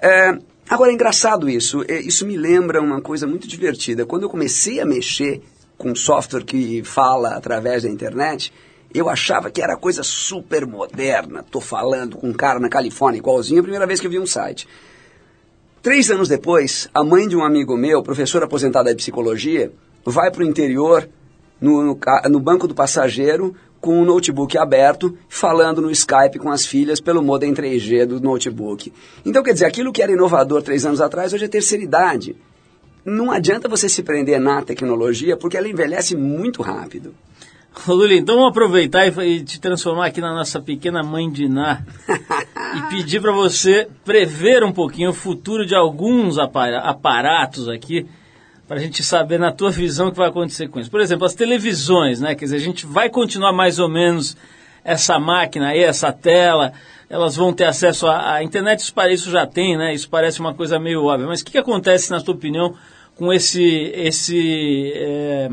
É, 0.00 0.38
agora 0.68 0.90
é 0.90 0.94
engraçado 0.94 1.48
isso. 1.48 1.84
É, 1.88 2.00
isso 2.00 2.26
me 2.26 2.36
lembra 2.36 2.80
uma 2.80 3.00
coisa 3.00 3.26
muito 3.26 3.48
divertida. 3.48 4.04
Quando 4.04 4.24
eu 4.24 4.30
comecei 4.30 4.80
a 4.80 4.86
mexer 4.86 5.42
com 5.78 5.94
software 5.94 6.44
que 6.44 6.82
fala 6.84 7.30
através 7.30 7.82
da 7.82 7.88
internet, 7.88 8.52
eu 8.94 9.08
achava 9.08 9.50
que 9.50 9.60
era 9.60 9.76
coisa 9.76 10.02
super 10.04 10.66
moderna. 10.66 11.44
Tô 11.50 11.60
falando 11.60 12.16
com 12.16 12.28
um 12.28 12.32
cara 12.32 12.60
na 12.60 12.68
Califórnia 12.68 13.18
igualzinho 13.18 13.60
a 13.60 13.62
primeira 13.62 13.86
vez 13.86 13.98
que 13.98 14.06
eu 14.06 14.10
vi 14.10 14.18
um 14.18 14.26
site. 14.26 14.68
Três 15.82 16.10
anos 16.10 16.28
depois, 16.28 16.88
a 16.94 17.04
mãe 17.04 17.28
de 17.28 17.36
um 17.36 17.44
amigo 17.44 17.76
meu, 17.76 18.02
professora 18.02 18.46
aposentada 18.46 18.88
de 18.90 18.96
psicologia, 18.96 19.70
vai 20.04 20.30
para 20.30 20.42
o 20.42 20.46
interior, 20.46 21.08
no, 21.60 21.82
no 21.82 21.98
no 22.30 22.40
banco 22.40 22.68
do 22.68 22.74
passageiro, 22.74 23.54
com 23.80 24.00
o 24.00 24.04
notebook 24.04 24.56
aberto, 24.56 25.16
falando 25.28 25.82
no 25.82 25.90
Skype 25.90 26.38
com 26.38 26.50
as 26.50 26.64
filhas 26.64 27.00
pelo 27.00 27.22
modem 27.22 27.52
3G 27.52 28.06
do 28.06 28.20
notebook. 28.20 28.92
Então, 29.26 29.42
quer 29.42 29.52
dizer, 29.52 29.66
aquilo 29.66 29.92
que 29.92 30.02
era 30.02 30.10
inovador 30.10 30.62
três 30.62 30.86
anos 30.86 31.00
atrás, 31.02 31.32
hoje 31.34 31.44
é 31.44 31.48
terceira 31.48 31.84
idade. 31.84 32.34
Não 33.04 33.30
adianta 33.30 33.68
você 33.68 33.86
se 33.86 34.02
prender 34.02 34.40
na 34.40 34.62
tecnologia, 34.62 35.36
porque 35.36 35.58
ela 35.58 35.68
envelhece 35.68 36.16
muito 36.16 36.62
rápido. 36.62 37.14
Luli, 37.86 38.18
então 38.18 38.36
vamos 38.36 38.50
aproveitar 38.52 39.06
e, 39.06 39.42
te 39.42 39.60
transformar 39.60 40.06
aqui 40.06 40.20
na 40.20 40.32
nossa 40.32 40.60
pequena 40.60 41.02
mãe 41.02 41.30
de 41.30 41.48
Ná 41.48 41.84
e 42.08 42.88
pedir 42.88 43.20
para 43.20 43.32
você 43.32 43.88
prever 44.04 44.62
um 44.64 44.72
pouquinho 44.72 45.10
o 45.10 45.14
futuro 45.14 45.66
de 45.66 45.74
alguns 45.74 46.38
apara- 46.38 46.80
aparatos 46.80 47.68
aqui, 47.68 48.06
para 48.66 48.78
a 48.78 48.80
gente 48.80 49.02
saber 49.02 49.38
na 49.38 49.52
tua 49.52 49.70
visão 49.70 50.08
o 50.08 50.10
que 50.10 50.18
vai 50.18 50.28
acontecer 50.28 50.68
com 50.68 50.80
isso. 50.80 50.90
Por 50.90 51.00
exemplo, 51.00 51.26
as 51.26 51.34
televisões, 51.34 52.20
né? 52.20 52.34
Quer 52.34 52.46
dizer, 52.46 52.56
a 52.56 52.60
gente 52.60 52.86
vai 52.86 53.10
continuar 53.10 53.52
mais 53.52 53.78
ou 53.78 53.88
menos 53.88 54.36
essa 54.82 55.18
máquina 55.18 55.68
aí, 55.68 55.82
essa 55.82 56.12
tela, 56.12 56.72
elas 57.08 57.36
vão 57.36 57.52
ter 57.52 57.64
acesso 57.64 58.06
à, 58.06 58.34
à 58.34 58.42
internet, 58.42 58.80
isso, 58.80 58.94
isso 59.10 59.30
já 59.30 59.46
tem, 59.46 59.76
né? 59.76 59.94
Isso 59.94 60.08
parece 60.08 60.40
uma 60.40 60.54
coisa 60.54 60.78
meio 60.78 61.04
óbvia. 61.04 61.26
Mas 61.26 61.40
o 61.40 61.44
que, 61.44 61.52
que 61.52 61.58
acontece, 61.58 62.10
na 62.10 62.20
tua 62.20 62.34
opinião, 62.34 62.74
com 63.16 63.32
esse, 63.32 63.62
esse 63.94 64.92
é, 64.94 65.48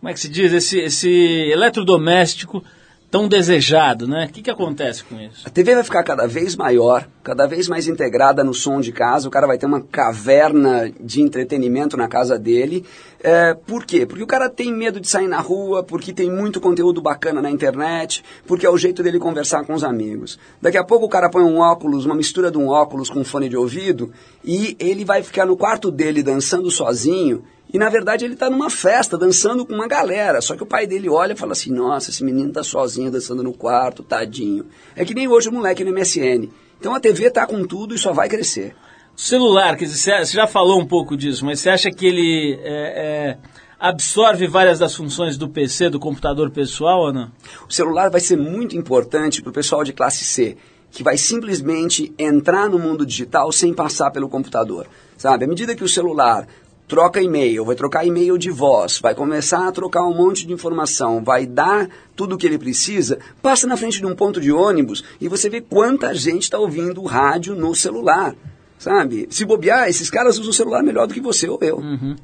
como 0.00 0.10
é 0.10 0.12
que 0.12 0.20
se 0.20 0.28
diz, 0.28 0.52
esse, 0.52 0.78
esse 0.78 1.10
eletrodoméstico 1.50 2.64
tão 3.10 3.26
desejado, 3.26 4.06
né? 4.06 4.26
O 4.26 4.32
que, 4.32 4.42
que 4.42 4.50
acontece 4.50 5.02
com 5.04 5.18
isso? 5.18 5.46
A 5.46 5.50
TV 5.50 5.74
vai 5.74 5.84
ficar 5.84 6.02
cada 6.02 6.26
vez 6.26 6.54
maior, 6.54 7.08
cada 7.22 7.46
vez 7.46 7.68
mais 7.68 7.86
integrada 7.86 8.44
no 8.44 8.52
som 8.52 8.80
de 8.80 8.92
casa. 8.92 9.28
O 9.28 9.30
cara 9.30 9.46
vai 9.46 9.56
ter 9.56 9.66
uma 9.66 9.80
caverna 9.80 10.90
de 11.00 11.22
entretenimento 11.22 11.96
na 11.96 12.06
casa 12.06 12.38
dele. 12.38 12.84
É, 13.20 13.54
por 13.54 13.84
quê? 13.84 14.04
Porque 14.04 14.22
o 14.22 14.26
cara 14.26 14.48
tem 14.48 14.72
medo 14.72 15.00
de 15.00 15.08
sair 15.08 15.26
na 15.26 15.40
rua, 15.40 15.82
porque 15.82 16.12
tem 16.12 16.30
muito 16.30 16.60
conteúdo 16.60 17.00
bacana 17.00 17.40
na 17.40 17.50
internet, 17.50 18.22
porque 18.46 18.66
é 18.66 18.70
o 18.70 18.76
jeito 18.76 19.02
dele 19.02 19.18
conversar 19.18 19.64
com 19.64 19.72
os 19.72 19.82
amigos. 19.82 20.38
Daqui 20.60 20.76
a 20.76 20.84
pouco 20.84 21.06
o 21.06 21.08
cara 21.08 21.30
põe 21.30 21.42
um 21.42 21.58
óculos, 21.58 22.04
uma 22.04 22.14
mistura 22.14 22.50
de 22.50 22.58
um 22.58 22.68
óculos 22.68 23.08
com 23.08 23.20
um 23.20 23.24
fone 23.24 23.48
de 23.48 23.56
ouvido, 23.56 24.12
e 24.44 24.76
ele 24.78 25.04
vai 25.04 25.22
ficar 25.22 25.46
no 25.46 25.56
quarto 25.56 25.90
dele 25.90 26.22
dançando 26.22 26.70
sozinho 26.70 27.42
e 27.72 27.78
na 27.78 27.88
verdade 27.88 28.24
ele 28.24 28.34
está 28.34 28.48
numa 28.48 28.70
festa, 28.70 29.18
dançando 29.18 29.66
com 29.66 29.74
uma 29.74 29.86
galera. 29.86 30.40
Só 30.40 30.56
que 30.56 30.62
o 30.62 30.66
pai 30.66 30.86
dele 30.86 31.08
olha 31.08 31.34
e 31.34 31.36
fala 31.36 31.52
assim: 31.52 31.70
Nossa, 31.70 32.10
esse 32.10 32.24
menino 32.24 32.48
está 32.48 32.62
sozinho 32.62 33.10
dançando 33.10 33.42
no 33.42 33.52
quarto, 33.52 34.02
tadinho. 34.02 34.66
É 34.96 35.04
que 35.04 35.14
nem 35.14 35.28
hoje 35.28 35.48
o 35.48 35.52
moleque 35.52 35.84
no 35.84 35.92
MSN. 35.92 36.48
Então 36.78 36.94
a 36.94 37.00
TV 37.00 37.26
está 37.26 37.46
com 37.46 37.64
tudo 37.64 37.94
e 37.94 37.98
só 37.98 38.12
vai 38.12 38.28
crescer. 38.28 38.74
Celular, 39.14 39.76
quer 39.76 39.84
dizer, 39.84 40.24
você 40.24 40.32
já 40.32 40.46
falou 40.46 40.80
um 40.80 40.86
pouco 40.86 41.16
disso, 41.16 41.44
mas 41.44 41.58
você 41.58 41.70
acha 41.70 41.90
que 41.90 42.06
ele 42.06 42.56
é, 42.62 42.70
é, 42.70 43.38
absorve 43.78 44.46
várias 44.46 44.78
das 44.78 44.94
funções 44.94 45.36
do 45.36 45.48
PC, 45.48 45.90
do 45.90 45.98
computador 45.98 46.50
pessoal 46.50 47.00
ou 47.00 47.12
não? 47.12 47.30
O 47.68 47.72
celular 47.72 48.10
vai 48.10 48.20
ser 48.20 48.36
muito 48.36 48.76
importante 48.76 49.42
para 49.42 49.50
o 49.50 49.52
pessoal 49.52 49.82
de 49.82 49.92
classe 49.92 50.24
C, 50.24 50.56
que 50.92 51.02
vai 51.02 51.18
simplesmente 51.18 52.14
entrar 52.16 52.70
no 52.70 52.78
mundo 52.78 53.04
digital 53.04 53.50
sem 53.50 53.74
passar 53.74 54.12
pelo 54.12 54.28
computador. 54.28 54.86
Sabe, 55.16 55.46
à 55.46 55.48
medida 55.48 55.74
que 55.74 55.82
o 55.82 55.88
celular 55.88 56.46
troca 56.88 57.20
e-mail, 57.20 57.66
vai 57.66 57.76
trocar 57.76 58.06
e-mail 58.06 58.38
de 58.38 58.50
voz, 58.50 58.98
vai 58.98 59.14
começar 59.14 59.68
a 59.68 59.72
trocar 59.72 60.04
um 60.04 60.14
monte 60.14 60.46
de 60.46 60.52
informação, 60.54 61.22
vai 61.22 61.46
dar 61.46 61.86
tudo 62.16 62.34
o 62.34 62.38
que 62.38 62.46
ele 62.46 62.58
precisa, 62.58 63.18
passa 63.42 63.66
na 63.66 63.76
frente 63.76 64.00
de 64.00 64.06
um 64.06 64.16
ponto 64.16 64.40
de 64.40 64.50
ônibus 64.50 65.04
e 65.20 65.28
você 65.28 65.50
vê 65.50 65.60
quanta 65.60 66.14
gente 66.14 66.44
está 66.44 66.58
ouvindo 66.58 67.02
rádio 67.04 67.54
no 67.54 67.74
celular, 67.74 68.34
sabe? 68.78 69.28
Se 69.30 69.44
bobear, 69.44 69.88
esses 69.88 70.08
caras 70.08 70.38
usam 70.38 70.50
o 70.50 70.54
celular 70.54 70.82
melhor 70.82 71.06
do 71.06 71.12
que 71.12 71.20
você 71.20 71.46
ou 71.46 71.58
eu. 71.60 71.76
Uhum. 71.76 72.16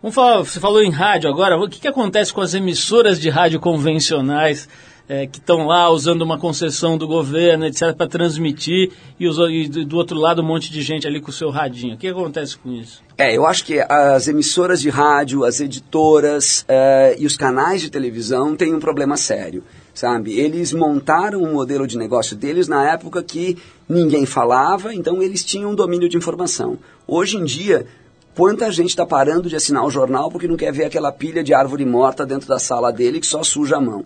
Vamos 0.00 0.14
falar, 0.14 0.38
você 0.38 0.60
falou 0.60 0.82
em 0.82 0.90
rádio 0.90 1.28
agora, 1.28 1.58
o 1.58 1.68
que, 1.68 1.80
que 1.80 1.88
acontece 1.88 2.32
com 2.32 2.40
as 2.40 2.54
emissoras 2.54 3.18
de 3.18 3.28
rádio 3.30 3.58
convencionais? 3.58 4.68
É, 5.08 5.26
que 5.26 5.38
estão 5.38 5.66
lá 5.66 5.90
usando 5.90 6.22
uma 6.22 6.38
concessão 6.38 6.96
do 6.96 7.06
governo, 7.06 7.66
etc., 7.66 7.94
para 7.94 8.06
transmitir, 8.06 8.90
e, 9.18 9.28
os, 9.28 9.36
e, 9.50 9.68
do 9.84 9.96
outro 9.96 10.18
lado 10.18 10.40
um 10.42 10.44
monte 10.44 10.70
de 10.70 10.80
gente 10.82 11.06
ali 11.06 11.20
com 11.20 11.30
o 11.30 11.32
seu 11.32 11.50
radinho. 11.50 11.94
O 11.94 11.98
que 11.98 12.08
acontece 12.08 12.56
com 12.56 12.72
isso? 12.72 13.02
É, 13.16 13.36
eu 13.36 13.46
acho 13.46 13.64
que 13.64 13.78
as 13.80 14.26
emissoras 14.28 14.80
de 14.80 14.88
rádio, 14.88 15.44
as 15.44 15.60
editoras 15.60 16.64
é, 16.66 17.16
e 17.18 17.26
os 17.26 17.36
canais 17.36 17.82
de 17.82 17.90
televisão 17.90 18.56
têm 18.56 18.74
um 18.74 18.80
problema 18.80 19.16
sério. 19.16 19.62
Sabe? 19.92 20.40
Eles 20.40 20.72
montaram 20.72 21.40
um 21.40 21.52
modelo 21.52 21.86
de 21.86 21.96
negócio 21.96 22.34
deles 22.34 22.66
na 22.66 22.90
época 22.90 23.22
que 23.22 23.56
ninguém 23.88 24.26
falava, 24.26 24.92
então 24.92 25.22
eles 25.22 25.44
tinham 25.44 25.70
um 25.70 25.74
domínio 25.74 26.08
de 26.08 26.16
informação. 26.16 26.76
Hoje 27.06 27.36
em 27.36 27.44
dia, 27.44 27.86
quanta 28.34 28.72
gente 28.72 28.88
está 28.88 29.06
parando 29.06 29.48
de 29.48 29.54
assinar 29.54 29.84
o 29.84 29.90
jornal 29.90 30.32
porque 30.32 30.48
não 30.48 30.56
quer 30.56 30.72
ver 30.72 30.86
aquela 30.86 31.12
pilha 31.12 31.44
de 31.44 31.54
árvore 31.54 31.84
morta 31.84 32.26
dentro 32.26 32.48
da 32.48 32.58
sala 32.58 32.92
dele 32.92 33.20
que 33.20 33.26
só 33.26 33.44
suja 33.44 33.76
a 33.76 33.80
mão. 33.80 34.04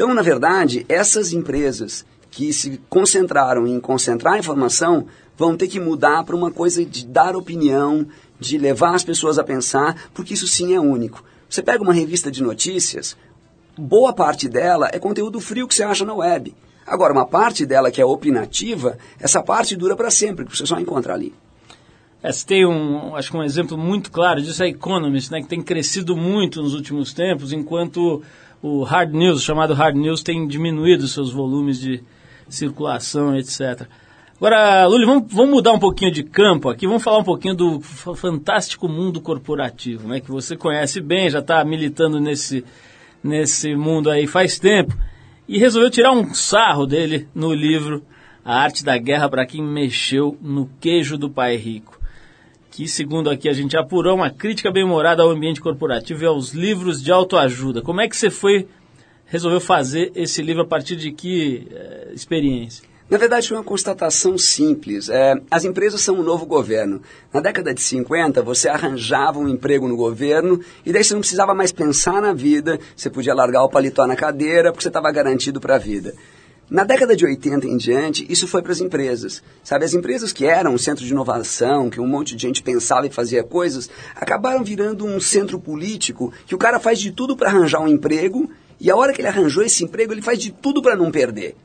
Então, 0.00 0.14
na 0.14 0.22
verdade, 0.22 0.86
essas 0.88 1.34
empresas 1.34 2.06
que 2.30 2.54
se 2.54 2.80
concentraram 2.88 3.66
em 3.66 3.78
concentrar 3.78 4.38
informação 4.38 5.06
vão 5.36 5.54
ter 5.54 5.68
que 5.68 5.78
mudar 5.78 6.24
para 6.24 6.34
uma 6.34 6.50
coisa 6.50 6.82
de 6.86 7.04
dar 7.04 7.36
opinião, 7.36 8.06
de 8.38 8.56
levar 8.56 8.94
as 8.94 9.04
pessoas 9.04 9.38
a 9.38 9.44
pensar, 9.44 10.08
porque 10.14 10.32
isso 10.32 10.46
sim 10.46 10.74
é 10.74 10.80
único. 10.80 11.22
Você 11.50 11.62
pega 11.62 11.82
uma 11.82 11.92
revista 11.92 12.30
de 12.30 12.42
notícias, 12.42 13.14
boa 13.76 14.14
parte 14.14 14.48
dela 14.48 14.88
é 14.90 14.98
conteúdo 14.98 15.38
frio 15.38 15.68
que 15.68 15.74
você 15.74 15.82
acha 15.82 16.02
na 16.02 16.14
web. 16.14 16.56
Agora, 16.86 17.12
uma 17.12 17.26
parte 17.26 17.66
dela 17.66 17.90
que 17.90 18.00
é 18.00 18.04
opinativa, 18.04 18.96
essa 19.20 19.42
parte 19.42 19.76
dura 19.76 19.94
para 19.94 20.10
sempre, 20.10 20.46
que 20.46 20.56
você 20.56 20.64
só 20.64 20.80
encontra 20.80 21.12
ali. 21.12 21.34
É, 22.22 22.32
você 22.32 22.46
tem 22.46 22.66
um, 22.66 23.16
acho 23.16 23.30
que 23.30 23.36
um 23.36 23.42
exemplo 23.42 23.76
muito 23.76 24.10
claro 24.10 24.40
disso 24.40 24.62
é 24.62 24.66
a 24.66 24.70
Economist, 24.70 25.30
né, 25.30 25.42
que 25.42 25.48
tem 25.48 25.60
crescido 25.60 26.16
muito 26.16 26.62
nos 26.62 26.72
últimos 26.72 27.12
tempos, 27.12 27.52
enquanto 27.52 28.22
o 28.62 28.82
hard 28.82 29.12
news, 29.14 29.42
chamado 29.42 29.74
hard 29.74 29.96
news, 29.96 30.22
tem 30.22 30.46
diminuído 30.46 31.08
seus 31.08 31.32
volumes 31.32 31.80
de 31.80 32.02
circulação, 32.48 33.36
etc. 33.36 33.86
Agora, 34.36 34.86
Luli, 34.86 35.04
vamos, 35.04 35.32
vamos, 35.32 35.50
mudar 35.50 35.72
um 35.72 35.78
pouquinho 35.78 36.10
de 36.10 36.22
campo 36.22 36.68
aqui, 36.68 36.86
vamos 36.86 37.02
falar 37.02 37.18
um 37.18 37.24
pouquinho 37.24 37.54
do 37.54 37.80
fantástico 37.80 38.88
mundo 38.88 39.20
corporativo, 39.20 40.08
né, 40.08 40.20
que 40.20 40.30
você 40.30 40.56
conhece 40.56 41.00
bem, 41.00 41.28
já 41.28 41.40
está 41.40 41.62
militando 41.64 42.18
nesse, 42.18 42.64
nesse 43.22 43.74
mundo 43.74 44.10
aí 44.10 44.26
faz 44.26 44.58
tempo, 44.58 44.96
e 45.46 45.58
resolveu 45.58 45.90
tirar 45.90 46.12
um 46.12 46.32
sarro 46.32 46.86
dele 46.86 47.28
no 47.34 47.52
livro 47.52 48.02
A 48.44 48.62
Arte 48.62 48.84
da 48.84 48.96
Guerra 48.96 49.28
para 49.28 49.44
quem 49.44 49.62
mexeu 49.62 50.38
no 50.40 50.70
queijo 50.80 51.18
do 51.18 51.28
pai 51.28 51.56
rico 51.56 51.99
que, 52.70 52.86
segundo 52.86 53.28
aqui 53.28 53.48
a 53.48 53.52
gente 53.52 53.76
apurou, 53.76 54.14
uma 54.14 54.30
crítica 54.30 54.70
bem-humorada 54.70 55.22
ao 55.22 55.30
ambiente 55.30 55.60
corporativo 55.60 56.22
e 56.22 56.26
aos 56.26 56.52
livros 56.52 57.02
de 57.02 57.10
autoajuda. 57.10 57.82
Como 57.82 58.00
é 58.00 58.08
que 58.08 58.16
você 58.16 58.30
foi, 58.30 58.68
resolveu 59.26 59.60
fazer 59.60 60.12
esse 60.14 60.40
livro 60.40 60.62
a 60.62 60.66
partir 60.66 60.96
de 60.96 61.10
que 61.10 61.66
é, 61.72 62.12
experiência? 62.14 62.88
Na 63.10 63.18
verdade, 63.18 63.48
foi 63.48 63.56
uma 63.56 63.64
constatação 63.64 64.38
simples. 64.38 65.08
É, 65.08 65.34
as 65.50 65.64
empresas 65.64 66.00
são 66.00 66.20
um 66.20 66.22
novo 66.22 66.46
governo. 66.46 67.02
Na 67.32 67.40
década 67.40 67.74
de 67.74 67.80
50, 67.80 68.40
você 68.40 68.68
arranjava 68.68 69.40
um 69.40 69.48
emprego 69.48 69.88
no 69.88 69.96
governo 69.96 70.60
e 70.86 70.92
daí 70.92 71.02
você 71.02 71.12
não 71.12 71.20
precisava 71.20 71.52
mais 71.52 71.72
pensar 71.72 72.22
na 72.22 72.32
vida, 72.32 72.78
você 72.94 73.10
podia 73.10 73.34
largar 73.34 73.64
o 73.64 73.68
paletó 73.68 74.06
na 74.06 74.14
cadeira 74.14 74.70
porque 74.70 74.84
você 74.84 74.88
estava 74.88 75.10
garantido 75.10 75.60
para 75.60 75.74
a 75.74 75.78
vida. 75.78 76.14
Na 76.70 76.84
década 76.84 77.16
de 77.16 77.24
80 77.24 77.66
em 77.66 77.76
diante, 77.76 78.24
isso 78.30 78.46
foi 78.46 78.62
para 78.62 78.70
as 78.70 78.80
empresas. 78.80 79.42
Sabe, 79.64 79.84
as 79.84 79.92
empresas 79.92 80.32
que 80.32 80.46
eram 80.46 80.74
um 80.74 80.78
centro 80.78 81.04
de 81.04 81.10
inovação, 81.10 81.90
que 81.90 82.00
um 82.00 82.06
monte 82.06 82.36
de 82.36 82.42
gente 82.42 82.62
pensava 82.62 83.08
e 83.08 83.10
fazia 83.10 83.42
coisas, 83.42 83.90
acabaram 84.14 84.62
virando 84.62 85.04
um 85.04 85.18
centro 85.18 85.58
político 85.58 86.32
que 86.46 86.54
o 86.54 86.58
cara 86.58 86.78
faz 86.78 87.00
de 87.00 87.10
tudo 87.10 87.36
para 87.36 87.48
arranjar 87.48 87.80
um 87.80 87.88
emprego 87.88 88.48
e 88.78 88.88
a 88.88 88.94
hora 88.94 89.12
que 89.12 89.20
ele 89.20 89.26
arranjou 89.26 89.64
esse 89.64 89.82
emprego, 89.82 90.12
ele 90.12 90.22
faz 90.22 90.38
de 90.38 90.52
tudo 90.52 90.80
para 90.80 90.94
não 90.94 91.10
perder 91.10 91.56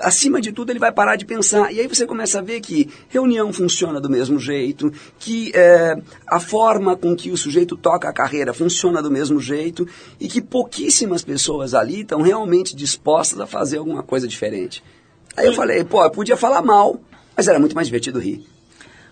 acima 0.00 0.40
de 0.40 0.52
tudo, 0.52 0.70
ele 0.70 0.78
vai 0.78 0.92
parar 0.92 1.16
de 1.16 1.24
pensar. 1.24 1.72
E 1.72 1.80
aí 1.80 1.86
você 1.86 2.06
começa 2.06 2.38
a 2.38 2.42
ver 2.42 2.60
que 2.60 2.90
reunião 3.08 3.52
funciona 3.52 4.00
do 4.00 4.10
mesmo 4.10 4.38
jeito, 4.38 4.92
que 5.18 5.52
é, 5.54 5.96
a 6.26 6.40
forma 6.40 6.96
com 6.96 7.14
que 7.14 7.30
o 7.30 7.36
sujeito 7.36 7.76
toca 7.76 8.08
a 8.08 8.12
carreira 8.12 8.52
funciona 8.52 9.02
do 9.02 9.10
mesmo 9.10 9.40
jeito 9.40 9.86
e 10.20 10.28
que 10.28 10.40
pouquíssimas 10.40 11.22
pessoas 11.22 11.74
ali 11.74 12.00
estão 12.00 12.22
realmente 12.22 12.74
dispostas 12.74 13.40
a 13.40 13.46
fazer 13.46 13.78
alguma 13.78 14.02
coisa 14.02 14.26
diferente. 14.26 14.82
Aí 15.36 15.46
eu 15.46 15.52
falei, 15.52 15.84
pô, 15.84 16.02
eu 16.02 16.10
podia 16.10 16.36
falar 16.36 16.62
mal, 16.62 17.00
mas 17.36 17.48
era 17.48 17.58
muito 17.58 17.74
mais 17.74 17.88
divertido 17.88 18.18
rir. 18.18 18.53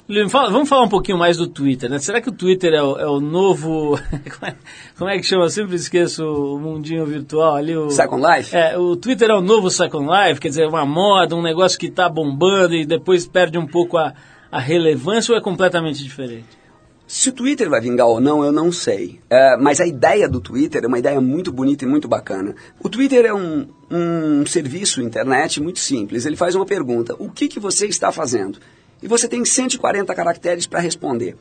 Vamos 0.09 0.69
falar 0.69 0.83
um 0.83 0.89
pouquinho 0.89 1.17
mais 1.17 1.37
do 1.37 1.47
Twitter, 1.47 1.89
né? 1.89 1.99
Será 1.99 2.21
que 2.21 2.29
o 2.29 2.33
Twitter 2.33 2.73
é 2.73 2.83
o, 2.83 2.99
é 2.99 3.07
o 3.07 3.21
novo. 3.21 3.99
Como 4.99 5.11
é 5.11 5.17
que 5.17 5.23
chama? 5.23 5.45
Eu 5.45 5.51
sempre 5.51 5.77
esqueço 5.77 6.25
o 6.25 6.59
mundinho 6.59 7.07
virtual 7.07 7.55
ali. 7.55 7.77
O, 7.77 7.89
Second 7.89 8.23
Life? 8.27 8.55
É, 8.55 8.77
o 8.77 8.97
Twitter 8.97 9.31
é 9.31 9.35
o 9.35 9.41
novo 9.41 9.71
Second 9.71 10.07
Life, 10.07 10.41
quer 10.41 10.49
dizer, 10.49 10.67
uma 10.67 10.85
moda, 10.85 11.37
um 11.37 11.43
negócio 11.43 11.79
que 11.79 11.87
está 11.87 12.09
bombando 12.09 12.75
e 12.75 12.85
depois 12.85 13.27
perde 13.27 13.57
um 13.57 13.67
pouco 13.67 13.97
a, 13.97 14.13
a 14.51 14.59
relevância 14.59 15.33
ou 15.33 15.39
é 15.39 15.41
completamente 15.41 16.03
diferente? 16.03 16.63
Se 17.07 17.29
o 17.29 17.33
Twitter 17.33 17.69
vai 17.69 17.81
vingar 17.81 18.07
ou 18.07 18.21
não, 18.21 18.43
eu 18.43 18.51
não 18.51 18.73
sei. 18.73 19.21
É, 19.31 19.57
mas 19.57 19.81
a 19.81 19.87
ideia 19.87 20.29
do 20.29 20.41
Twitter 20.41 20.83
é 20.83 20.87
uma 20.87 20.99
ideia 20.99 21.21
muito 21.21 21.53
bonita 21.53 21.85
e 21.85 21.89
muito 21.89 22.09
bacana. 22.09 22.55
O 22.83 22.89
Twitter 22.89 23.25
é 23.25 23.35
um, 23.35 23.69
um 23.91 24.47
serviço 24.47 25.01
internet 25.03 25.61
muito 25.61 25.79
simples. 25.79 26.27
Ele 26.27 26.37
faz 26.37 26.55
uma 26.55 26.67
pergunta: 26.67 27.15
o 27.19 27.31
que, 27.31 27.49
que 27.49 27.61
você 27.61 27.87
está 27.87 28.11
fazendo? 28.11 28.59
E 29.03 29.09
você 29.09 29.27
tem 29.27 29.45
140 29.45 30.15
caracteres 30.15 30.67
para 30.67 30.81
responder. 30.81 31.37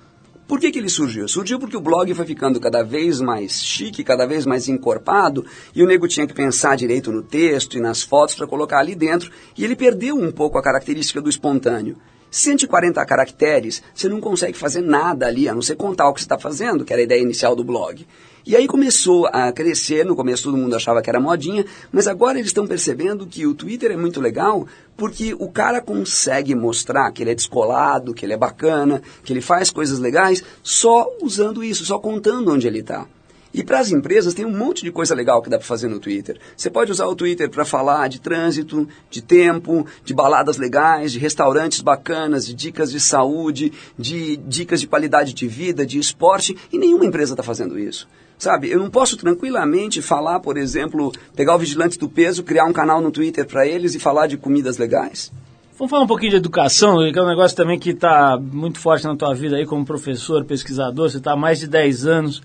Por 0.48 0.60
que, 0.60 0.70
que 0.70 0.80
ele 0.80 0.90
surgiu? 0.90 1.28
Surgiu 1.30 1.58
porque 1.58 1.78
o 1.78 1.82
blog 1.82 2.14
foi 2.14 2.26
ficando 2.26 2.60
cada 2.60 2.84
vez 2.84 3.22
mais 3.22 3.64
chique, 3.64 4.04
cada 4.04 4.26
vez 4.26 4.46
mais 4.46 4.68
encorpado, 4.68 5.46
e 5.74 5.82
o 5.82 5.88
nego 5.88 6.10
tinha 6.10 6.28
que 6.28 6.34
pensar 6.34 6.76
direito 6.76 7.12
no 7.12 7.22
texto 7.22 7.78
e 7.78 7.80
nas 7.80 8.02
fotos 8.02 8.36
para 8.36 8.48
colocar 8.48 8.80
ali 8.80 8.94
dentro, 8.94 9.32
e 9.58 9.64
ele 9.64 9.78
perdeu 9.78 10.18
um 10.18 10.30
pouco 10.30 10.58
a 10.58 10.62
característica 10.62 11.22
do 11.22 11.30
espontâneo. 11.30 11.96
140 12.32 13.06
caracteres, 13.06 13.84
você 13.94 14.08
não 14.08 14.22
consegue 14.22 14.58
fazer 14.58 14.82
nada 14.82 15.28
ali, 15.28 15.50
a 15.50 15.54
não 15.54 15.62
ser 15.62 15.76
contar 15.76 16.08
o 16.08 16.14
que 16.14 16.22
você 16.22 16.26
está 16.26 16.40
fazendo, 16.40 16.86
que 16.86 16.94
era 16.94 17.02
a 17.02 17.06
ideia 17.06 17.22
inicial 17.22 17.56
do 17.56 17.64
blog. 17.64 18.08
E 18.44 18.56
aí 18.56 18.66
começou 18.66 19.28
a 19.28 19.52
crescer, 19.52 20.04
no 20.04 20.16
começo 20.16 20.44
todo 20.44 20.58
mundo 20.58 20.76
achava 20.76 21.02
que 21.02 21.10
era 21.10 21.20
modinha, 21.20 21.64
mas 21.92 22.08
agora 22.08 22.40
eles 22.40 22.50
estão 22.50 22.66
percebendo 22.66 23.28
que 23.28 23.46
o 23.46 23.54
Twitter 23.54 23.92
é 23.92 23.98
muito 23.98 24.20
legal 24.20 24.66
porque 24.98 25.36
o 25.38 25.50
cara 25.50 25.80
consegue 25.80 26.56
mostrar 26.56 27.12
que 27.12 27.22
ele 27.22 27.32
é 27.32 27.36
descolado, 27.36 28.14
que 28.14 28.26
ele 28.26 28.34
é 28.34 28.38
bacana, 28.38 29.02
que 29.24 29.32
ele 29.32 29.42
faz 29.42 29.70
coisas 29.70 30.00
legais, 30.00 30.44
só 30.64 31.08
usando 31.22 31.64
isso, 31.64 31.86
só 31.86 32.00
contando 32.00 32.52
onde 32.52 32.66
ele 32.66 32.80
está. 32.80 33.06
E 33.54 33.64
para 33.64 33.80
as 33.80 33.92
empresas 33.92 34.34
tem 34.34 34.46
um 34.46 34.58
monte 34.58 34.84
de 34.84 34.92
coisa 34.92 35.14
legal 35.14 35.42
que 35.42 35.50
dá 35.50 35.58
para 35.58 35.68
fazer 35.68 35.88
no 35.88 36.00
Twitter. 36.00 36.40
Você 36.56 36.70
pode 36.70 36.92
usar 36.92 37.06
o 37.08 37.16
Twitter 37.16 37.50
para 37.50 37.66
falar 37.66 38.08
de 38.08 38.22
trânsito, 38.22 38.88
de 39.10 39.22
tempo, 39.22 39.86
de 40.06 40.14
baladas 40.14 40.58
legais, 40.58 41.12
de 41.12 41.20
restaurantes 41.20 41.82
bacanas, 41.82 42.46
de 42.46 42.54
dicas 42.54 42.92
de 42.92 43.00
saúde, 43.00 43.74
de 43.98 44.38
dicas 44.38 44.80
de 44.80 44.88
qualidade 44.88 45.34
de 45.34 45.48
vida, 45.48 45.86
de 45.86 46.00
esporte, 46.00 46.56
e 46.72 46.78
nenhuma 46.78 47.06
empresa 47.06 47.34
está 47.34 47.44
fazendo 47.44 47.78
isso. 47.78 48.08
Sabe, 48.38 48.72
eu 48.72 48.80
não 48.80 48.90
posso 48.90 49.18
tranquilamente 49.18 50.02
falar, 50.02 50.40
por 50.40 50.58
exemplo, 50.58 51.12
pegar 51.36 51.56
o 51.56 51.60
vigilante 51.60 52.00
do 52.00 52.10
peso, 52.10 52.42
criar 52.42 52.66
um 52.66 52.74
canal 52.74 53.00
no 53.00 53.12
Twitter 53.12 53.46
para 53.46 53.68
eles 53.68 53.94
e 53.94 54.00
falar 54.00 54.26
de 54.26 54.36
comidas 54.36 54.80
legais? 54.80 55.32
Vamos 55.78 55.92
falar 55.92 56.04
um 56.04 56.08
pouquinho 56.08 56.32
de 56.32 56.38
educação, 56.38 56.98
que 57.12 57.20
é 57.20 57.22
um 57.22 57.28
negócio 57.28 57.56
também 57.56 57.78
que 57.78 57.92
está 57.92 58.40
muito 58.40 58.80
forte 58.80 59.06
na 59.06 59.16
tua 59.16 59.34
vida 59.36 59.58
aí 59.58 59.66
como 59.66 59.86
professor, 59.86 60.44
pesquisador. 60.46 61.10
Você 61.10 61.18
está 61.18 61.34
há 61.34 61.36
mais 61.36 61.60
de 61.60 61.68
10 61.68 62.06
anos 62.08 62.42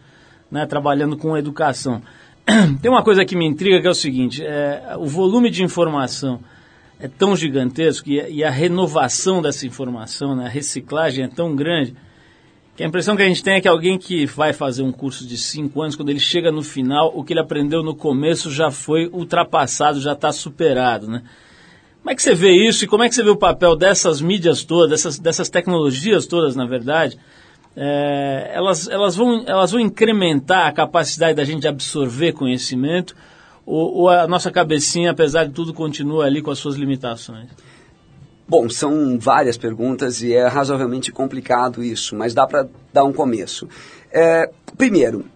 né, 0.51 0.67
trabalhando 0.67 1.17
com 1.17 1.37
educação. 1.37 2.03
Tem 2.81 2.91
uma 2.91 3.03
coisa 3.03 3.25
que 3.25 3.37
me 3.37 3.47
intriga 3.47 3.81
que 3.81 3.87
é 3.87 3.91
o 3.91 3.95
seguinte: 3.95 4.45
é, 4.45 4.95
o 4.99 5.07
volume 5.07 5.51
de 5.51 5.63
informação 5.63 6.41
é 6.99 7.09
tão 7.09 7.37
gigantesco 7.37 8.09
e, 8.09 8.21
e 8.31 8.45
a 8.45 8.51
renovação 8.51 9.43
dessa 9.43 9.67
informação, 9.67 10.35
né, 10.35 10.47
a 10.47 10.49
reciclagem 10.49 11.25
é 11.25 11.29
tão 11.29 11.55
grande 11.55 11.95
que 12.77 12.85
a 12.85 12.87
impressão 12.87 13.17
que 13.17 13.23
a 13.23 13.27
gente 13.27 13.43
tem 13.43 13.55
é 13.55 13.61
que 13.61 13.69
alguém 13.69 13.97
que 13.99 14.27
vai 14.27 14.53
fazer 14.53 14.83
um 14.83 14.93
curso 14.93 15.27
de 15.27 15.39
cinco 15.39 15.81
anos, 15.81 15.97
quando 15.97 16.11
ele 16.11 16.21
chega 16.21 16.53
no 16.53 16.63
final, 16.63 17.11
o 17.15 17.25
que 17.25 17.33
ele 17.33 17.41
aprendeu 17.41 17.83
no 17.83 17.95
começo 17.95 18.51
já 18.51 18.71
foi 18.71 19.09
ultrapassado, 19.11 19.99
já 19.99 20.13
está 20.13 20.31
superado, 20.31 21.09
né? 21.09 21.23
Como 22.03 22.13
é 22.13 22.15
que 22.15 22.23
você 22.23 22.35
vê 22.35 22.53
isso 22.53 22.85
e 22.85 22.87
como 22.87 23.03
é 23.03 23.09
que 23.09 23.15
você 23.15 23.23
vê 23.23 23.31
o 23.31 23.37
papel 23.37 23.75
dessas 23.75 24.21
mídias 24.21 24.63
todas, 24.63 24.91
dessas, 24.91 25.19
dessas 25.19 25.49
tecnologias 25.49 26.27
todas, 26.27 26.55
na 26.55 26.67
verdade? 26.67 27.19
É, 27.77 28.53
elas, 28.55 28.89
elas, 28.89 29.15
vão, 29.15 29.45
elas 29.47 29.71
vão 29.71 29.81
incrementar 29.81 30.67
a 30.67 30.73
capacidade 30.73 31.35
da 31.35 31.45
gente 31.45 31.69
absorver 31.69 32.33
conhecimento 32.33 33.15
ou, 33.67 33.95
ou 33.95 34.09
a 34.09 34.27
nossa 34.27 34.51
cabecinha, 34.51 35.11
apesar 35.11 35.45
de 35.45 35.53
tudo, 35.53 35.75
continua 35.75 36.25
ali 36.25 36.41
com 36.41 36.51
as 36.51 36.59
suas 36.59 36.77
limitações? 36.77 37.49
Bom, 38.49 38.71
são 38.71 39.19
várias 39.19 39.59
perguntas 39.59 40.23
e 40.23 40.33
é 40.33 40.47
razoavelmente 40.47 41.11
complicado 41.11 41.83
isso, 41.83 42.15
mas 42.15 42.33
dá 42.33 42.47
para 42.47 42.69
dar 42.93 43.05
um 43.05 43.13
começo. 43.13 43.69
É, 44.11 44.49
primeiro, 44.79 45.27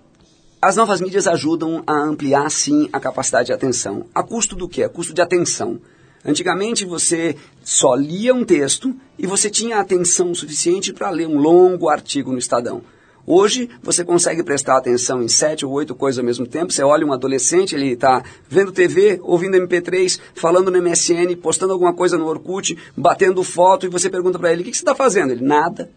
as 0.62 0.76
novas 0.76 1.00
mídias 1.00 1.26
ajudam 1.26 1.82
a 1.86 1.92
ampliar, 1.92 2.48
sim, 2.50 2.88
a 2.92 3.00
capacidade 3.00 3.46
de 3.46 3.52
atenção. 3.52 4.06
A 4.14 4.22
custo 4.22 4.54
do 4.54 4.68
quê? 4.68 4.84
A 4.84 4.88
custo 4.88 5.12
de 5.12 5.20
atenção. 5.20 5.80
Antigamente 6.24 6.84
você 6.84 7.36
só 7.64 7.94
lia 7.94 8.34
um 8.34 8.44
texto 8.44 8.94
e 9.18 9.26
você 9.26 9.48
tinha 9.48 9.78
atenção 9.78 10.34
suficiente 10.34 10.92
para 10.92 11.10
ler 11.10 11.26
um 11.26 11.38
longo 11.38 11.88
artigo 11.88 12.30
no 12.30 12.38
Estadão. 12.38 12.82
Hoje 13.26 13.70
você 13.82 14.04
consegue 14.04 14.42
prestar 14.42 14.76
atenção 14.76 15.22
em 15.22 15.28
sete 15.28 15.64
ou 15.64 15.72
oito 15.72 15.94
coisas 15.94 16.18
ao 16.18 16.24
mesmo 16.24 16.46
tempo. 16.46 16.72
Você 16.72 16.82
olha 16.82 17.06
um 17.06 17.12
adolescente, 17.12 17.74
ele 17.74 17.92
está 17.92 18.24
vendo 18.48 18.72
TV, 18.72 19.20
ouvindo 19.22 19.56
MP3, 19.56 20.18
falando 20.34 20.70
no 20.70 20.82
MSN, 20.82 21.36
postando 21.40 21.72
alguma 21.72 21.94
coisa 21.94 22.18
no 22.18 22.26
Orkut, 22.26 22.76
batendo 22.96 23.42
foto 23.42 23.86
e 23.86 23.88
você 23.88 24.10
pergunta 24.10 24.38
para 24.38 24.52
ele: 24.52 24.62
o 24.62 24.64
que, 24.64 24.70
que 24.70 24.76
você 24.76 24.82
está 24.82 24.94
fazendo? 24.94 25.32
Ele: 25.32 25.44
nada. 25.44 25.90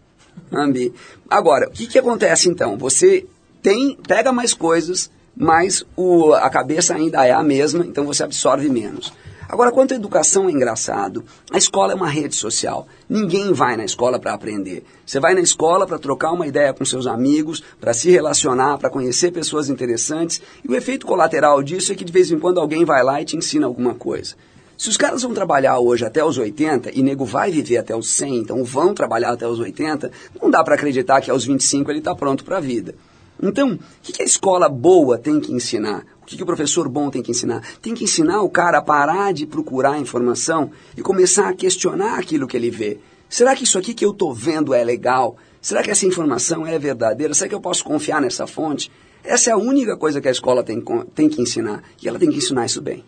Ambi. 0.52 0.92
Agora, 1.28 1.68
o 1.68 1.70
que, 1.70 1.86
que 1.86 1.98
acontece 1.98 2.48
então? 2.48 2.76
Você 2.78 3.26
tem 3.62 3.96
pega 4.06 4.30
mais 4.30 4.52
coisas, 4.52 5.10
mas 5.36 5.84
o, 5.96 6.32
a 6.34 6.50
cabeça 6.50 6.94
ainda 6.94 7.26
é 7.26 7.32
a 7.32 7.42
mesma, 7.42 7.84
então 7.84 8.04
você 8.04 8.22
absorve 8.22 8.68
menos. 8.68 9.12
Agora, 9.54 9.70
quanto 9.70 9.94
à 9.94 9.96
educação 9.96 10.48
é 10.48 10.50
engraçado, 10.50 11.22
a 11.48 11.56
escola 11.56 11.92
é 11.92 11.94
uma 11.94 12.08
rede 12.08 12.34
social. 12.34 12.88
Ninguém 13.08 13.52
vai 13.52 13.76
na 13.76 13.84
escola 13.84 14.18
para 14.18 14.34
aprender. 14.34 14.84
Você 15.06 15.20
vai 15.20 15.32
na 15.32 15.40
escola 15.40 15.86
para 15.86 15.96
trocar 15.96 16.32
uma 16.32 16.44
ideia 16.44 16.72
com 16.72 16.84
seus 16.84 17.06
amigos, 17.06 17.62
para 17.80 17.94
se 17.94 18.10
relacionar, 18.10 18.78
para 18.78 18.90
conhecer 18.90 19.30
pessoas 19.30 19.68
interessantes. 19.68 20.42
E 20.64 20.68
o 20.68 20.74
efeito 20.74 21.06
colateral 21.06 21.62
disso 21.62 21.92
é 21.92 21.94
que 21.94 22.04
de 22.04 22.12
vez 22.12 22.32
em 22.32 22.38
quando 22.40 22.58
alguém 22.58 22.84
vai 22.84 23.04
lá 23.04 23.22
e 23.22 23.24
te 23.24 23.36
ensina 23.36 23.64
alguma 23.64 23.94
coisa. 23.94 24.34
Se 24.76 24.88
os 24.88 24.96
caras 24.96 25.22
vão 25.22 25.32
trabalhar 25.32 25.78
hoje 25.78 26.04
até 26.04 26.24
os 26.24 26.36
80 26.36 26.90
e 26.92 27.00
nego 27.00 27.24
vai 27.24 27.52
viver 27.52 27.76
até 27.76 27.94
os 27.94 28.10
100, 28.10 28.38
então 28.38 28.64
vão 28.64 28.92
trabalhar 28.92 29.34
até 29.34 29.46
os 29.46 29.60
80, 29.60 30.10
não 30.42 30.50
dá 30.50 30.64
para 30.64 30.74
acreditar 30.74 31.20
que 31.20 31.30
aos 31.30 31.44
25 31.44 31.92
ele 31.92 32.00
está 32.00 32.12
pronto 32.12 32.44
para 32.44 32.56
a 32.56 32.60
vida. 32.60 32.96
Então, 33.42 33.72
o 33.74 33.78
que 34.02 34.22
a 34.22 34.24
escola 34.24 34.68
boa 34.68 35.18
tem 35.18 35.40
que 35.40 35.52
ensinar? 35.52 36.04
O 36.24 36.26
que 36.26 36.42
o 36.42 36.46
professor 36.46 36.88
bom 36.88 37.10
tem 37.10 37.22
que 37.22 37.30
ensinar? 37.30 37.62
Tem 37.82 37.94
que 37.94 38.04
ensinar 38.04 38.40
o 38.40 38.48
cara 38.48 38.78
a 38.78 38.82
parar 38.82 39.32
de 39.32 39.46
procurar 39.46 40.00
informação 40.00 40.70
e 40.96 41.02
começar 41.02 41.50
a 41.50 41.52
questionar 41.52 42.18
aquilo 42.18 42.46
que 42.46 42.56
ele 42.56 42.70
vê. 42.70 42.98
Será 43.28 43.54
que 43.54 43.64
isso 43.64 43.78
aqui 43.78 43.92
que 43.92 44.04
eu 44.04 44.12
estou 44.12 44.32
vendo 44.32 44.72
é 44.72 44.82
legal? 44.82 45.36
Será 45.60 45.82
que 45.82 45.90
essa 45.90 46.06
informação 46.06 46.66
é 46.66 46.78
verdadeira? 46.78 47.34
Será 47.34 47.48
que 47.48 47.54
eu 47.54 47.60
posso 47.60 47.84
confiar 47.84 48.22
nessa 48.22 48.46
fonte? 48.46 48.90
Essa 49.22 49.50
é 49.50 49.52
a 49.52 49.58
única 49.58 49.96
coisa 49.96 50.20
que 50.20 50.28
a 50.28 50.30
escola 50.30 50.62
tem, 50.62 50.82
tem 51.14 51.28
que 51.28 51.42
ensinar. 51.42 51.82
E 52.02 52.08
ela 52.08 52.18
tem 52.18 52.30
que 52.30 52.38
ensinar 52.38 52.64
isso 52.64 52.80
bem. 52.80 53.04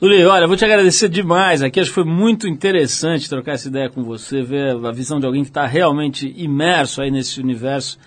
Luli, 0.00 0.24
olha, 0.24 0.46
vou 0.46 0.56
te 0.56 0.64
agradecer 0.64 1.08
demais 1.08 1.60
aqui. 1.60 1.80
Acho 1.80 1.90
que 1.90 1.94
foi 1.94 2.04
muito 2.04 2.46
interessante 2.46 3.28
trocar 3.28 3.52
essa 3.52 3.68
ideia 3.68 3.90
com 3.90 4.04
você, 4.04 4.42
ver 4.42 4.76
a 4.76 4.92
visão 4.92 5.18
de 5.18 5.26
alguém 5.26 5.42
que 5.42 5.50
está 5.50 5.66
realmente 5.66 6.32
imerso 6.36 7.00
aí 7.00 7.10
nesse 7.10 7.40
universo 7.40 7.98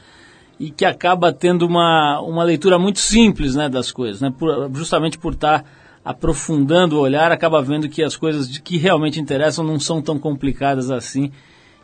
e 0.61 0.69
que 0.69 0.85
acaba 0.85 1.33
tendo 1.33 1.65
uma, 1.65 2.21
uma 2.21 2.43
leitura 2.43 2.77
muito 2.77 2.99
simples 2.99 3.55
né, 3.55 3.67
das 3.67 3.91
coisas, 3.91 4.21
né? 4.21 4.31
Por, 4.37 4.69
justamente 4.75 5.17
por 5.17 5.33
estar 5.33 5.63
tá 5.63 5.69
aprofundando 6.05 6.97
o 6.97 6.99
olhar, 6.99 7.31
acaba 7.31 7.63
vendo 7.63 7.89
que 7.89 8.03
as 8.03 8.15
coisas 8.15 8.59
que 8.59 8.77
realmente 8.77 9.19
interessam 9.19 9.65
não 9.65 9.79
são 9.79 10.03
tão 10.03 10.19
complicadas 10.19 10.91
assim 10.91 11.31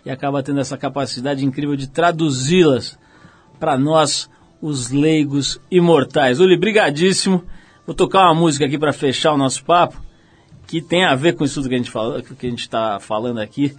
e 0.06 0.12
acaba 0.12 0.44
tendo 0.44 0.60
essa 0.60 0.78
capacidade 0.78 1.44
incrível 1.44 1.76
de 1.76 1.88
traduzi-las 1.88 3.00
para 3.60 3.80
nós, 3.80 4.30
os 4.62 4.92
leigos 4.92 5.60
imortais. 5.72 6.40
Uli, 6.40 6.56
brigadíssimo. 6.56 7.44
Vou 7.84 7.96
tocar 7.96 8.26
uma 8.26 8.36
música 8.36 8.66
aqui 8.66 8.78
para 8.78 8.94
fechar 8.94 9.34
o 9.34 9.38
nosso 9.38 9.66
papo, 9.66 10.00
que 10.68 10.84
tem 10.84 11.04
a 11.04 11.16
ver 11.16 11.34
com 11.34 11.44
isso 11.44 11.56
tudo 11.56 11.70
que 11.70 11.74
a 11.74 11.80
gente 11.80 11.90
fala, 11.90 12.22
que 12.22 12.46
a 12.46 12.50
gente 12.50 12.60
está 12.60 13.00
falando 13.00 13.40
aqui, 13.40 13.76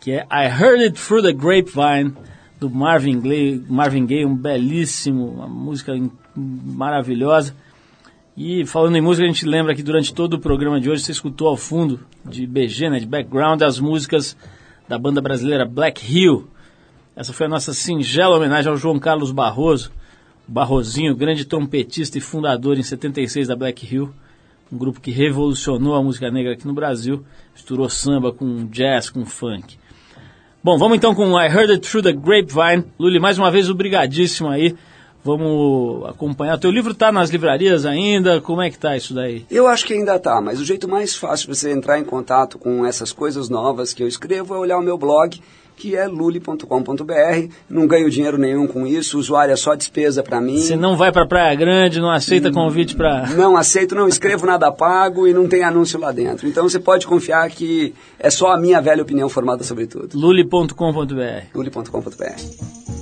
que 0.00 0.10
é 0.10 0.26
I 0.32 0.46
Heard 0.46 0.82
It 0.82 1.00
Through 1.00 1.22
the 1.22 1.32
Grapevine, 1.32 2.16
do 2.62 2.70
Marvin 2.70 3.18
Gaye, 3.18 3.60
Marvin 3.68 4.06
Gaye, 4.06 4.24
um 4.24 4.36
belíssimo, 4.36 5.26
uma 5.26 5.48
música 5.48 5.92
maravilhosa. 6.36 7.56
E 8.36 8.64
falando 8.64 8.96
em 8.96 9.00
música, 9.00 9.24
a 9.24 9.26
gente 9.26 9.44
lembra 9.44 9.74
que 9.74 9.82
durante 9.82 10.14
todo 10.14 10.34
o 10.34 10.38
programa 10.38 10.80
de 10.80 10.88
hoje 10.88 11.02
você 11.02 11.10
escutou 11.10 11.48
ao 11.48 11.56
fundo, 11.56 11.98
de 12.24 12.46
BG, 12.46 12.88
né, 12.88 13.00
de 13.00 13.06
background, 13.06 13.60
as 13.62 13.80
músicas 13.80 14.36
da 14.88 14.96
banda 14.96 15.20
brasileira 15.20 15.66
Black 15.66 16.06
Hill. 16.06 16.48
Essa 17.16 17.32
foi 17.32 17.46
a 17.46 17.48
nossa 17.48 17.74
singela 17.74 18.36
homenagem 18.36 18.70
ao 18.70 18.76
João 18.76 18.98
Carlos 18.98 19.32
Barroso, 19.32 19.90
Barrozinho, 20.46 21.16
grande 21.16 21.44
trompetista 21.44 22.16
e 22.16 22.20
fundador 22.20 22.78
em 22.78 22.82
76 22.82 23.48
da 23.48 23.56
Black 23.56 23.92
Hill, 23.92 24.14
um 24.72 24.78
grupo 24.78 25.00
que 25.00 25.10
revolucionou 25.10 25.96
a 25.96 26.02
música 26.02 26.30
negra 26.30 26.52
aqui 26.52 26.66
no 26.66 26.72
Brasil, 26.72 27.24
misturou 27.52 27.88
samba 27.88 28.32
com 28.32 28.66
jazz, 28.66 29.10
com 29.10 29.26
funk. 29.26 29.81
Bom, 30.64 30.78
vamos 30.78 30.96
então 30.96 31.12
com 31.12 31.36
I 31.36 31.46
Heard 31.46 31.72
It 31.72 31.90
Through 31.90 32.04
the 32.04 32.12
Grapevine. 32.12 32.84
Luli, 32.96 33.18
mais 33.18 33.36
uma 33.36 33.50
vez, 33.50 33.68
obrigadíssimo 33.68 34.48
aí. 34.48 34.76
Vamos 35.24 36.08
acompanhar. 36.08 36.54
O 36.54 36.60
teu 36.60 36.70
livro 36.70 36.92
está 36.92 37.10
nas 37.10 37.30
livrarias 37.30 37.84
ainda? 37.84 38.40
Como 38.40 38.62
é 38.62 38.70
que 38.70 38.78
tá 38.78 38.96
isso 38.96 39.12
daí? 39.12 39.44
Eu 39.50 39.66
acho 39.66 39.84
que 39.84 39.92
ainda 39.92 40.20
tá, 40.20 40.40
mas 40.40 40.60
o 40.60 40.64
jeito 40.64 40.88
mais 40.88 41.16
fácil 41.16 41.48
de 41.48 41.56
você 41.56 41.72
entrar 41.72 41.98
em 41.98 42.04
contato 42.04 42.58
com 42.58 42.86
essas 42.86 43.10
coisas 43.10 43.48
novas 43.48 43.92
que 43.92 44.04
eu 44.04 44.06
escrevo 44.06 44.54
é 44.54 44.58
olhar 44.58 44.78
o 44.78 44.82
meu 44.82 44.96
blog, 44.96 45.42
que 45.76 45.96
é 45.96 46.06
luli.com.br. 46.06 47.48
Não 47.68 47.86
ganho 47.86 48.10
dinheiro 48.10 48.38
nenhum 48.38 48.66
com 48.66 48.86
isso, 48.86 49.16
o 49.16 49.20
usuário 49.20 49.52
é 49.52 49.56
só 49.56 49.74
despesa 49.74 50.22
para 50.22 50.40
mim. 50.40 50.58
Você 50.58 50.76
não 50.76 50.96
vai 50.96 51.12
para 51.12 51.26
Praia 51.26 51.54
Grande, 51.54 52.00
não 52.00 52.10
aceita 52.10 52.48
hum, 52.48 52.52
convite 52.52 52.94
para. 52.94 53.28
Não 53.30 53.56
aceito, 53.56 53.94
não 53.94 54.08
escrevo 54.08 54.46
nada 54.46 54.70
pago 54.70 55.26
e 55.26 55.32
não 55.32 55.48
tem 55.48 55.62
anúncio 55.62 55.98
lá 55.98 56.12
dentro. 56.12 56.46
Então 56.46 56.68
você 56.68 56.78
pode 56.78 57.06
confiar 57.06 57.48
que 57.50 57.94
é 58.18 58.30
só 58.30 58.52
a 58.52 58.58
minha 58.58 58.80
velha 58.80 59.02
opinião 59.02 59.28
formada 59.28 59.64
sobre 59.64 59.86
tudo. 59.86 60.18
luli.com.br. 60.18 60.74
luli.com.br. 61.54 63.01